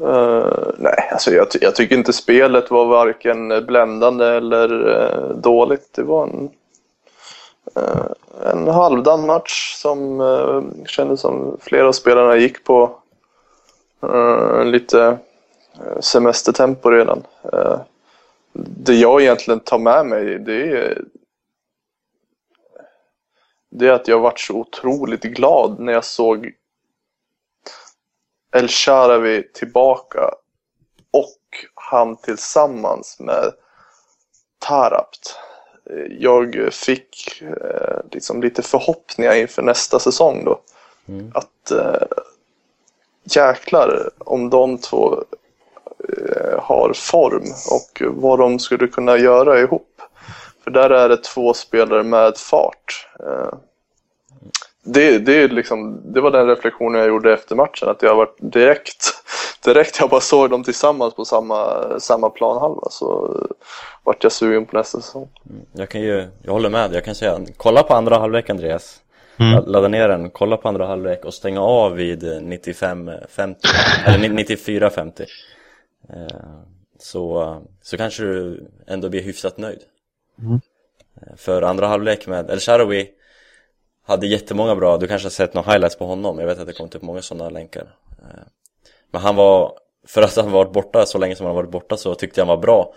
Uh, 0.00 0.70
nej, 0.78 1.08
alltså 1.12 1.30
jag, 1.30 1.50
ty- 1.50 1.58
jag 1.62 1.74
tycker 1.74 1.96
inte 1.96 2.12
spelet 2.12 2.70
var 2.70 2.86
varken 2.86 3.66
bländande 3.66 4.26
eller 4.26 4.72
uh, 4.88 5.36
dåligt. 5.36 5.92
Det 5.92 6.02
var 6.02 6.26
en, 6.26 6.50
uh, 7.78 8.06
en 8.52 8.68
halvdan 8.68 9.26
match 9.26 9.74
som 9.76 10.20
uh, 10.20 10.62
kändes 10.86 11.20
som 11.20 11.56
flera 11.60 11.88
av 11.88 11.92
spelarna 11.92 12.36
gick 12.36 12.64
på 12.64 12.90
lite 14.64 15.18
semestertempo 16.00 16.90
redan. 16.90 17.22
Det 18.52 18.94
jag 18.94 19.22
egentligen 19.22 19.60
tar 19.60 19.78
med 19.78 20.06
mig 20.06 20.38
det 20.38 20.70
är 20.70 21.02
det 23.70 23.88
är 23.88 23.92
att 23.92 24.08
jag 24.08 24.20
varit 24.20 24.40
så 24.40 24.54
otroligt 24.54 25.22
glad 25.22 25.80
när 25.80 25.92
jag 25.92 26.04
såg 26.04 26.52
El 28.54 28.68
Sharawi 28.68 29.42
tillbaka 29.52 30.30
och 31.10 31.40
han 31.74 32.16
tillsammans 32.16 33.16
med 33.20 33.52
Tarabt. 34.58 35.38
Jag 36.08 36.68
fick 36.72 37.42
eh, 37.42 37.98
liksom 38.12 38.42
lite 38.42 38.62
förhoppningar 38.62 39.34
inför 39.34 39.62
nästa 39.62 39.98
säsong 39.98 40.44
då. 40.44 40.60
Mm. 41.08 41.32
Att 41.34 41.70
eh, 41.70 42.06
jäklar 43.24 44.10
om 44.18 44.50
de 44.50 44.78
två 44.78 45.24
eh, 46.08 46.60
har 46.60 46.92
form 46.94 47.44
och 47.70 48.20
vad 48.20 48.38
de 48.38 48.58
skulle 48.58 48.86
kunna 48.86 49.16
göra 49.16 49.60
ihop. 49.60 50.02
För 50.64 50.70
där 50.70 50.90
är 50.90 51.08
det 51.08 51.22
två 51.22 51.54
spelare 51.54 52.02
med 52.02 52.36
fart. 52.36 53.08
Eh, 53.20 53.58
det, 54.84 55.18
det, 55.18 55.42
är 55.42 55.48
liksom, 55.48 56.00
det 56.12 56.20
var 56.20 56.30
den 56.30 56.46
reflektionen 56.46 57.00
jag 57.00 57.08
gjorde 57.08 57.32
efter 57.32 57.56
matchen. 57.56 57.88
Att 57.88 58.02
jag 58.02 58.16
var 58.16 58.28
direkt, 58.38 59.06
direkt 59.64 60.00
jag 60.00 60.10
bara 60.10 60.20
såg 60.20 60.50
dem 60.50 60.64
tillsammans 60.64 61.14
på 61.14 61.24
samma, 61.24 61.84
samma 62.00 62.30
planhalva 62.30 62.88
så 62.90 63.36
vart 64.02 64.22
jag 64.22 64.32
sugen 64.32 64.66
på 64.66 64.76
nästa 64.76 65.00
säsong. 65.00 65.28
Jag 65.72 65.88
kan 65.88 66.00
ju, 66.00 66.26
jag 66.42 66.52
håller 66.52 66.70
med, 66.70 66.94
jag 66.94 67.04
kan 67.04 67.14
säga, 67.14 67.40
kolla 67.56 67.82
på 67.82 67.94
andra 67.94 68.18
halvlek 68.18 68.50
Andreas. 68.50 69.00
Mm. 69.36 69.64
Ladda 69.66 69.88
ner 69.88 70.08
den, 70.08 70.30
kolla 70.30 70.56
på 70.56 70.68
andra 70.68 70.86
halvlek 70.86 71.24
och 71.24 71.34
stänga 71.34 71.60
av 71.60 71.92
vid 71.92 72.24
95-50, 72.24 73.54
eller 74.06 74.28
94-50. 74.28 75.20
Eh, 76.08 76.26
Så, 76.98 77.56
så 77.82 77.96
kanske 77.96 78.22
du 78.22 78.66
ändå 78.86 79.08
blir 79.08 79.22
hyfsat 79.22 79.58
nöjd. 79.58 79.80
Mm. 80.38 80.60
Eh, 81.22 81.36
För 81.36 81.62
andra 81.62 81.86
halvlek 81.86 82.26
med 82.26 82.50
El 82.50 82.60
Shaarawy 82.60 83.06
hade 84.04 84.26
jättemånga 84.26 84.76
bra, 84.76 84.96
du 84.96 85.06
kanske 85.06 85.26
har 85.26 85.30
sett 85.30 85.54
några 85.54 85.72
highlights 85.72 85.96
på 85.96 86.06
honom, 86.06 86.38
jag 86.38 86.46
vet 86.46 86.58
att 86.58 86.66
det 86.66 86.72
kom 86.72 86.86
upp 86.86 87.02
många 87.02 87.22
sådana 87.22 87.50
länkar. 87.50 87.96
Eh, 88.22 88.44
men 89.10 89.22
han 89.22 89.36
var, 89.36 89.78
för 90.06 90.22
att 90.22 90.36
han 90.36 90.52
varit 90.52 90.72
borta 90.72 91.06
så 91.06 91.18
länge 91.18 91.36
som 91.36 91.46
han 91.46 91.54
varit 91.54 91.70
borta 91.70 91.96
så 91.96 92.14
tyckte 92.14 92.40
jag 92.40 92.46
han 92.46 92.56
var 92.56 92.62
bra. 92.62 92.94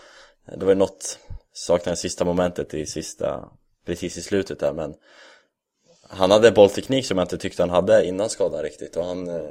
Det 0.56 0.66
var 0.66 0.72
ju 0.72 0.80
något, 0.80 1.20
saknade 1.54 1.92
det 1.92 1.98
sista 1.98 2.26
momentet 2.26 2.74
i 2.74 2.86
sista, 2.86 3.50
precis 3.86 4.18
i 4.18 4.22
slutet 4.22 4.60
där 4.60 4.74
men 4.74 4.94
han 6.10 6.32
hade 6.32 6.52
bollteknik 6.52 7.06
som 7.06 7.18
jag 7.18 7.26
inte 7.26 7.38
tyckte 7.38 7.62
han 7.62 7.70
hade 7.70 8.06
innan 8.06 8.30
skadan 8.30 8.64
riktigt 8.64 8.96
och 8.96 9.06
han 9.06 9.28
eh, 9.28 9.50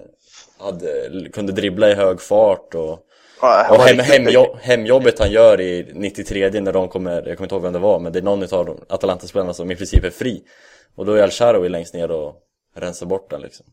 hade, 0.59 1.11
kunde 1.33 1.53
dribbla 1.53 1.91
i 1.91 1.95
hög 1.95 2.21
fart 2.21 2.75
och 2.75 2.99
Ja, 3.41 3.75
och 3.75 3.81
hem, 3.81 3.99
hemjobb, 3.99 4.57
hemjobbet 4.61 5.19
han 5.19 5.31
gör 5.31 5.61
i 5.61 5.91
93 5.95 6.61
när 6.61 6.73
de 6.73 6.89
kommer, 6.89 7.13
jag 7.29 7.37
kommer 7.37 7.43
inte 7.47 7.55
ihåg 7.55 7.63
vem 7.63 7.73
det 7.73 7.79
var, 7.79 7.99
men 8.01 8.13
det 8.13 8.19
är 8.19 8.23
någon 8.23 8.43
av 8.55 8.85
Atalanta-spelarna 8.89 9.53
som 9.55 9.71
i 9.71 9.77
princip 9.77 10.05
är 10.05 10.11
fri. 10.11 10.43
Och 10.95 11.07
då 11.07 11.13
är 11.13 11.23
El 11.23 11.31
Shaarawy 11.31 11.69
längst 11.69 11.95
ner 11.95 12.11
och 12.11 12.37
rensar 12.75 13.07
bort 13.07 13.31
den 13.31 13.41
liksom. 13.41 13.67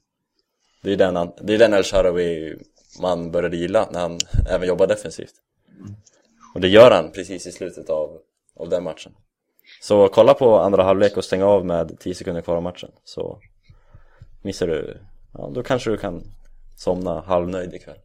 Det 0.82 0.91
är 0.93 0.95
den, 0.97 1.16
han- 1.16 1.34
det 1.41 1.53
är 1.53 1.57
den 1.57 1.74
El 1.74 1.84
Shaarawy 1.84 2.55
man 3.01 3.32
började 3.32 3.57
gilla 3.57 3.88
när 3.91 3.99
han 3.99 4.18
även 4.49 4.68
jobbar 4.68 4.88
defensivt. 4.88 5.34
Och 6.55 6.61
det 6.61 6.68
gör 6.68 6.91
han 6.91 7.11
precis 7.11 7.47
i 7.47 7.51
slutet 7.51 7.89
av, 7.89 8.18
av 8.59 8.70
den 8.70 8.84
matchen. 8.84 9.11
Så 9.82 10.07
kolla 10.07 10.34
på 10.34 10.59
andra 10.59 10.84
halvlek 10.84 11.18
och 11.18 11.24
stäng 11.24 11.43
av 11.43 11.66
med 11.66 11.99
10 11.99 12.16
sekunder 12.16 12.41
kvar 12.41 12.55
av 12.55 12.64
matchen. 12.64 12.89
Så 13.03 13.39
missar 14.41 14.68
du, 14.68 14.97
ja 15.34 15.51
då 15.53 15.64
kanske 15.64 15.89
du 15.89 15.97
kan 15.97 16.24
somna 16.78 17.22
halvnöjd 17.22 17.74
ikväll. 17.74 17.97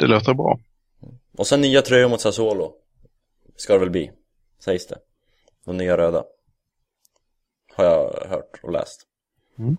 Det 0.00 0.06
låter 0.06 0.34
bra. 0.34 0.58
Och 1.36 1.46
sen 1.46 1.60
nya 1.60 1.82
tröjor 1.82 2.08
mot 2.08 2.20
Sassuolo. 2.20 2.72
Ska 3.56 3.72
det 3.72 3.78
väl 3.78 3.90
bli, 3.90 4.10
sägs 4.58 4.86
det. 4.86 4.98
Och 5.66 5.74
nya 5.74 5.96
röda. 5.96 6.24
Har 7.74 7.84
jag 7.84 8.28
hört 8.28 8.60
och 8.62 8.72
läst. 8.72 9.06
Mm. 9.58 9.76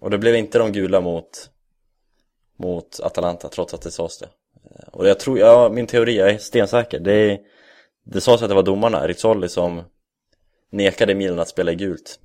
Och 0.00 0.10
det 0.10 0.18
blev 0.18 0.34
inte 0.34 0.58
de 0.58 0.72
gula 0.72 1.00
mot 1.00 1.50
Mot 2.56 3.00
Atalanta 3.00 3.48
trots 3.48 3.74
att 3.74 3.82
det 3.82 3.90
sades 3.90 4.18
det. 4.18 4.28
Och 4.92 5.08
jag 5.08 5.20
tror, 5.20 5.38
ja 5.38 5.68
min 5.68 5.86
teori, 5.86 6.16
jag 6.16 6.30
är 6.30 6.38
stensäker. 6.38 7.00
Det, 7.00 7.12
är, 7.12 7.38
det 8.04 8.20
sades 8.20 8.42
att 8.42 8.48
det 8.48 8.54
var 8.54 8.62
domarna, 8.62 9.06
Rizzoli 9.06 9.48
som 9.48 9.82
Nekade 10.70 11.14
Milan 11.14 11.38
att 11.38 11.48
spela 11.48 11.72
i 11.72 11.74
gult. 11.74 12.20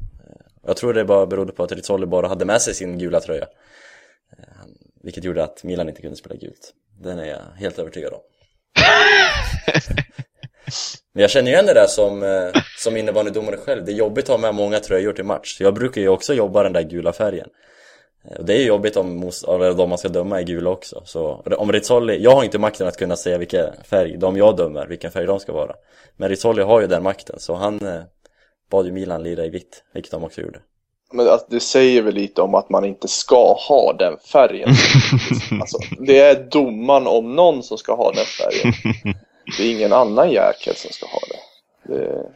Jag 0.64 0.78
tror 0.78 0.94
det 0.94 1.06
bara 1.06 1.26
berodde 1.26 1.52
på 1.52 1.64
att 1.64 1.72
Rizzoli 1.72 2.06
bara 2.06 2.28
hade 2.28 2.46
med 2.46 2.62
sig 2.62 2.74
sin 2.74 2.98
gula 2.98 3.20
tröja 3.20 3.48
Vilket 5.04 5.24
gjorde 5.24 5.44
att 5.44 5.64
Milan 5.64 5.90
inte 5.90 6.02
kunde 6.02 6.18
spela 6.18 6.36
gult. 6.36 6.74
Den 7.00 7.20
är 7.20 7.26
jag 7.26 7.42
helt 7.58 7.80
övertygad 7.80 8.14
om. 8.14 8.20
Men 11.14 11.22
jag 11.22 11.30
känner 11.32 11.48
ju 11.48 11.54
igen 11.54 11.66
det 11.66 11.74
där 11.74 11.88
som, 11.88 12.24
eh, 12.24 12.62
som 12.78 12.98
innebandydomare 12.98 13.58
själv. 13.58 13.86
Det 13.86 13.92
är 13.92 13.96
jobbigt 13.96 14.26
att 14.26 14.30
ha 14.30 14.38
med 14.38 14.56
många 14.56 14.80
tröjor 14.80 15.14
till 15.14 15.24
match. 15.26 15.58
Jag 15.62 15.74
brukar 15.74 16.02
ju 16.02 16.08
också 16.10 16.34
jobba 16.34 16.64
den 16.64 16.74
där 16.74 16.82
gula 16.82 17.14
färgen. 17.14 17.50
Eh, 18.26 18.38
Och 18.38 18.46
det 18.46 18.54
är 18.54 18.58
ju 18.58 18.66
jobbigt 18.66 18.98
om 18.98 19.32
de 19.78 19.90
man 19.90 19.98
ska 19.98 20.10
döma 20.10 20.40
är 20.40 20.44
gula 20.44 20.70
också. 20.70 21.02
Så 21.06 21.44
om 21.58 21.72
Rizzoli, 21.72 22.24
jag 22.24 22.32
har 22.32 22.44
inte 22.44 22.60
makten 22.60 22.88
att 22.88 22.98
kunna 22.98 23.16
säga 23.16 23.38
vilken 23.38 23.84
färg 23.84 24.18
de 24.18 24.38
jag 24.38 24.58
dömer, 24.58 24.88
vilken 24.88 25.12
färg 25.12 25.26
de 25.26 25.40
ska 25.40 25.54
vara. 25.54 25.76
Men 26.18 26.30
Rizzoli 26.30 26.62
har 26.62 26.82
ju 26.82 26.88
den 26.88 27.04
makten. 27.04 27.40
Så 27.40 27.54
han 27.56 27.88
eh, 27.88 28.02
bad 28.72 28.86
ju 28.86 28.92
Milan 28.92 29.24
lira 29.24 29.46
i 29.46 29.50
vitt, 29.50 29.84
vilket 29.94 30.12
de 30.12 30.24
också 30.24 30.42
gjorde 30.42 30.60
Men 31.12 31.30
att 31.30 31.50
det 31.50 31.60
säger 31.60 32.02
väl 32.02 32.14
lite 32.14 32.42
om 32.42 32.56
att 32.56 32.70
man 32.70 32.86
inte 32.86 33.08
ska 33.08 33.54
ha 33.54 33.94
den 33.94 34.18
färgen. 34.18 34.70
alltså, 35.62 35.78
det 36.00 36.20
är 36.20 36.44
domaren 36.44 37.08
om 37.08 37.36
någon 37.36 37.64
som 37.64 37.78
ska 37.78 37.96
ha 37.96 38.12
den 38.12 38.26
färgen. 38.26 38.74
Det 39.58 39.64
är 39.64 39.72
ingen 39.72 39.94
annan 39.94 40.32
jäkel 40.32 40.76
som 40.76 40.92
ska 40.92 41.06
ha 41.06 41.20
det. 41.30 41.94
det... 41.94 42.32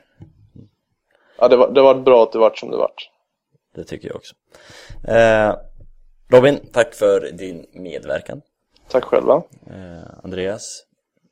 Ja, 1.39 1.47
det 1.47 1.55
var, 1.55 1.71
det 1.71 1.82
var 1.82 1.95
bra 1.95 2.23
att 2.23 2.32
det 2.32 2.39
vart 2.39 2.57
som 2.57 2.71
det 2.71 2.78
vart. 2.78 3.09
Det 3.76 3.84
tycker 3.84 4.07
jag 4.07 4.15
också 4.15 4.36
eh, 5.07 5.55
Robin, 6.30 6.59
tack 6.73 6.93
för 6.95 7.32
din 7.32 7.65
medverkan 7.73 8.41
Tack 8.89 9.03
själva. 9.03 9.43
eh, 9.67 10.23
Andreas, 10.23 10.84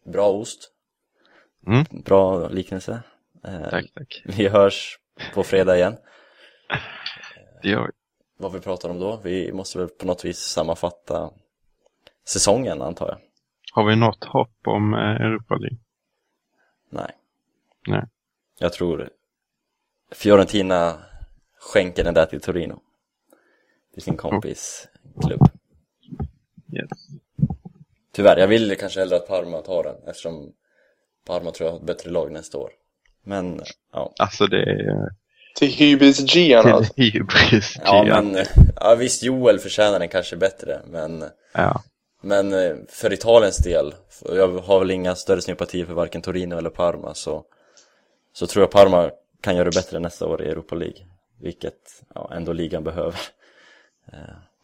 bra 0.06 0.30
ost 0.30 0.70
Mm. 1.68 1.86
Bra 1.89 2.48
liknelse 2.48 3.00
eh, 3.48 3.70
Tack, 3.70 3.86
tack. 3.96 4.22
Vi 4.26 4.48
hörs 4.48 5.00
på 5.34 5.44
fredag 5.44 5.76
igen 5.78 5.98
Gör 7.64 7.86
vi. 7.86 7.91
Vad 8.38 8.51
vi 8.51 8.59
pratar 8.59 8.89
om 8.89 8.99
då? 8.99 9.20
Vi 9.24 9.51
måste 9.51 9.78
väl 9.78 9.88
på 9.88 10.05
något 10.05 10.26
vis 10.26 10.39
sammanfatta 10.39 11.32
säsongen 12.28 12.82
antar 12.82 13.07
jag 13.07 13.18
Har 13.74 13.89
vi 13.89 13.95
något 13.95 14.24
hopp 14.24 14.68
om 14.68 14.93
eh, 14.93 14.99
Europa 14.99 15.55
League? 15.55 15.78
Nej 16.89 17.11
Nej. 17.88 18.03
Jag 18.59 18.74
tror 18.74 19.09
Fiorentina 20.11 20.97
skänker 21.59 22.03
den 22.03 22.14
där 22.14 22.26
till 22.26 22.41
Torino 22.41 22.80
Till 23.93 24.03
sin 24.03 24.18
kompis 24.18 24.88
klubb 25.22 25.41
Yes. 26.74 26.89
Tyvärr, 28.11 28.38
jag 28.38 28.47
vill 28.47 28.78
kanske 28.78 28.99
hellre 28.99 29.16
att 29.16 29.28
Parma 29.28 29.61
tar 29.61 29.84
den 29.84 29.95
eftersom 30.07 30.53
Parma 31.26 31.51
tror 31.51 31.68
jag 31.68 31.74
har 31.74 31.80
ett 31.80 31.86
bättre 31.86 32.09
lag 32.09 32.32
nästa 32.32 32.57
år 32.57 32.72
Men, 33.24 33.61
ja 33.91 34.14
Alltså 34.20 34.47
det 34.47 34.64
är 34.64 35.09
Till 35.56 35.68
Hybris 35.68 36.36
Gian 36.36 36.84
till 36.84 37.04
hybris. 37.04 37.78
Ja 37.84 38.06
Gian. 38.06 38.32
men, 38.32 38.45
ja 38.76 38.95
visst 38.95 39.24
Joel 39.24 39.60
förtjänar 39.60 39.99
den 39.99 40.10
kanske 40.10 40.36
bättre 40.36 40.80
men 40.88 41.24
Ja. 41.54 41.84
Men 42.22 42.54
eh, 42.54 42.76
för 42.89 43.14
Italiens 43.14 43.58
del, 43.58 43.93
jag 44.36 44.58
har 44.58 44.80
väl 44.80 44.91
inga 44.91 45.16
större 45.16 45.41
sympatier 45.41 45.86
för 45.86 45.93
varken 45.93 46.22
Torino 46.22 46.58
eller 46.58 46.70
Parma 46.70 47.14
så 47.14 47.43
Så 48.34 48.47
tror 48.47 48.64
jag 48.64 48.72
Parma 48.72 49.10
kan 49.41 49.56
göra 49.56 49.70
det 49.70 49.76
bättre 49.76 49.99
nästa 49.99 50.26
år 50.26 50.41
i 50.43 50.49
Europa 50.49 50.76
League 50.76 50.97
Vilket, 51.41 52.04
ja, 52.16 52.32
ändå 52.36 52.54
ligan 52.54 52.84
behöver 52.84 53.20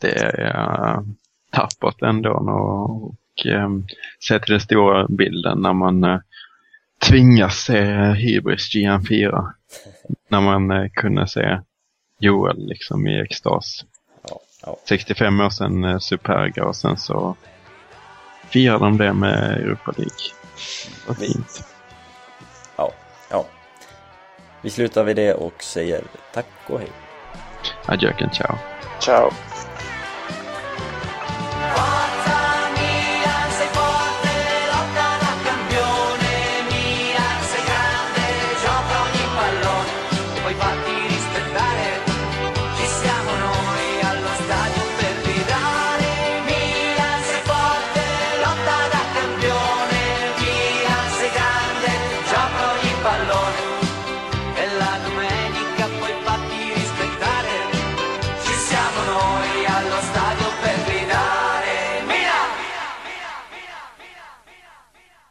Det 0.02 0.12
är 0.12 1.04
tappert 1.52 2.02
ändå 2.02 2.32
och, 2.32 3.06
och 3.06 3.46
um, 3.46 3.88
se 4.20 4.40
till 4.40 4.52
den 4.52 4.62
stora 4.62 5.08
bilden 5.08 5.62
när 5.62 5.74
man 5.74 6.04
uh, 6.04 6.20
tvingas 7.10 7.56
se 7.56 7.82
Hybris 8.14 8.76
Gian 8.76 9.06
4. 9.06 9.54
När 10.28 10.42
man 10.42 10.72
uh, 10.72 10.90
kunde 10.94 11.28
se 11.28 11.60
Joel 12.20 12.68
liksom 12.68 13.08
i 13.08 13.22
extas. 13.22 13.86
Ja, 14.30 14.40
ja, 14.66 14.78
65 14.90 15.40
år 15.40 15.50
sedan 15.50 15.84
uh, 15.84 16.00
Superga 16.00 16.66
och 16.66 16.76
sen 16.76 16.98
så 16.98 17.36
firar 18.50 18.80
de 18.80 18.98
det 18.98 19.14
med 19.14 19.54
Europa 19.54 19.94
League. 19.98 20.34
Vad 21.08 21.18
fint. 21.18 21.64
ja, 22.78 22.92
ja 23.30 23.46
Vi 24.62 24.70
slutar 24.70 25.04
vid 25.04 25.16
det 25.16 25.34
och 25.34 25.64
säger 25.64 26.04
tack 26.34 26.46
och 26.68 26.80
hej 26.80 26.90
Adjöken, 27.86 28.30
ciao. 28.30 28.56
Ciao. 29.00 29.32